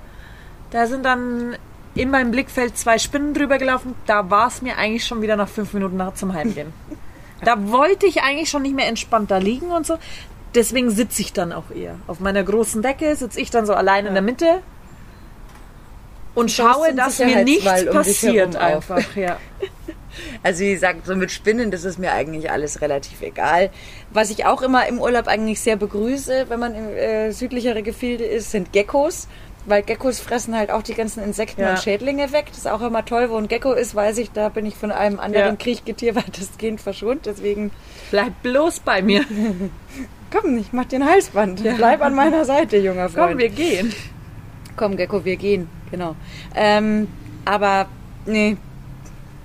da 0.71 0.87
sind 0.87 1.05
dann 1.05 1.55
in 1.95 2.09
meinem 2.09 2.31
Blickfeld 2.31 2.77
zwei 2.77 2.97
Spinnen 2.97 3.33
drüber 3.33 3.57
gelaufen. 3.57 3.93
Da 4.07 4.29
war 4.29 4.47
es 4.47 4.61
mir 4.61 4.77
eigentlich 4.77 5.05
schon 5.05 5.21
wieder 5.21 5.35
nach 5.35 5.47
fünf 5.47 5.73
Minuten 5.73 5.97
nach 5.97 6.15
zum 6.15 6.33
Heimgehen. 6.33 6.73
da 7.43 7.71
wollte 7.71 8.07
ich 8.07 8.21
eigentlich 8.23 8.49
schon 8.49 8.63
nicht 8.63 8.75
mehr 8.75 8.87
entspannt 8.87 9.29
da 9.29 9.37
liegen 9.37 9.71
und 9.71 9.85
so. 9.85 9.97
Deswegen 10.55 10.89
sitze 10.89 11.21
ich 11.21 11.33
dann 11.33 11.51
auch 11.51 11.71
eher. 11.75 11.95
Auf 12.07 12.19
meiner 12.19 12.43
großen 12.43 12.81
Decke 12.81 13.15
sitze 13.15 13.39
ich 13.39 13.49
dann 13.49 13.65
so 13.65 13.73
allein 13.73 14.05
in 14.05 14.13
der 14.13 14.21
Mitte 14.21 14.61
und 16.35 16.51
schaue, 16.51 16.93
dass 16.93 17.19
mir 17.19 17.43
nichts 17.43 17.83
um 17.83 17.93
passiert 17.93 18.55
einfach. 18.55 19.15
Ja. 19.15 19.37
Also 20.43 20.61
wie 20.63 20.71
gesagt, 20.73 21.05
so 21.05 21.15
mit 21.15 21.31
Spinnen, 21.31 21.71
das 21.71 21.83
ist 21.83 21.97
mir 21.99 22.11
eigentlich 22.13 22.51
alles 22.51 22.81
relativ 22.81 23.21
egal. 23.21 23.69
Was 24.11 24.29
ich 24.29 24.45
auch 24.45 24.61
immer 24.61 24.87
im 24.87 24.99
Urlaub 24.99 25.27
eigentlich 25.27 25.59
sehr 25.61 25.75
begrüße, 25.75 26.45
wenn 26.49 26.59
man 26.59 26.75
in 26.75 26.89
äh, 26.89 27.31
südlichere 27.31 27.83
Gefilde 27.83 28.23
ist, 28.25 28.51
sind 28.51 28.71
Geckos. 28.73 29.27
Weil 29.65 29.81
Geckos 29.81 30.19
fressen 30.19 30.57
halt 30.57 30.71
auch 30.71 30.81
die 30.83 30.93
ganzen 30.93 31.23
Insekten 31.23 31.61
Ja. 31.61 31.69
und 31.71 31.79
Schädlinge 31.79 32.33
weg. 32.33 32.47
Das 32.49 32.57
ist 32.57 32.67
auch 32.67 32.81
immer 32.81 33.05
toll, 33.05 33.29
wo 33.29 33.37
ein 33.37 33.47
Gecko 33.47 33.71
ist, 33.71 33.95
weiß 33.95 34.17
ich, 34.17 34.29
da 34.31 34.49
bin 34.49 34.65
ich 34.65 34.75
von 34.75 34.91
einem 34.91 35.21
anderen 35.21 35.51
Ja. 35.51 35.55
Kriechgetier 35.55 36.15
weitestgehend 36.17 36.81
verschont. 36.81 37.25
Deswegen, 37.25 37.71
Bleib 38.11 38.33
bloß 38.43 38.81
bei 38.81 39.01
mir. 39.01 39.23
komm, 40.31 40.57
ich 40.57 40.73
mach 40.73 40.83
den 40.85 41.05
Halsband. 41.09 41.63
Bleib 41.77 42.01
an 42.01 42.13
meiner 42.13 42.43
Seite, 42.43 42.75
junger 42.75 43.07
Freund. 43.07 43.29
Komm, 43.31 43.37
wir 43.39 43.47
gehen. 43.49 43.93
Komm, 44.75 44.97
Gecko, 44.97 45.23
wir 45.23 45.37
gehen. 45.37 45.69
Genau. 45.91 46.15
Ähm, 46.55 47.07
aber, 47.45 47.87
nee, 48.25 48.57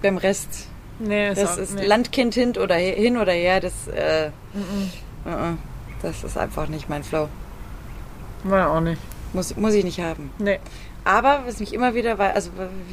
beim 0.02 0.16
Rest 0.16 0.68
Nee, 0.98 1.32
Das 1.34 1.56
ist 1.56 1.74
nee. 1.74 1.86
Landkind 1.86 2.34
hin 2.34 2.56
oder 2.56 2.74
her, 2.74 2.94
hin 2.94 3.16
oder 3.16 3.32
her, 3.32 3.60
das, 3.60 3.86
äh, 3.88 4.26
äh, 4.26 4.30
das 6.02 6.24
ist 6.24 6.36
einfach 6.36 6.68
nicht 6.68 6.88
mein 6.88 7.04
Flow. 7.04 7.28
War 8.44 8.70
auch 8.70 8.80
nicht. 8.80 9.00
Muss, 9.32 9.56
muss 9.56 9.74
ich 9.74 9.84
nicht 9.84 10.00
haben. 10.00 10.30
Nee. 10.38 10.58
Aber 11.04 11.42
was 11.46 11.60
mich 11.60 11.72
immer 11.72 11.94
wieder 11.94 12.18
war, 12.18 12.34
also 12.34 12.50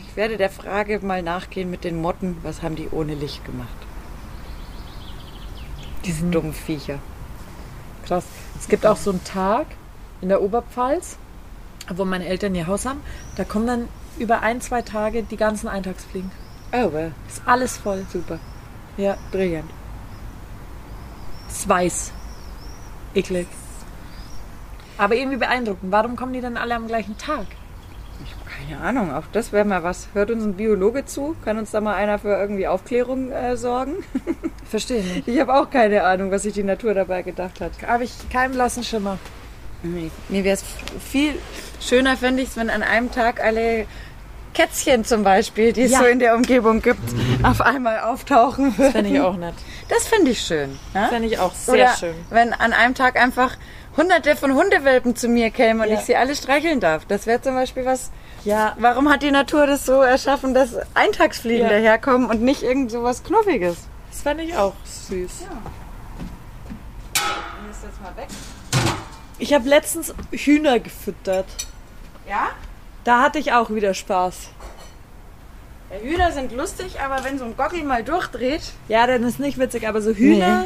ich 0.07 0.15
werde 0.15 0.37
der 0.37 0.49
Frage 0.49 0.99
mal 0.99 1.21
nachgehen 1.21 1.69
mit 1.69 1.83
den 1.83 1.99
Motten, 1.99 2.37
was 2.43 2.61
haben 2.61 2.75
die 2.75 2.89
ohne 2.91 3.15
Licht 3.15 3.43
gemacht? 3.43 3.67
Diese 6.05 6.25
dummen 6.25 6.53
Viecher. 6.53 6.99
Krass. 8.05 8.25
Es 8.59 8.67
gibt 8.67 8.85
auch 8.85 8.97
so 8.97 9.09
einen 9.09 9.23
Tag 9.23 9.65
in 10.21 10.29
der 10.29 10.41
Oberpfalz, 10.41 11.17
wo 11.93 12.05
meine 12.05 12.25
Eltern 12.27 12.53
ihr 12.53 12.67
Haus 12.67 12.85
haben. 12.85 13.01
Da 13.35 13.43
kommen 13.43 13.65
dann 13.65 13.87
über 14.19 14.41
ein, 14.41 14.61
zwei 14.61 14.83
Tage 14.83 15.23
die 15.23 15.37
ganzen 15.37 15.67
Eintagsfliegen. 15.67 16.31
Oh, 16.73 16.91
well, 16.91 17.11
Ist 17.27 17.41
alles 17.45 17.77
voll. 17.77 18.05
super. 18.11 18.39
Ja, 18.97 19.17
Brillant. 19.31 19.69
ist 21.49 21.67
weiß. 21.67 22.11
Eklig. 23.13 23.47
Aber 24.97 25.15
irgendwie 25.15 25.37
beeindruckend. 25.37 25.91
Warum 25.91 26.15
kommen 26.15 26.33
die 26.33 26.41
dann 26.41 26.57
alle 26.57 26.75
am 26.75 26.87
gleichen 26.87 27.17
Tag? 27.17 27.45
Ich 28.23 28.31
habe 28.31 28.49
keine 28.49 28.81
Ahnung, 28.81 29.13
auch 29.13 29.25
das 29.33 29.51
wäre 29.51 29.65
mal 29.65 29.83
was. 29.83 30.07
Hört 30.13 30.31
uns 30.31 30.43
ein 30.43 30.53
Biologe 30.53 31.05
zu? 31.05 31.35
Kann 31.43 31.57
uns 31.57 31.71
da 31.71 31.81
mal 31.81 31.95
einer 31.95 32.17
für 32.17 32.29
irgendwie 32.37 32.67
Aufklärung 32.67 33.31
äh, 33.31 33.57
sorgen? 33.57 33.95
Verstehe 34.69 35.03
nicht. 35.03 35.27
Ich 35.27 35.39
habe 35.39 35.53
auch 35.53 35.69
keine 35.69 36.03
Ahnung, 36.03 36.31
was 36.31 36.43
sich 36.43 36.53
die 36.53 36.63
Natur 36.63 36.93
dabei 36.93 37.21
gedacht 37.21 37.59
hat. 37.61 37.71
Habe 37.85 38.05
ich 38.05 38.13
keinen 38.29 38.53
blassen 38.53 38.83
Schimmer. 38.83 39.17
Nee, 39.83 40.09
mir 40.29 40.43
wäre 40.45 40.55
es 40.55 40.63
viel 41.11 41.35
schöner, 41.81 42.15
fände 42.17 42.41
ich 42.41 42.49
es, 42.49 42.57
wenn 42.57 42.69
an 42.69 42.81
einem 42.81 43.11
Tag 43.11 43.43
alle 43.43 43.85
Kätzchen 44.55 45.05
zum 45.05 45.23
Beispiel, 45.23 45.71
die 45.73 45.83
es 45.83 45.91
Ja. 45.91 45.99
so 45.99 46.05
in 46.05 46.17
der 46.19 46.35
Umgebung 46.35 46.81
gibt, 46.81 47.03
auf 47.43 47.61
einmal 47.61 47.99
auftauchen 47.99 48.75
würden. 48.77 48.91
Fände 48.91 49.09
ich 49.11 49.19
auch 49.21 49.37
nett. 49.37 49.53
Das 49.89 50.07
finde 50.07 50.31
ich 50.31 50.41
schön. 50.41 50.79
Ja? 50.95 51.07
Fände 51.09 51.27
ich 51.27 51.37
auch 51.37 51.53
sehr 51.53 51.73
Oder 51.75 51.95
schön. 51.95 52.15
wenn 52.31 52.53
an 52.53 52.73
einem 52.73 52.95
Tag 52.95 53.17
einfach 53.21 53.55
hunderte 53.97 54.35
von 54.35 54.53
Hundewelpen 54.55 55.15
zu 55.15 55.27
mir 55.27 55.51
kämen 55.51 55.81
und 55.81 55.89
Ja. 55.89 55.99
ich 55.99 56.05
sie 56.05 56.15
alle 56.15 56.35
streicheln 56.35 56.79
darf. 56.79 57.05
Das 57.05 57.27
wäre 57.27 57.39
zum 57.41 57.53
Beispiel 57.53 57.85
was. 57.85 58.11
Ja, 58.43 58.75
Warum 58.79 59.09
hat 59.09 59.21
die 59.23 59.31
Natur 59.31 59.67
das 59.67 59.85
so 59.85 60.01
erschaffen, 60.01 60.53
dass 60.53 60.69
Eintagsfliegen 60.95 61.63
Ja. 61.63 61.69
daherkommen 61.69 62.29
und 62.29 62.41
nicht 62.41 62.63
irgend 62.63 62.91
so 62.91 63.03
was 63.03 63.23
Knuffiges? 63.23 63.77
das 64.11 64.21
fände 64.21 64.43
ich 64.43 64.55
auch 64.55 64.73
süß. 64.85 65.31
Jetzt 67.83 68.01
mal 68.01 68.15
weg. 68.17 68.27
Ich 69.37 69.53
habe 69.53 69.67
letztens 69.67 70.13
Hühner 70.31 70.79
gefüttert. 70.79 71.45
Ja? 72.27 72.47
Da 73.05 73.21
hatte 73.21 73.39
ich 73.39 73.53
auch 73.53 73.69
wieder 73.69 73.93
Spaß. 73.93 74.49
Ja, 75.91 75.97
Hühner 76.09 76.31
sind 76.31 76.51
lustig, 76.51 76.99
aber 76.99 77.23
wenn 77.23 77.37
so 77.39 77.45
ein 77.45 77.55
Gockel 77.55 77.83
mal 77.83 78.03
durchdreht, 78.03 78.73
Ja, 78.89 79.05
dann 79.07 79.23
ist 79.23 79.39
nicht 79.39 79.57
witzig, 79.57 79.87
aber 79.87 80.01
so 80.01 80.11
Hühner, 80.11 80.65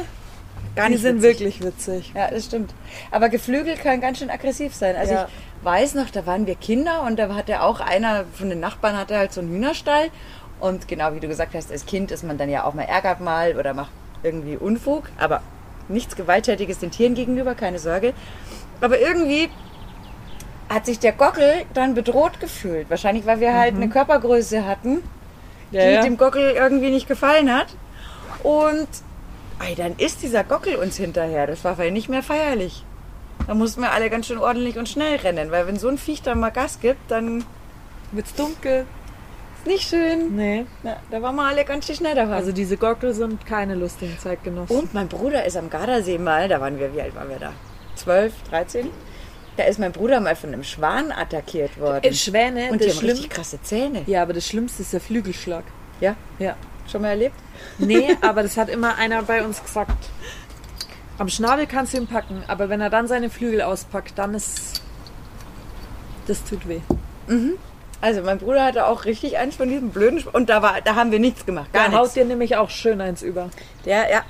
gar 0.74 0.86
die 0.86 0.92
nicht 0.94 1.02
sind 1.02 1.22
witzig. 1.22 1.38
wirklich 1.40 1.62
witzig. 1.62 2.12
Ja, 2.14 2.28
das 2.30 2.46
stimmt. 2.46 2.72
Aber 3.10 3.28
Geflügel 3.28 3.76
kann 3.76 4.00
ganz 4.00 4.18
schön 4.18 4.30
aggressiv 4.30 4.74
sein. 4.74 4.96
Also 4.96 5.12
Ja. 5.14 5.28
ich 5.58 5.64
weiß 5.64 5.94
noch, 5.94 6.10
da 6.10 6.24
waren 6.26 6.46
wir 6.46 6.54
Kinder 6.56 7.02
und 7.02 7.18
da 7.18 7.34
hatte 7.34 7.60
auch 7.62 7.80
einer 7.80 8.24
von 8.32 8.48
den 8.48 8.60
Nachbarn 8.60 8.96
hatte 8.96 9.16
halt 9.18 9.32
so 9.32 9.40
einen 9.42 9.50
Hühnerstall. 9.50 10.08
Und 10.58 10.88
genau 10.88 11.14
wie 11.14 11.20
du 11.20 11.28
gesagt 11.28 11.54
hast, 11.54 11.70
als 11.70 11.84
Kind 11.86 12.10
ist 12.10 12.24
man 12.24 12.38
dann 12.38 12.48
ja 12.50 12.64
auch 12.64 12.72
mal 12.74 12.82
ärgert 12.84 13.20
mal 13.20 13.56
oder 13.56 13.72
macht 13.74 13.90
irgendwie 14.22 14.56
Unfug, 14.56 15.04
aber 15.18 15.42
nichts 15.88 16.16
Gewalttätiges 16.16 16.78
den 16.78 16.90
Tieren 16.90 17.14
gegenüber, 17.14 17.54
keine 17.54 17.78
Sorge. 17.78 18.12
Aber 18.80 18.98
irgendwie 18.98 19.48
hat 20.70 20.86
sich 20.86 20.98
der 21.00 21.12
Gockel 21.12 21.64
dann 21.74 21.94
bedroht 21.94 22.40
gefühlt. 22.40 22.88
Wahrscheinlich, 22.88 23.26
weil 23.26 23.40
wir 23.40 23.52
halt 23.54 23.74
eine 23.74 23.88
Körpergröße 23.88 24.64
hatten, 24.64 25.02
die 25.72 25.76
Ja, 25.76 25.90
ja. 25.90 26.02
dem 26.02 26.16
Gockel 26.16 26.52
irgendwie 26.52 26.90
nicht 26.90 27.08
gefallen 27.08 27.52
hat. 27.52 27.66
Und 28.44 28.88
ey, 29.66 29.74
dann 29.74 29.96
ist 29.98 30.22
dieser 30.22 30.44
Gockel 30.44 30.76
uns 30.76 30.96
hinterher. 30.96 31.46
Das 31.46 31.64
war 31.64 31.74
vielleicht 31.76 31.92
nicht 31.92 32.08
mehr 32.08 32.22
feierlich. 32.22 32.84
Da 33.46 33.54
mussten 33.54 33.80
wir 33.80 33.90
alle 33.92 34.10
ganz 34.10 34.26
schön 34.28 34.38
ordentlich 34.38 34.78
und 34.78 34.88
schnell 34.88 35.16
rennen, 35.16 35.50
weil 35.50 35.66
wenn 35.66 35.76
so 35.78 35.88
ein 35.88 35.98
Viech 35.98 36.22
dann 36.22 36.38
mal 36.38 36.50
Gas 36.50 36.78
gibt, 36.80 37.10
dann 37.10 37.44
Wird's 38.12 38.34
dunkel? 38.34 38.86
ist 39.58 39.66
nicht 39.66 39.88
schön. 39.88 40.36
Nee. 40.36 40.66
Na, 40.82 40.96
da 41.10 41.20
waren 41.20 41.34
wir 41.36 41.42
alle 41.44 41.64
ganz 41.64 41.86
schön 41.86 41.96
schnell 41.96 42.14
dabei. 42.14 42.34
Also 42.36 42.52
diese 42.52 42.76
Gockel 42.76 43.12
sind 43.12 43.44
keine 43.44 43.74
lustigen 43.74 44.16
Zeitgenossen. 44.18 44.74
und 44.76 44.94
mein 44.94 45.08
Bruder 45.08 45.44
ist 45.44 45.56
am 45.56 45.68
Gardasee 45.68 46.18
mal, 46.18 46.48
da 46.48 46.60
waren 46.60 46.78
wir, 46.78 46.94
wie 46.94 47.02
alt 47.02 47.14
waren 47.14 47.28
wir 47.28 47.38
da? 47.38 47.52
12, 47.96 48.32
13? 48.50 48.88
Da 49.60 49.66
ist 49.66 49.78
mein 49.78 49.92
Bruder 49.92 50.20
mal 50.20 50.34
von 50.36 50.54
einem 50.54 50.64
Schwan 50.64 51.12
attackiert 51.12 51.78
worden. 51.78 52.02
Äh, 52.02 52.14
Schwäne, 52.14 52.70
und 52.70 52.80
die 52.80 52.88
haben 52.88 52.96
schlimm. 52.96 53.10
richtig 53.10 53.28
krasse 53.28 53.60
Zähne. 53.60 54.04
Ja, 54.06 54.22
aber 54.22 54.32
das 54.32 54.46
Schlimmste 54.46 54.80
ist 54.80 54.94
der 54.94 55.02
Flügelschlag. 55.02 55.64
Ja, 56.00 56.16
Ja. 56.38 56.56
schon 56.90 57.02
mal 57.02 57.08
erlebt? 57.08 57.34
Nee, 57.76 58.16
aber 58.22 58.42
das 58.42 58.56
hat 58.56 58.70
immer 58.70 58.96
einer 58.96 59.22
bei 59.22 59.44
uns 59.44 59.62
gesagt. 59.62 60.06
Am 61.18 61.28
Schnabel 61.28 61.66
kannst 61.66 61.92
du 61.92 61.98
ihn 61.98 62.06
packen, 62.06 62.42
aber 62.48 62.70
wenn 62.70 62.80
er 62.80 62.88
dann 62.88 63.06
seine 63.06 63.28
Flügel 63.28 63.60
auspackt, 63.60 64.16
dann 64.16 64.32
ist. 64.34 64.80
Das 66.26 66.42
tut 66.42 66.66
weh. 66.66 66.80
Also 68.00 68.22
mein 68.22 68.38
Bruder 68.38 68.64
hatte 68.64 68.86
auch 68.86 69.04
richtig 69.04 69.36
eins 69.36 69.56
von 69.56 69.68
diesen 69.68 69.90
blöden 69.90 70.20
Sch- 70.20 70.28
und 70.32 70.48
da 70.48 70.62
war, 70.62 70.80
da 70.80 70.94
haben 70.94 71.12
wir 71.12 71.18
nichts 71.18 71.44
gemacht, 71.44 71.70
gar 71.74 71.88
Da 71.90 71.92
haut 71.96 72.00
nichts. 72.04 72.14
dir 72.14 72.24
nämlich 72.24 72.56
auch 72.56 72.70
schön 72.70 72.98
eins 73.02 73.20
über. 73.20 73.50
Der, 73.84 74.10
ja, 74.10 74.22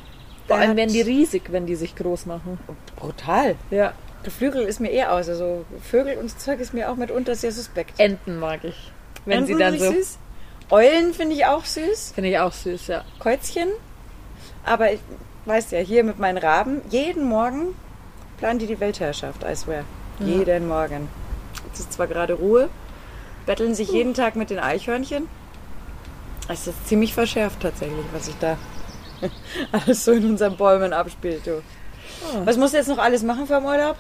Vor 0.49 0.57
allem 0.57 0.76
werden 0.76 0.93
die 0.93 1.03
riesig, 1.03 1.53
wenn 1.53 1.66
die 1.66 1.76
sich 1.76 1.95
groß 1.95 2.26
machen. 2.26 2.59
brutal. 2.97 3.55
Ja. 3.70 3.93
Der 4.25 4.33
Flügel 4.33 4.62
ist 4.62 4.81
mir 4.81 4.93
eh 4.93 5.05
aus, 5.05 5.29
also 5.29 5.64
Vögel 5.83 6.18
und 6.18 6.39
Zeug 6.39 6.61
ist 6.61 6.75
mir 6.75 6.91
auch 6.91 6.97
mitunter 6.97 7.35
sehr 7.35 7.53
suspekt. 7.53 7.99
Enten 7.99 8.39
mag 8.39 8.64
ich. 8.64 8.93
Wenn 9.25 9.47
sie 9.47 9.53
Enten 9.53 9.64
dann 9.64 9.79
finde 9.79 9.87
so. 9.87 9.99
ich 9.99 10.07
süß. 10.07 10.18
Eulen 10.71 11.14
finde 11.14 11.35
ich 11.35 11.47
auch 11.47 11.64
süß. 11.64 12.12
Finde 12.14 12.31
ich 12.31 12.39
auch 12.39 12.53
süß, 12.53 12.89
ja. 12.89 13.05
Käuzchen. 13.18 13.68
Aber 14.64 14.93
ich 14.93 15.01
weiß 15.47 15.71
ja, 15.71 15.79
hier 15.79 16.05
mit 16.05 16.18
meinen 16.18 16.39
Raben, 16.39 16.83
jeden 16.91 17.25
Morgen 17.25 17.75
planen 18.39 18.59
die 18.59 18.66
die 18.66 18.79
Weltherrschaft, 18.79 19.43
I 19.43 19.57
swear. 19.57 19.85
Jeden 20.21 20.68
Morgen. 20.68 21.09
Es 21.73 21.81
ist 21.81 21.95
zwar 21.95 22.07
gerade 22.07 22.35
Ruhe, 22.35 22.68
betteln 23.47 23.75
sich 23.75 23.91
jeden 23.91 24.12
Tag 24.12 24.37
mit 24.37 24.51
den 24.51 24.59
Eichhörnchen. 24.59 25.29
Es 26.49 26.66
ist 26.66 26.89
ziemlich 26.89 27.14
verschärft 27.14 27.61
tatsächlich, 27.61 28.05
was 28.12 28.27
sich 28.27 28.35
da 28.39 28.59
alles 29.73 30.05
so 30.05 30.12
in 30.12 30.27
unseren 30.27 30.57
Bäumen 30.57 30.93
abspielt. 30.93 31.47
Du. 31.47 31.62
Ah. 32.24 32.42
Was 32.44 32.56
musst 32.56 32.74
du 32.74 32.78
jetzt 32.78 32.88
noch 32.88 32.98
alles 32.98 33.22
machen 33.22 33.46
für 33.46 33.54
den 33.54 33.64
Urlaub? 33.64 33.96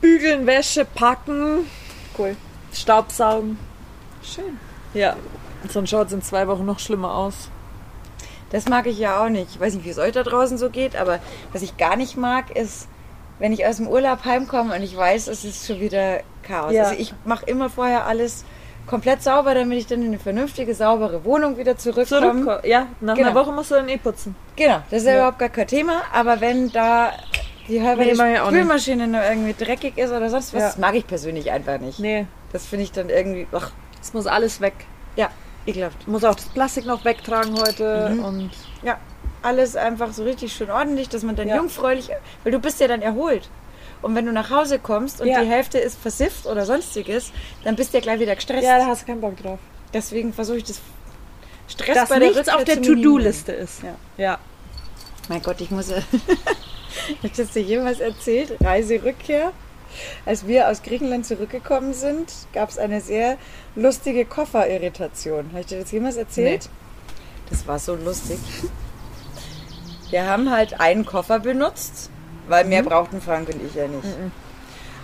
Bügeln, 0.00 0.46
Wäsche, 0.46 0.84
packen, 0.84 1.66
Cool. 2.18 2.36
Staubsaugen. 2.72 3.58
Schön. 4.22 4.58
Ja. 4.92 5.16
Sonst 5.68 5.90
schaut 5.90 6.08
es 6.08 6.12
in 6.12 6.22
zwei 6.22 6.48
Wochen 6.48 6.66
noch 6.66 6.80
schlimmer 6.80 7.14
aus. 7.14 7.48
Das 8.50 8.68
mag 8.68 8.86
ich 8.86 8.98
ja 8.98 9.22
auch 9.22 9.28
nicht. 9.28 9.50
Ich 9.52 9.60
weiß 9.60 9.74
nicht, 9.74 9.84
wie 9.84 9.90
es 9.90 9.98
euch 9.98 10.12
da 10.12 10.22
draußen 10.22 10.58
so 10.58 10.70
geht, 10.70 10.96
aber 10.96 11.20
was 11.52 11.62
ich 11.62 11.76
gar 11.76 11.96
nicht 11.96 12.16
mag, 12.16 12.50
ist, 12.56 12.88
wenn 13.38 13.52
ich 13.52 13.66
aus 13.66 13.76
dem 13.76 13.86
Urlaub 13.86 14.24
heimkomme 14.24 14.74
und 14.74 14.82
ich 14.82 14.96
weiß, 14.96 15.28
es 15.28 15.44
ist 15.44 15.66
schon 15.66 15.80
wieder 15.80 16.20
Chaos. 16.42 16.72
Ja. 16.72 16.84
Also 16.84 16.98
ich 16.98 17.14
mache 17.24 17.44
immer 17.46 17.70
vorher 17.70 18.06
alles 18.06 18.44
komplett 18.88 19.22
sauber, 19.22 19.54
damit 19.54 19.78
ich 19.78 19.86
dann 19.86 20.00
in 20.02 20.08
eine 20.08 20.18
vernünftige, 20.18 20.74
saubere 20.74 21.24
Wohnung 21.24 21.56
wieder 21.56 21.76
zurückkomme. 21.76 22.44
Zurück. 22.44 22.64
Ja, 22.64 22.86
nach 23.00 23.14
Genau. 23.14 23.28
einer 23.30 23.38
Woche 23.40 23.52
musst 23.52 23.70
du 23.70 23.76
dann 23.76 23.88
eh 23.88 23.98
putzen. 23.98 24.34
Genau, 24.56 24.82
das 24.90 25.02
ist 25.02 25.06
ja, 25.08 25.16
überhaupt 25.16 25.38
gar 25.38 25.48
kein 25.50 25.66
Thema. 25.68 26.02
Aber 26.12 26.40
wenn 26.40 26.70
da 26.72 27.12
die 27.68 27.82
halbe 27.82 28.02
Nee, 28.04 28.12
nicht. 28.12 28.38
Spülmaschine 28.46 29.06
nur 29.06 29.22
irgendwie 29.22 29.54
dreckig 29.54 29.98
ist 29.98 30.10
oder 30.10 30.30
sonst 30.30 30.54
was, 30.54 30.60
Ja. 30.60 30.66
das 30.68 30.78
mag 30.78 30.94
ich 30.94 31.06
persönlich 31.06 31.50
einfach 31.50 31.78
nicht. 31.78 31.98
Nee, 32.00 32.26
Das 32.52 32.64
finde 32.66 32.84
ich 32.84 32.92
dann 32.92 33.10
irgendwie, 33.10 33.46
ach, 33.52 33.72
es 34.00 34.14
muss 34.14 34.26
alles 34.26 34.60
weg. 34.62 34.72
ja, 35.16 35.28
ekelhaft. 35.66 36.08
Muss 36.08 36.24
auch 36.24 36.34
das 36.34 36.46
Plastik 36.46 36.86
noch 36.86 37.04
wegtragen 37.04 37.54
heute 37.60 38.10
Mhm. 38.14 38.24
und 38.24 38.50
Ja, 38.82 38.96
alles 39.42 39.76
einfach 39.76 40.12
so 40.12 40.22
richtig 40.24 40.52
schön 40.52 40.70
ordentlich, 40.70 41.08
dass 41.10 41.22
man 41.24 41.36
dann 41.36 41.48
Ja. 41.48 41.56
jungfräulich, 41.56 42.08
weil 42.42 42.52
du 42.52 42.58
bist 42.58 42.80
ja 42.80 42.88
dann 42.88 43.02
erholt. 43.02 43.50
Und 44.02 44.14
wenn 44.14 44.26
du 44.26 44.32
nach 44.32 44.50
Hause 44.50 44.78
kommst 44.78 45.20
und 45.20 45.26
Ja. 45.28 45.40
die 45.42 45.48
Hälfte 45.48 45.78
ist 45.78 45.98
versifft 45.98 46.46
oder 46.46 46.64
sonstiges, 46.66 47.32
dann 47.64 47.76
bist 47.76 47.92
du 47.92 47.98
ja 47.98 48.02
gleich 48.02 48.20
wieder 48.20 48.34
gestresst. 48.34 48.64
ja, 48.64 48.78
da 48.78 48.86
hast 48.86 49.02
du 49.02 49.06
keinen 49.06 49.20
Bock 49.20 49.36
drauf. 49.42 49.58
Deswegen 49.92 50.32
versuche 50.32 50.58
ich 50.58 50.64
das 50.64 50.80
Stress 51.68 51.94
Dass 51.94 52.08
bei 52.08 52.18
der 52.18 52.28
nichts 52.28 52.38
Rückkehr 52.48 52.56
auf 52.56 52.64
der. 52.64 52.82
To-Do-Liste 52.82 53.52
ist. 53.52 53.82
Ja. 53.82 53.94
ja. 54.16 54.38
Mein 55.28 55.42
Gott, 55.42 55.60
ich 55.60 55.70
muss. 55.70 55.90
Habe 55.90 56.02
ich 57.22 57.32
das 57.32 57.50
dir 57.50 57.62
jemals 57.62 58.00
erzählt? 58.00 58.56
Reiserückkehr. 58.60 59.52
Als 60.26 60.46
wir 60.46 60.68
aus 60.68 60.82
Griechenland 60.82 61.26
zurückgekommen 61.26 61.92
sind, 61.94 62.32
gab 62.52 62.68
es 62.68 62.78
eine 62.78 63.00
sehr 63.00 63.36
lustige 63.74 64.24
Kofferirritation. 64.26 65.48
Habe 65.50 65.60
ich 65.60 65.66
dir 65.66 65.80
das 65.80 65.90
jemals 65.90 66.16
erzählt? 66.16 66.68
Das 67.50 67.66
war 67.66 67.78
so 67.78 67.94
lustig. 67.94 68.38
Wir 70.10 70.26
haben 70.26 70.50
halt 70.50 70.80
einen 70.80 71.04
Koffer 71.04 71.38
benutzt, 71.40 72.10
weil 72.48 72.64
mehr 72.64 72.82
brauchten 72.82 73.20
Frank 73.20 73.48
und 73.48 73.62
ich 73.64 73.74
ja 73.74 73.86
nicht. 73.86 74.04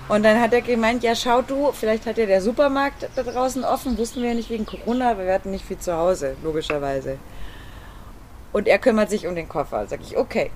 Und 0.09 0.23
dann 0.23 0.41
hat 0.41 0.53
er 0.53 0.61
gemeint, 0.61 1.03
ja 1.03 1.15
schau 1.15 1.41
du, 1.41 1.73
vielleicht 1.73 2.05
hat 2.07 2.19
ja 2.19 2.27
der 2.27 2.43
Supermarkt 2.43 3.09
da 3.17 3.23
draußen 3.23 3.65
offen, 3.65 3.97
wussten 3.97 4.21
wir 4.21 4.31
ja 4.31 4.35
nicht 4.35 4.51
wegen 4.51 4.67
Corona, 4.67 5.13
aber 5.13 5.25
wir 5.25 5.33
hatten 5.33 5.51
nicht 5.51 5.65
viel 5.65 5.79
zu 5.79 5.97
Hause, 5.97 6.37
logischerweise. 6.43 7.19
Und 8.53 8.69
er 8.69 8.79
kümmert 8.79 9.11
sich 9.11 9.27
um 9.27 9.35
den 9.35 9.49
Koffer. 9.49 9.87
Sag 9.87 10.01
ich, 10.03 10.17
okay. 10.17 10.51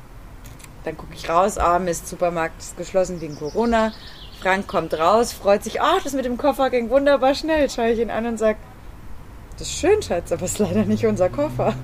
Dann 0.85 0.97
gucke 0.97 1.15
ich 1.15 1.29
raus, 1.29 1.59
ah 1.59 1.79
Mist, 1.79 2.09
Supermarkt 2.09 2.61
ist 2.61 2.77
geschlossen 2.77 3.21
wegen 3.21 3.37
Corona. 3.37 3.93
Frank 4.41 4.69
kommt 4.69 4.97
raus, 4.97 5.33
freut 5.33 5.65
sich, 5.65 5.81
ach, 5.81 6.03
das 6.05 6.13
mit 6.13 6.25
dem 6.25 6.37
Koffer 6.37 6.71
ging 6.71 6.91
wunderbar 6.91 7.35
schnell. 7.35 7.69
Schaue 7.69 7.91
ich 7.91 7.99
ihn 7.99 8.11
an 8.11 8.27
und 8.27 8.39
sag, 8.39 8.57
das 9.59 9.69
ist 9.69 9.79
schön, 9.81 10.01
Schatz, 10.03 10.31
aber 10.31 10.45
es 10.45 10.53
ist 10.53 10.59
leider 10.59 10.85
nicht 10.85 11.07
unser 11.07 11.29
Koffer. 11.29 11.75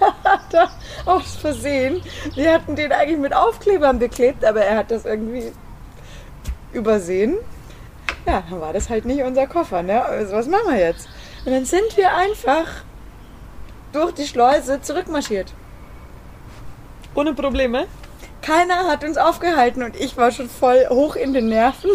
Hat 0.00 0.52
er 0.54 0.70
aus 1.06 1.36
Versehen. 1.36 2.02
Wir 2.34 2.52
hatten 2.52 2.76
den 2.76 2.92
eigentlich 2.92 3.18
mit 3.18 3.34
Aufklebern 3.34 3.98
beklebt, 3.98 4.44
aber 4.44 4.62
er 4.62 4.76
hat 4.78 4.90
das 4.90 5.04
irgendwie 5.04 5.52
übersehen. 6.72 7.36
Ja, 8.26 8.42
dann 8.48 8.60
war 8.60 8.72
das 8.72 8.90
halt 8.90 9.04
nicht 9.04 9.22
unser 9.22 9.46
Koffer, 9.46 9.82
ne? 9.82 10.04
Also 10.04 10.34
was 10.34 10.46
machen 10.46 10.68
wir 10.70 10.78
jetzt? 10.78 11.08
Und 11.44 11.52
dann 11.52 11.64
sind 11.64 11.96
wir 11.96 12.14
einfach 12.14 12.66
durch 13.92 14.12
die 14.12 14.26
Schleuse 14.26 14.80
zurückmarschiert. 14.82 15.52
Ohne 17.14 17.34
Probleme. 17.34 17.86
Keiner 18.42 18.86
hat 18.86 19.02
uns 19.02 19.16
aufgehalten 19.16 19.82
und 19.82 19.96
ich 19.96 20.16
war 20.16 20.30
schon 20.30 20.48
voll 20.48 20.86
hoch 20.88 21.16
in 21.16 21.32
den 21.32 21.48
Nerven. 21.48 21.90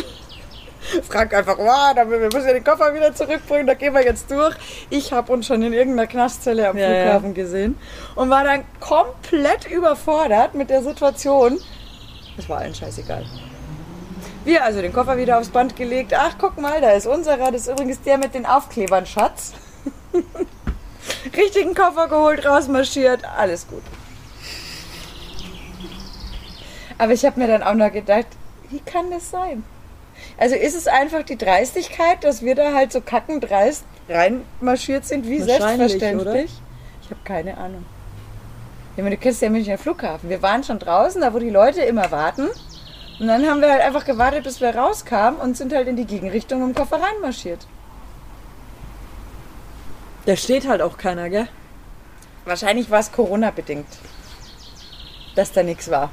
Frank 1.09 1.34
einfach, 1.34 1.57
wow, 1.57 1.95
wir 1.95 2.19
müssen 2.19 2.47
ja 2.47 2.53
den 2.53 2.63
Koffer 2.63 2.93
wieder 2.93 3.13
zurückbringen, 3.13 3.67
da 3.67 3.73
gehen 3.73 3.93
wir 3.93 4.03
jetzt 4.03 4.29
durch. 4.29 4.55
Ich 4.89 5.11
habe 5.11 5.31
uns 5.31 5.47
schon 5.47 5.61
in 5.61 5.73
irgendeiner 5.73 6.07
Knastzelle 6.07 6.67
am 6.67 6.77
Ja, 6.77 6.88
Flughafen 6.88 7.34
gesehen 7.34 7.77
und 8.15 8.29
war 8.29 8.43
dann 8.43 8.63
komplett 8.79 9.69
überfordert 9.69 10.55
mit 10.55 10.69
der 10.69 10.84
Situation. 10.84 11.59
Es 12.38 12.49
war 12.49 12.59
allen 12.59 12.73
scheißegal. 12.73 13.25
Wir 14.45 14.63
also 14.63 14.81
den 14.81 14.91
Koffer 14.91 15.17
wieder 15.17 15.39
aufs 15.39 15.49
Band 15.49 15.75
gelegt. 15.75 16.13
Ach, 16.13 16.36
guck 16.38 16.59
mal, 16.59 16.81
da 16.81 16.91
ist 16.91 17.07
unserer. 17.07 17.51
Das 17.51 17.61
ist 17.61 17.69
übrigens 17.69 18.01
der 18.01 18.17
mit 18.17 18.34
den 18.34 18.45
Aufklebern, 18.45 19.05
Schatz. 19.05 19.53
Richtigen 21.38 21.73
Koffer 21.73 22.07
geholt, 22.09 22.45
rausmarschiert. 22.45 23.23
Alles 23.38 23.67
gut. 23.67 23.84
Aber 26.97 27.13
ich 27.13 27.25
habe 27.25 27.39
mir 27.39 27.47
dann 27.47 27.63
auch 27.63 27.73
noch 27.73 27.91
gedacht, 27.91 28.27
wie 28.69 28.79
kann 28.79 29.09
das 29.11 29.29
sein? 29.29 29.63
Also 30.38 30.55
ist 30.55 30.75
es 30.75 30.88
einfach 30.88 31.23
die 31.23 31.38
Dreistigkeit, 31.38 32.23
dass 32.23 32.41
wir 32.41 32.55
da 32.55 32.73
halt 32.73 32.91
so 32.91 33.01
kackendreist 33.01 33.84
reinmarschiert 34.09 35.05
sind, 35.05 35.27
wie 35.27 35.39
selbstverständlich? 35.39 36.51
Ich 37.03 37.09
habe 37.09 37.21
keine 37.23 37.57
Ahnung. 37.57 37.86
Ich 38.95 39.03
meine, 39.03 39.15
du 39.15 39.21
kennst 39.21 39.41
ja 39.41 39.49
Münchner 39.49 39.77
Flughafen. 39.77 40.29
Wir 40.29 40.41
waren 40.41 40.63
schon 40.63 40.79
draußen, 40.79 41.21
da 41.21 41.34
wo 41.34 41.39
die 41.39 41.49
Leute 41.49 41.81
immer 41.81 42.11
warten. 42.11 42.47
Und 43.19 43.27
dann 43.27 43.47
haben 43.47 43.61
wir 43.61 43.71
halt 43.71 43.81
einfach 43.81 44.05
gewartet, 44.05 44.43
bis 44.43 44.61
wir 44.61 44.75
rauskamen 44.75 45.39
und 45.39 45.55
sind 45.55 45.73
halt 45.73 45.88
in 45.88 45.95
die 45.95 46.05
Gegenrichtung 46.05 46.63
im 46.63 46.75
Koffer 46.75 46.99
reinmarschiert. 47.01 47.65
Da 50.25 50.36
steht 50.36 50.67
halt 50.67 50.81
auch 50.81 50.97
keiner, 50.97 51.29
gell? 51.29 51.47
Wahrscheinlich 52.45 52.89
war 52.89 52.99
es 52.99 53.11
Corona-bedingt, 53.11 53.88
dass 55.36 55.51
da 55.51 55.63
nichts 55.63 55.89
war. 55.89 56.11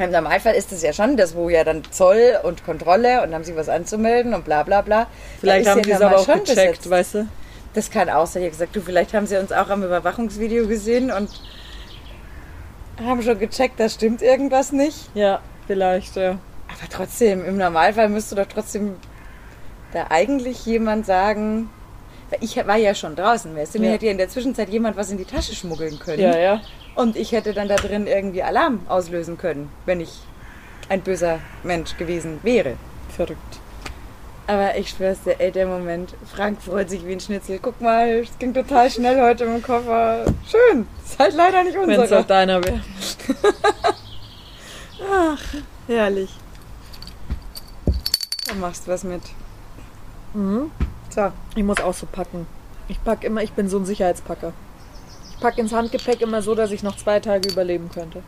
Im 0.00 0.10
Normalfall 0.10 0.54
ist 0.54 0.72
es 0.72 0.82
ja 0.82 0.92
schon 0.92 1.16
das, 1.16 1.34
wo 1.34 1.48
ja 1.48 1.62
dann 1.62 1.82
Zoll 1.90 2.38
und 2.42 2.64
Kontrolle 2.64 3.22
und 3.22 3.34
haben 3.34 3.44
sie 3.44 3.54
was 3.56 3.68
anzumelden 3.68 4.34
und 4.34 4.44
bla 4.44 4.62
bla 4.62 4.80
bla. 4.80 5.06
Vielleicht 5.40 5.68
haben 5.68 5.82
ja 5.84 5.96
es 5.96 6.02
aber 6.02 6.18
auch 6.18 6.26
gecheckt, 6.26 6.88
weißt 6.88 7.14
du? 7.14 7.28
Das 7.74 7.90
kann 7.90 8.08
auch 8.08 8.26
sein. 8.26 8.42
Ich 8.42 8.50
gesagt, 8.50 8.74
du, 8.74 8.80
vielleicht 8.80 9.14
haben 9.14 9.26
sie 9.26 9.36
uns 9.36 9.52
auch 9.52 9.68
am 9.68 9.84
Überwachungsvideo 9.84 10.66
gesehen 10.66 11.10
und 11.12 11.28
haben 13.04 13.22
schon 13.22 13.38
gecheckt, 13.38 13.78
da 13.78 13.88
stimmt 13.88 14.22
irgendwas 14.22 14.72
nicht. 14.72 15.10
Ja, 15.14 15.40
vielleicht, 15.66 16.16
ja. 16.16 16.30
Aber 16.68 16.88
trotzdem, 16.90 17.44
im 17.44 17.56
Normalfall 17.56 18.08
müsste 18.08 18.34
doch 18.34 18.46
trotzdem 18.46 18.96
da 19.92 20.06
eigentlich 20.10 20.66
jemand 20.66 21.06
sagen, 21.06 21.70
ich 22.40 22.56
war 22.66 22.76
ja 22.76 22.94
schon 22.94 23.16
draußen, 23.16 23.54
weißt 23.56 23.74
du, 23.74 23.78
mir 23.80 23.86
Ja. 23.88 23.92
hätte 23.94 24.06
ja 24.06 24.12
in 24.12 24.18
der 24.18 24.28
Zwischenzeit 24.28 24.68
jemand 24.68 24.96
was 24.96 25.10
in 25.10 25.18
die 25.18 25.24
Tasche 25.24 25.54
schmuggeln 25.54 25.98
können. 25.98 26.20
Ja, 26.22 26.36
ja. 26.38 26.60
Und 26.94 27.16
ich 27.16 27.32
hätte 27.32 27.52
dann 27.52 27.68
da 27.68 27.76
drin 27.76 28.06
irgendwie 28.06 28.42
Alarm 28.42 28.80
auslösen 28.88 29.38
können, 29.38 29.70
wenn 29.86 30.00
ich 30.00 30.10
ein 30.88 31.00
böser 31.02 31.38
Mensch 31.62 31.96
gewesen 31.96 32.40
wäre. 32.42 32.74
Verrückt. 33.14 33.58
Aber 34.46 34.76
ich 34.76 34.90
schwör's 34.90 35.22
dir, 35.24 35.36
ey, 35.38 35.52
der 35.52 35.66
Moment. 35.66 36.12
Frank 36.34 36.60
freut 36.60 36.90
sich 36.90 37.06
wie 37.06 37.12
ein 37.12 37.20
Schnitzel. 37.20 37.60
Guck 37.62 37.80
mal, 37.80 38.08
es 38.24 38.36
ging 38.40 38.52
total 38.52 38.90
schnell 38.90 39.20
heute 39.20 39.44
im 39.44 39.62
Koffer. 39.62 40.24
Schön. 40.50 40.86
Ist 41.04 41.18
halt 41.20 41.34
leider 41.34 41.62
nicht 41.62 41.76
Wenn 41.78 41.90
es 41.90 41.98
unsere. 42.00 42.20
auch 42.20 42.26
deiner 42.26 42.62
wäre. 42.64 42.80
Herrlich. 45.86 46.30
Da 48.46 48.54
machst 48.54 48.86
du 48.86 48.90
was 48.90 49.04
mit. 49.04 49.22
Mhm. 50.34 50.70
So. 51.10 51.32
Ich 51.54 51.62
muss 51.64 51.80
auch 51.80 51.94
so 51.94 52.06
packen. 52.06 52.46
Ich 52.88 53.02
pack 53.04 53.24
immer, 53.24 53.42
ich 53.42 53.52
bin 53.52 53.68
so 53.68 53.78
ein 53.78 53.84
Sicherheitspacker. 53.84 54.52
Ich 55.30 55.40
packe 55.40 55.60
ins 55.60 55.72
Handgepäck 55.72 56.20
immer 56.20 56.42
so, 56.42 56.54
dass 56.54 56.70
ich 56.70 56.82
noch 56.82 56.96
zwei 56.96 57.20
Tage 57.20 57.48
überleben 57.50 57.90
könnte. 57.92 58.22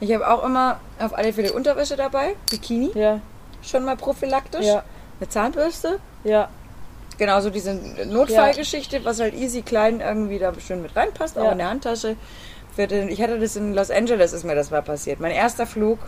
Ich 0.00 0.12
habe 0.14 0.28
auch 0.30 0.44
immer 0.44 0.80
auf 0.98 1.16
alle 1.16 1.32
Fälle 1.32 1.52
Unterwäsche 1.52 1.96
dabei. 1.96 2.34
Bikini. 2.50 2.90
Ja, 2.94 3.20
Schon 3.62 3.84
mal 3.84 3.96
prophylaktisch. 3.96 4.64
ja, 4.64 4.82
Eine 5.20 5.28
Zahnbürste. 5.28 5.98
ja. 6.24 6.48
Genauso 7.18 7.50
diese 7.50 7.74
Notfallgeschichte, 8.06 9.04
was 9.04 9.20
halt 9.20 9.34
easy 9.34 9.60
klein 9.60 10.00
irgendwie 10.00 10.38
da 10.38 10.54
schön 10.58 10.80
mit 10.80 10.96
reinpasst, 10.96 11.36
auch 11.36 11.44
Ja. 11.44 11.52
in 11.52 11.58
der 11.58 11.68
Handtasche. 11.68 12.16
Den, 12.78 13.10
ich 13.10 13.20
hatte 13.20 13.38
das 13.38 13.56
in 13.56 13.74
Los 13.74 13.90
Angeles, 13.90 14.32
ist 14.32 14.44
mir 14.44 14.54
das 14.54 14.70
mal 14.70 14.80
passiert. 14.80 15.20
Mein 15.20 15.32
erster 15.32 15.66
Flug 15.66 15.98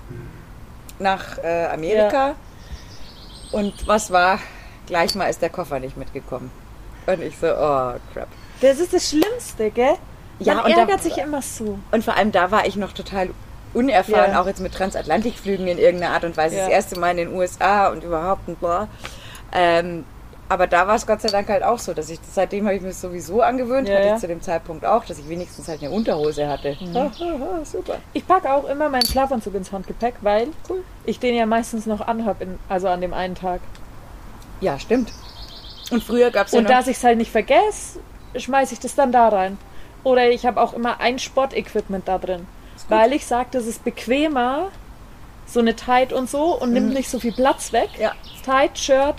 nach 0.99 1.37
äh, 1.45 1.67
Amerika. 1.67 2.35
Und 3.51 3.87
was 3.87 4.11
war? 4.11 4.39
Gleich 4.87 5.15
mal 5.15 5.27
ist 5.27 5.41
der 5.43 5.51
Koffer 5.51 5.79
nicht 5.81 5.97
mitgekommen. 5.97 6.51
Und 7.07 7.23
ich 7.23 7.37
so, 7.39 7.47
oh 7.49 7.93
crap. 8.13 8.29
Das 8.61 8.79
ist 8.79 8.93
das 8.93 9.09
Schlimmste, 9.09 9.71
gell? 9.71 9.95
Ja, 10.39 10.55
Man 10.55 10.65
und 10.67 10.73
da- 10.77 10.81
ärgert 10.81 11.03
sich 11.03 11.19
immer 11.19 11.43
so. 11.43 11.79
Und 11.91 12.05
vor 12.05 12.17
allem 12.17 12.33
da 12.33 12.51
war 12.51 12.67
ich 12.67 12.77
noch 12.77 12.93
total 12.93 13.31
unerfahren, 13.75 14.33
Ja. 14.33 14.41
auch 14.43 14.47
jetzt 14.47 14.61
mit 14.61 14.75
Transatlantikflügen 14.75 15.67
in 15.67 15.79
irgendeiner 15.79 16.15
Art 16.15 16.25
und 16.25 16.37
Weise. 16.37 16.57
Ja. 16.57 16.63
Das 16.65 16.73
erste 16.73 16.99
Mal 16.99 17.11
in 17.13 17.17
den 17.29 17.33
USA 17.35 17.89
und 17.89 18.05
überhaupt 18.05 18.47
und 18.49 18.61
bla. 18.61 18.89
Ähm, 19.53 20.05
aber 20.49 20.67
da 20.67 20.87
war 20.87 20.97
es 20.97 21.07
Gott 21.07 21.23
sei 21.23 21.29
Dank 21.29 21.49
halt 21.49 21.63
auch 21.63 21.79
so, 21.79 21.95
dass 21.95 22.11
ich 22.11 22.19
seitdem 22.31 22.67
habe 22.67 22.77
ich 22.77 22.83
mir 22.83 22.93
sowieso 22.93 23.41
angewöhnt, 23.41 23.89
Ja, 23.89 23.95
hatte 23.97 24.07
ja. 24.09 24.15
ich 24.17 24.21
zu 24.21 24.29
dem 24.29 24.43
Zeitpunkt 24.43 24.85
auch, 24.85 25.05
dass 25.07 25.19
ich 25.19 25.29
wenigstens 25.29 25.67
halt 25.69 25.81
eine 25.83 25.91
Unterhose 25.91 26.47
hatte. 26.49 26.77
Super. 27.65 27.95
Ich 28.13 28.27
packe 28.27 28.53
auch 28.53 28.69
immer 28.69 28.89
meinen 28.91 29.07
Schlafanzug 29.07 29.55
ins 29.55 29.73
Handgepäck, 29.73 30.17
weil 30.21 30.49
ich 31.05 31.19
den 31.19 31.35
ja 31.35 31.47
meistens 31.47 31.87
noch 31.87 32.07
anhab, 32.07 32.43
in, 32.43 32.59
also 32.69 32.89
an 32.89 33.01
dem 33.01 33.15
einen 33.15 33.35
Tag. 33.35 33.61
Ja, 34.63 34.79
stimmt. 34.79 35.13
Und 35.91 36.03
früher 36.03 36.31
gab 36.31 36.47
es 36.47 36.53
ja 36.53 36.61
Und 36.61 36.71
dass 36.71 36.87
ich 36.87 36.97
es 36.97 37.05
halt 37.05 37.19
nicht 37.19 37.31
vergesse, 37.31 37.99
schmeiße 38.35 38.73
ich 38.73 38.81
das 38.81 38.95
dann 38.95 39.13
da 39.13 39.29
rein. 39.29 39.59
Oder 40.05 40.31
ich 40.31 40.47
habe 40.47 40.61
auch 40.61 40.73
immer 40.73 41.01
ein 41.01 41.19
Sportequipment 41.19 42.09
da 42.09 42.19
drin. 42.19 42.47
Weil 42.89 43.13
ich 43.13 43.27
sage, 43.27 43.49
das 43.53 43.67
ist 43.67 43.85
bequemer, 43.85 44.69
so 45.47 45.61
eine 45.61 45.77
Tight 45.77 46.13
und 46.13 46.31
so, 46.31 46.59
und 46.59 46.73
nimmt 46.73 46.95
nicht 46.95 47.11
so 47.11 47.21
viel 47.21 47.33
Platz 47.33 47.73
weg. 47.73 47.91
ja, 47.99 48.13
Tight, 48.45 48.79
Shirt, 48.79 49.17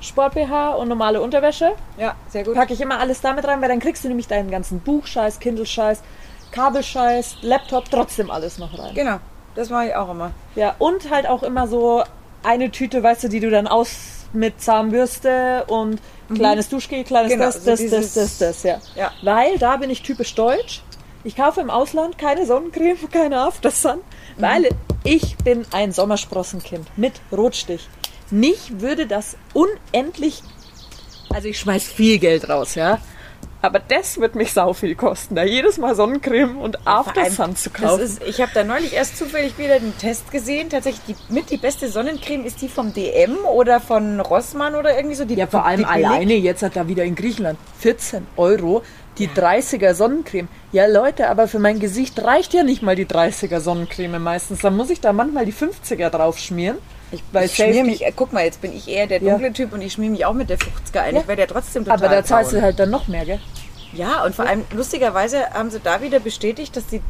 Sport-BH 0.00 0.74
und 0.74 0.88
normale 0.88 1.20
Unterwäsche. 1.20 1.72
ja, 1.96 2.14
sehr 2.28 2.44
gut. 2.44 2.54
Packe 2.54 2.74
ich 2.74 2.80
immer 2.80 2.98
alles 2.98 3.20
damit 3.20 3.46
rein, 3.46 3.62
weil 3.62 3.68
dann 3.68 3.80
kriegst 3.80 4.04
du 4.04 4.08
nämlich 4.08 4.26
deinen 4.26 4.50
ganzen 4.50 4.80
Buchscheiß, 4.80 5.40
Kindle-Scheiß, 5.40 6.02
Kabelscheiß, 6.50 7.38
Laptop, 7.42 7.90
trotzdem 7.90 8.30
alles 8.30 8.58
noch 8.58 8.78
rein. 8.78 8.94
Genau, 8.94 9.18
das 9.54 9.70
mache 9.70 9.86
ich 9.88 9.94
auch 9.94 10.10
immer. 10.10 10.32
Ja, 10.56 10.74
und 10.78 11.10
halt 11.10 11.26
auch 11.26 11.42
immer 11.42 11.66
so 11.66 12.02
eine 12.42 12.70
Tüte, 12.70 13.02
weißt 13.02 13.24
du, 13.24 13.28
die 13.28 13.40
du 13.40 13.50
dann 13.50 13.66
aus 13.66 14.23
mit 14.34 14.60
Zahnbürste 14.60 15.64
und 15.68 16.00
kleines 16.34 16.68
Duschgel, 16.68 17.04
kleines 17.04 17.32
Genau, 17.32 17.44
das, 17.46 17.62
das, 17.64 17.80
dieses- 17.80 18.14
das, 18.14 18.38
das, 18.38 18.38
das, 18.38 18.62
ja. 18.62 18.80
Ja. 18.96 19.12
Weil 19.22 19.58
da 19.58 19.76
bin 19.76 19.90
ich 19.90 20.02
typisch 20.02 20.34
deutsch. 20.34 20.82
Ich 21.22 21.36
kaufe 21.36 21.60
im 21.60 21.70
Ausland 21.70 22.18
keine 22.18 22.44
Sonnencreme, 22.46 22.98
keine 23.12 23.40
Aftersun, 23.40 24.00
weil 24.36 24.68
ich 25.04 25.36
bin 25.38 25.64
ein 25.72 25.92
Sommersprossenkind 25.92 26.86
mit 26.96 27.14
Rotstich. 27.32 27.88
Mich 28.30 28.80
würde 28.80 29.06
das 29.06 29.36
unendlich, 29.52 30.42
also 31.32 31.48
ich 31.48 31.58
schmeiß 31.58 31.84
viel 31.84 32.18
Geld 32.18 32.48
raus, 32.48 32.74
ja. 32.74 32.98
Aber 33.64 33.78
das 33.78 34.20
wird 34.20 34.34
mich 34.34 34.52
sau 34.52 34.74
viel 34.74 34.94
kosten, 34.94 35.36
da 35.36 35.42
jedes 35.42 35.78
Mal 35.78 35.94
Sonnencreme 35.94 36.58
und 36.58 36.86
Aftersun 36.86 37.56
zu 37.56 37.70
kaufen. 37.70 38.02
ist, 38.02 38.22
ich 38.22 38.42
habe 38.42 38.50
da 38.52 38.62
neulich 38.62 38.92
erst 38.92 39.16
zufällig 39.16 39.56
wieder 39.56 39.76
einen 39.76 39.96
Test 39.96 40.30
gesehen. 40.30 40.68
Tatsächlich 40.68 41.16
die, 41.16 41.32
mit 41.32 41.48
die 41.48 41.56
beste 41.56 41.88
Sonnencreme 41.88 42.44
ist 42.44 42.60
die 42.60 42.68
vom 42.68 42.92
DM 42.92 43.38
oder 43.46 43.80
von 43.80 44.20
Rossmann 44.20 44.74
oder 44.74 44.94
irgendwie 44.94 45.16
so. 45.16 45.24
Die, 45.24 45.34
Ja, 45.34 45.46
vor 45.46 45.64
allem 45.64 45.78
die 45.78 45.86
alleine 45.86 46.34
jetzt 46.34 46.62
hat 46.62 46.76
er 46.76 46.88
wieder 46.88 47.04
in 47.04 47.14
Griechenland 47.14 47.58
14 47.78 48.26
Euro 48.36 48.82
die 49.16 49.28
30er 49.28 49.94
Sonnencreme. 49.94 50.48
Ja, 50.72 50.86
Leute, 50.86 51.30
aber 51.30 51.48
für 51.48 51.58
mein 51.58 51.78
Gesicht 51.78 52.22
reicht 52.22 52.52
ja 52.52 52.64
nicht 52.64 52.82
mal 52.82 52.96
die 52.96 53.06
30er 53.06 53.60
Sonnencreme 53.60 54.18
meistens. 54.18 54.60
Dann 54.60 54.76
muss 54.76 54.90
ich 54.90 55.00
da 55.00 55.14
manchmal 55.14 55.46
die 55.46 55.54
50er 55.54 56.10
drauf 56.10 56.38
schmieren. 56.38 56.76
Ich, 57.14 57.22
ich 57.42 57.54
schmier 57.54 57.84
mich, 57.84 58.04
äh, 58.04 58.12
guck 58.14 58.32
mal, 58.32 58.44
jetzt 58.44 58.60
bin 58.60 58.74
ich 58.76 58.88
eher 58.88 59.06
der 59.06 59.22
Ja. 59.22 59.30
dunkle 59.32 59.52
Typ 59.52 59.72
und 59.72 59.80
ich 59.82 59.92
schmier 59.94 60.10
mich 60.10 60.24
auch 60.26 60.32
mit 60.32 60.50
der 60.50 60.58
50er 60.58 61.00
ein. 61.00 61.14
Ja. 61.14 61.20
Ich 61.22 61.28
werde 61.28 61.42
ja 61.42 61.48
trotzdem 61.48 61.84
total 61.84 61.98
Aber 62.04 62.08
da 62.14 62.24
zahlst 62.24 62.52
du 62.52 62.60
halt 62.62 62.78
dann 62.78 62.90
noch 62.90 63.08
mehr, 63.08 63.24
gell? 63.24 63.40
Ja, 63.92 64.24
und 64.24 64.34
vor 64.34 64.46
allem, 64.46 64.64
lustigerweise 64.74 65.50
haben 65.50 65.70
sie 65.70 65.80
da 65.80 66.02
wieder 66.02 66.18
bestätigt, 66.20 66.76
dass 66.76 66.86
die 66.86 67.00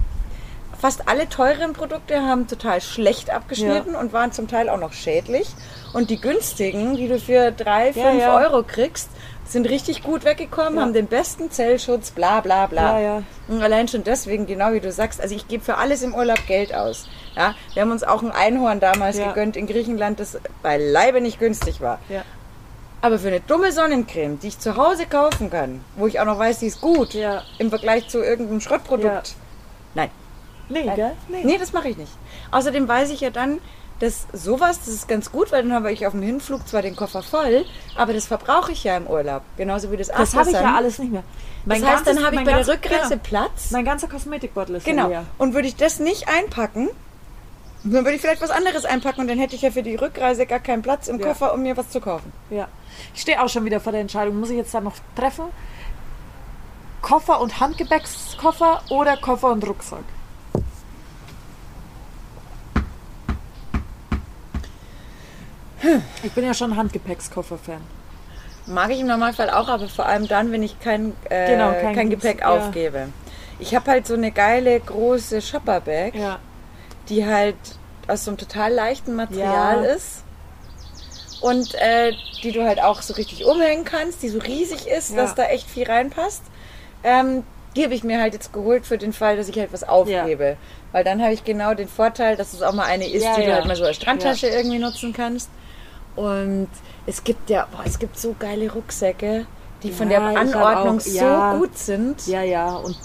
fast 0.79 1.09
alle 1.09 1.29
teuren 1.31 1.73
Produkte 1.73 2.21
haben 2.21 2.47
total 2.47 2.81
schlecht 2.83 3.31
abgeschnitten 3.31 3.95
und 3.95 4.13
waren 4.13 4.33
zum 4.33 4.49
Teil 4.49 4.69
auch 4.69 4.79
noch 4.79 4.93
schädlich. 4.93 5.49
Und 5.95 6.11
die 6.11 6.21
günstigen, 6.21 6.95
die 6.97 7.09
du 7.09 7.19
für 7.19 7.53
drei, 7.53 7.87
Ja, 7.95 8.11
fünf 8.11 8.21
ja. 8.21 8.37
Euro 8.37 8.63
kriegst, 8.65 9.09
sind 9.47 9.69
richtig 9.69 10.03
gut 10.03 10.25
weggekommen, 10.25 10.77
Ja. 10.77 10.83
haben 10.83 10.93
den 10.95 11.07
besten 11.07 11.51
Zellschutz, 11.51 12.11
bla 12.11 12.41
bla 12.41 12.67
bla. 12.67 12.99
Ja, 12.99 13.01
ja. 13.19 13.23
Und 13.49 13.63
allein 13.63 13.89
schon 13.89 14.03
deswegen, 14.05 14.47
genau 14.47 14.73
wie 14.73 14.81
du 14.81 14.91
sagst, 14.91 15.21
also 15.21 15.35
ich 15.35 15.49
gebe 15.49 15.63
für 15.65 15.77
alles 15.77 16.03
im 16.03 16.15
Urlaub 16.15 16.47
Geld 16.47 16.75
aus. 16.75 17.07
Ja, 17.37 17.55
wir 17.75 17.83
haben 17.83 17.91
uns 17.91 18.05
auch 18.05 18.23
ein 18.23 18.31
Einhorn 18.31 18.81
damals 18.81 19.19
gegönnt 19.19 19.57
in 19.57 19.67
Griechenland, 19.67 20.19
das 20.21 20.39
beileibe 20.63 21.21
nicht 21.21 21.39
günstig 21.39 21.81
war. 21.81 21.99
Ja. 22.09 22.23
Aber 23.03 23.19
für 23.19 23.29
eine 23.29 23.41
dumme 23.41 23.71
Sonnencreme, 23.71 24.39
die 24.41 24.49
ich 24.49 24.59
zu 24.59 24.77
Hause 24.77 25.05
kaufen 25.07 25.51
kann, 25.51 25.85
wo 25.97 26.07
ich 26.07 26.21
auch 26.21 26.25
noch 26.25 26.39
weiß, 26.39 26.61
die 26.61 26.67
ist 26.69 26.81
gut, 26.81 27.13
Ja. 27.13 27.43
im 27.59 27.69
Vergleich 27.69 28.09
zu 28.09 28.23
irgendeinem 28.25 28.61
Schrottprodukt. 28.63 29.35
Nein. 29.95 30.11
Nee, 30.71 30.91
gell? 30.97 31.13
Nee. 31.29 31.43
Nee, 31.45 31.59
das 31.59 31.75
mache 31.75 31.89
ich 31.91 31.99
nicht. 31.99 32.13
Außerdem 32.51 32.89
weiß 32.89 33.11
ich 33.11 33.21
ja 33.21 33.29
dann, 33.29 33.59
dass 34.01 34.27
sowas, 34.33 34.79
das 34.81 34.89
ist 34.89 35.09
ganz 35.09 35.31
gut, 35.31 35.53
weil 35.53 35.63
dann 35.63 35.73
habe 35.73 35.93
ich 35.93 36.07
auf 36.07 36.13
dem 36.13 36.23
Hinflug 36.23 36.67
zwar 36.67 36.83
den 36.83 36.97
Koffer 36.97 37.23
voll, 37.23 37.65
aber 37.97 38.13
das 38.13 38.27
verbrauche 38.27 38.73
ich 38.73 38.85
ja 38.85 38.97
im 38.97 39.07
Urlaub. 39.07 39.43
Genauso 39.57 39.91
wie 39.93 39.97
das 39.97 40.09
Das 40.09 40.35
habe 40.35 40.51
ich 40.51 40.55
ja 40.57 40.75
alles 40.75 40.99
nicht 40.99 41.13
mehr. 41.13 41.23
Das 41.65 41.81
Mein 41.81 41.89
heißt, 41.91 42.07
dann 42.07 42.25
habe 42.25 42.35
ich 42.37 42.41
bei 42.45 42.53
der 42.53 42.55
ganzes- 42.65 42.75
Rückreise 42.75 43.09
Genau. 43.11 43.21
Platz. 43.23 43.71
Mein 43.71 43.85
ganzer 43.85 44.09
Kosmetikbeutel 44.09 44.75
ist 44.77 44.85
Genau. 44.85 45.09
leer. 45.09 45.25
Und 45.39 45.55
würde 45.55 45.69
ich 45.69 45.77
das 45.77 46.01
nicht 46.01 46.29
einpacken, 46.29 46.89
dann 47.85 48.05
würde 48.05 48.13
ich 48.17 48.21
vielleicht 48.21 48.43
was 48.43 48.51
anderes 48.51 48.85
einpacken 48.85 49.21
und 49.23 49.29
dann 49.29 49.39
hätte 49.39 49.55
ich 49.55 49.63
ja 49.63 49.71
für 49.71 49.83
die 49.83 49.95
Rückreise 49.95 50.45
gar 50.47 50.59
keinen 50.61 50.83
Platz 50.83 51.07
im 51.09 51.21
Ja. 51.21 51.27
Koffer, 51.29 51.55
um 51.55 51.63
mir 51.63 51.77
was 51.77 51.91
zu 51.91 52.01
kaufen. 52.01 52.33
Ja. 52.51 52.69
Ich 53.15 53.21
stehe 53.23 53.43
auch 53.43 53.49
schon 53.49 53.65
wieder 53.65 53.79
vor 53.81 53.93
der 53.93 54.01
Entscheidung. 54.01 54.41
Muss 54.41 54.51
ich 54.51 54.57
jetzt 54.57 54.75
da 54.75 54.81
noch 54.81 54.95
treffen? 55.17 55.45
Koffer 57.03 57.41
und 57.41 57.61
Handgepäckskoffer 57.61 58.83
oder 58.91 59.17
Koffer 59.19 59.53
und 59.53 59.67
Rucksack? 59.67 60.05
Ich 66.23 66.33
bin 66.33 66.45
ja 66.45 66.55
schon 66.55 66.77
Handgepäckskoffer-Fan. 66.77 67.81
Mag 68.67 68.91
ich 68.91 69.01
im 69.01 69.07
Normalfall 69.07 69.51
auch, 69.51 69.69
aber 69.69 69.89
vor 69.89 70.07
allem 70.07 70.27
dann, 70.27 70.51
wenn 70.53 70.63
ich 70.63 70.79
kein, 70.81 71.13
äh, 71.29 71.49
Genau, 71.53 71.73
kein, 71.73 71.95
kein 71.95 72.11
Gepäck 72.11 72.41
ja. 72.41 72.49
aufgebe. 72.49 73.09
Ich 73.59 73.75
habe 73.75 73.91
halt 73.91 74.07
so 74.07 74.15
eine 74.15 74.31
geile 74.33 74.81
große 74.81 75.43
Shopper-Bag, 75.43 76.15
Ja. 76.15 76.39
die 77.09 77.27
halt 77.27 77.57
aus 78.09 78.25
so 78.25 78.31
einem 78.31 78.39
total 78.39 78.73
leichten 78.73 79.15
Material 79.15 79.85
Ja. 79.85 79.91
ist. 79.91 80.23
Und 81.41 81.75
äh, 81.75 82.13
die 82.43 82.53
du 82.53 82.65
halt 82.65 82.83
auch 82.83 83.03
so 83.03 83.15
richtig 83.15 83.45
umhängen 83.45 83.85
kannst, 83.85 84.23
die 84.23 84.31
so 84.31 84.39
riesig 84.39 84.87
ist, 84.87 85.11
Ja. 85.11 85.17
dass 85.17 85.35
da 85.35 85.45
echt 85.45 85.69
viel 85.69 85.85
reinpasst. 85.87 86.43
Ähm, 87.03 87.43
die 87.77 87.85
habe 87.85 87.93
ich 87.95 88.03
mir 88.05 88.21
halt 88.21 88.33
jetzt 88.33 88.53
geholt 88.53 88.87
für 88.87 88.97
den 88.97 89.13
Fall, 89.13 89.37
dass 89.37 89.49
ich 89.49 89.59
halt 89.59 89.73
was 89.73 89.83
aufgebe. 89.87 90.57
Weil 90.93 91.05
dann 91.05 91.21
habe 91.23 91.35
ich 91.35 91.45
genau 91.45 91.75
den 91.75 91.89
Vorteil, 91.89 92.37
dass 92.37 92.53
es 92.55 92.63
auch 92.63 92.73
mal 92.73 92.85
eine 92.87 93.07
ist, 93.07 93.25
Ja, 93.25 93.35
die 93.35 93.43
du 93.43 93.49
ja. 93.49 93.55
halt 93.57 93.67
mal 93.67 93.77
so 93.77 93.85
als 93.85 93.97
Strandtasche 93.97 94.47
irgendwie 94.47 94.79
nutzen 94.79 95.13
kannst. 95.13 95.51
Und 96.17 96.69
es 97.07 97.25
gibt 97.25 97.51
ja, 97.51 97.67
boah, 97.71 97.83
es 97.85 97.99
gibt 97.99 98.19
so 98.19 98.35
geile 98.39 98.71
Rucksäcke, 98.73 99.47
die 99.83 99.91
von 99.91 100.11
Ja, 100.11 100.21
der 100.21 100.31
ich 100.43 100.55
hab 100.55 100.65
Anordnung 100.65 100.97
auch- 100.99 101.01
so 101.01 101.17
ja. 101.17 101.57
gut 101.57 101.77
sind. 101.77 102.27
Ja, 102.27 102.43
ja. 102.43 102.75
Und 102.77 102.97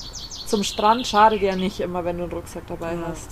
zum 0.47 0.63
Strand 0.63 1.05
schadet 1.07 1.41
ja 1.41 1.55
nicht 1.55 1.79
immer, 1.79 2.05
wenn 2.05 2.17
du 2.17 2.23
einen 2.23 2.31
Rucksack 2.31 2.63
dabei 2.67 2.95
hast. 3.07 3.31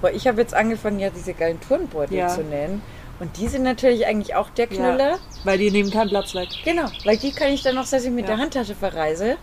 Boah, 0.00 0.10
ich 0.10 0.26
habe 0.28 0.40
jetzt 0.40 0.54
angefangen, 0.54 1.00
ja 1.00 1.10
diese 1.10 1.34
geilen 1.34 1.60
Turnbeutel 1.60 2.16
Ja. 2.18 2.28
zu 2.28 2.42
nähen. 2.42 2.80
Und 3.20 3.36
die 3.36 3.48
sind 3.48 3.64
natürlich 3.64 4.06
eigentlich 4.06 4.36
auch 4.36 4.48
der 4.50 4.68
Knüller. 4.68 5.10
Ja, 5.10 5.18
weil 5.42 5.58
die 5.58 5.72
nehmen 5.72 5.90
keinen 5.90 6.08
Platz 6.08 6.34
weg. 6.34 6.48
Genau, 6.64 6.86
weil 7.04 7.16
die 7.16 7.32
kann 7.32 7.48
ich 7.48 7.62
dann 7.62 7.74
noch, 7.74 7.88
dass 7.88 8.04
ich 8.04 8.10
mit 8.10 8.28
Ja. 8.28 8.36
der 8.36 8.44
Handtasche 8.44 8.76
verreise, 8.76 9.36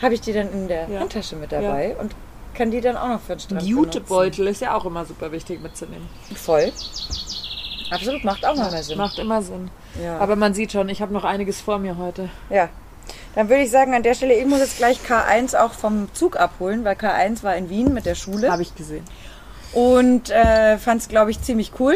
habe 0.00 0.14
ich 0.14 0.20
die 0.20 0.32
dann 0.32 0.52
in 0.52 0.68
der 0.68 0.88
Ja. 0.88 1.00
Handtasche 1.00 1.34
mit 1.34 1.50
dabei 1.50 1.96
und 1.98 2.14
kann 2.54 2.70
die 2.70 2.80
dann 2.80 2.96
auch 2.96 3.08
noch 3.08 3.20
für 3.20 3.32
den 3.34 3.40
Strand. 3.40 3.62
Jutebeutel 3.62 4.46
ist 4.46 4.60
ja 4.60 4.76
auch 4.76 4.84
immer 4.84 5.04
super 5.04 5.32
wichtig 5.32 5.60
mitzunehmen. 5.60 6.08
Voll. 6.36 6.70
Absolut, 7.94 8.24
macht 8.24 8.44
auch 8.46 8.56
mal 8.56 8.70
mehr 8.70 8.82
Sinn. 8.82 8.98
Macht 8.98 9.18
immer 9.18 9.42
Sinn. 9.42 9.70
Ja. 10.02 10.18
Aber 10.18 10.36
man 10.36 10.54
sieht 10.54 10.72
schon, 10.72 10.88
ich 10.88 11.02
habe 11.02 11.12
noch 11.12 11.24
einiges 11.24 11.60
vor 11.60 11.78
mir 11.78 11.96
heute. 11.98 12.28
ja. 12.50 12.68
Dann 13.34 13.48
würde 13.48 13.62
ich 13.62 13.70
sagen, 13.70 13.94
an 13.94 14.02
der 14.04 14.14
Stelle, 14.14 14.34
ich 14.34 14.46
muss 14.46 14.60
jetzt 14.60 14.76
gleich 14.76 15.00
K1 15.00 15.56
auch 15.56 15.72
vom 15.72 16.08
Zug 16.14 16.36
abholen, 16.38 16.84
weil 16.84 16.94
K1 16.94 17.42
war 17.42 17.56
in 17.56 17.68
Wien 17.68 17.92
mit 17.92 18.06
der 18.06 18.14
Schule. 18.14 18.50
Habe 18.50 18.62
ich 18.62 18.74
gesehen. 18.76 19.04
und 19.72 20.30
äh, 20.30 20.78
fand 20.78 21.00
es, 21.02 21.08
glaube 21.08 21.30
ich, 21.30 21.40
ziemlich 21.42 21.72
cool, 21.80 21.94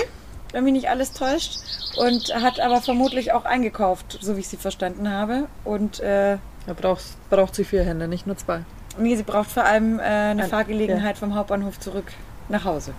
wenn 0.52 0.64
mich 0.64 0.72
nicht 0.72 0.88
alles 0.88 1.12
täuscht. 1.12 1.58
Und 1.96 2.34
hat 2.34 2.58
aber 2.60 2.80
vermutlich 2.82 3.32
auch 3.32 3.44
eingekauft, 3.44 4.18
so 4.20 4.36
wie 4.36 4.40
ich 4.40 4.48
sie 4.48 4.56
verstanden 4.56 5.10
habe. 5.10 5.44
Und 5.64 6.00
äh, 6.00 6.38
Da 6.66 6.72
braucht, 6.74 7.04
braucht 7.30 7.54
sie 7.54 7.64
vier 7.64 7.84
Hände, 7.84 8.08
nicht 8.08 8.26
nur 8.26 8.36
zwei. 8.36 8.62
nee, 8.98 9.14
sie 9.14 9.22
braucht 9.22 9.50
vor 9.50 9.64
allem 9.64 9.98
äh, 10.00 10.02
eine 10.02 10.42
Ein- 10.44 10.50
Fahrgelegenheit 10.50 11.18
vom 11.18 11.34
Hauptbahnhof 11.34 11.78
zurück 11.78 12.12
nach 12.48 12.64
Hause. 12.64 12.92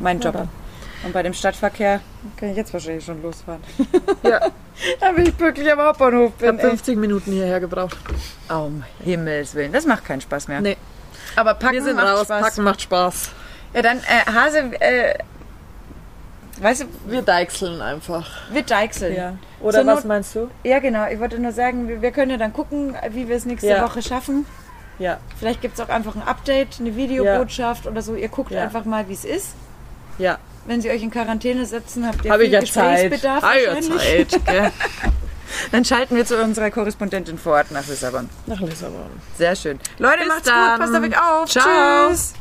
Mein 0.00 0.20
Job. 0.20 0.32
dann. 0.34 0.48
Und 1.04 1.12
bei 1.12 1.22
dem 1.22 1.34
Stadtverkehr 1.34 2.00
kann 2.36 2.50
ich 2.50 2.56
jetzt 2.56 2.72
wahrscheinlich 2.72 3.04
schon 3.04 3.20
losfahren. 3.22 3.60
Ja, 4.22 4.40
da 5.00 5.12
bin 5.12 5.26
ich 5.26 5.36
pünktlich 5.36 5.70
am 5.70 5.80
Hauptbahnhof. 5.80 6.32
ich 6.38 6.46
habe 6.46 6.56
Bin, 6.56 6.64
ey. 6.66 6.70
50 6.70 6.96
Minuten 6.98 7.32
hierher 7.32 7.60
gebraucht. 7.60 7.96
Oh, 8.50 8.66
um 8.66 8.84
Himmels 9.04 9.54
Willen, 9.54 9.72
das 9.72 9.84
macht 9.86 10.04
keinen 10.04 10.20
Spaß 10.22 10.48
mehr. 10.48 10.60
Nee, 10.60 10.76
Aber 11.36 11.54
packen 11.54 11.74
wir 11.74 11.82
sind 11.82 11.96
macht 11.96 12.06
raus. 12.08 12.24
Spaß. 12.24 12.42
Packen 12.42 12.62
macht 12.64 12.80
Spaß. 12.82 13.30
Ja, 13.74 13.82
dann, 13.82 13.98
äh, 13.98 14.32
Hase, 14.32 14.58
äh, 14.80 15.14
weißt 16.60 16.82
du, 16.82 16.86
Wir 17.06 17.22
deichseln 17.22 17.82
einfach. 17.82 18.30
wir 18.50 18.62
deichseln. 18.62 19.14
Ja. 19.16 19.36
Oder 19.60 19.78
Zur 19.82 19.86
was 19.86 19.94
Not- 19.96 20.04
meinst 20.06 20.34
du? 20.34 20.48
Ja, 20.62 20.78
genau. 20.78 21.06
Ich 21.08 21.18
wollte 21.20 21.38
nur 21.38 21.52
sagen, 21.52 21.88
wir, 21.88 22.00
wir 22.02 22.12
können 22.12 22.30
ja 22.30 22.36
dann 22.36 22.52
gucken, 22.52 22.94
wie 23.10 23.28
wir 23.28 23.36
es 23.36 23.44
nächste 23.44 23.68
Ja. 23.68 23.82
Woche 23.82 24.00
schaffen. 24.02 24.46
Ja. 24.98 25.18
Vielleicht 25.38 25.60
gibt 25.60 25.74
es 25.74 25.80
auch 25.84 25.88
einfach 25.88 26.14
ein 26.14 26.22
Update, 26.22 26.76
eine 26.80 26.94
Videobotschaft 26.96 27.86
oder 27.86 28.00
so. 28.00 28.14
Ihr 28.14 28.28
guckt 28.28 28.52
Ja. 28.52 28.62
einfach 28.62 28.84
mal, 28.84 29.08
wie 29.08 29.14
es 29.14 29.24
ist. 29.24 29.54
Ja. 30.18 30.38
Wenn 30.66 30.80
sie 30.80 30.90
euch 30.90 31.02
in 31.02 31.10
Quarantäne 31.10 31.66
setzen, 31.66 32.06
habt 32.06 32.24
ihr 32.24 32.32
ich 32.34 32.40
viel 32.40 32.50
ja 32.52 32.64
Zeit. 32.64 33.10
Gesprächsbedarf 33.10 33.44
ich 33.56 33.64
ja 33.66 33.74
wahrscheinlich. 33.74 34.28
Zeit, 34.28 34.46
gell? 34.46 34.72
Dann 35.70 35.84
schalten 35.84 36.16
wir 36.16 36.26
zu 36.26 36.42
unserer 36.42 36.70
Korrespondentin 36.70 37.38
vor 37.38 37.54
Ort 37.54 37.70
nach 37.70 37.86
Lissabon. 37.86 38.28
Nach 38.46 38.60
Lissabon. 38.60 39.06
Sehr 39.36 39.54
schön. 39.54 39.78
Leute, 39.98 40.18
Bis 40.20 40.28
macht's 40.28 40.42
dann. 40.48 40.70
gut. 40.70 40.80
Passt 40.80 40.94
auf 40.96 41.02
euch 41.02 41.18
auf. 41.18 41.48
Ciao. 41.50 42.08
Tschüss. 42.10 42.34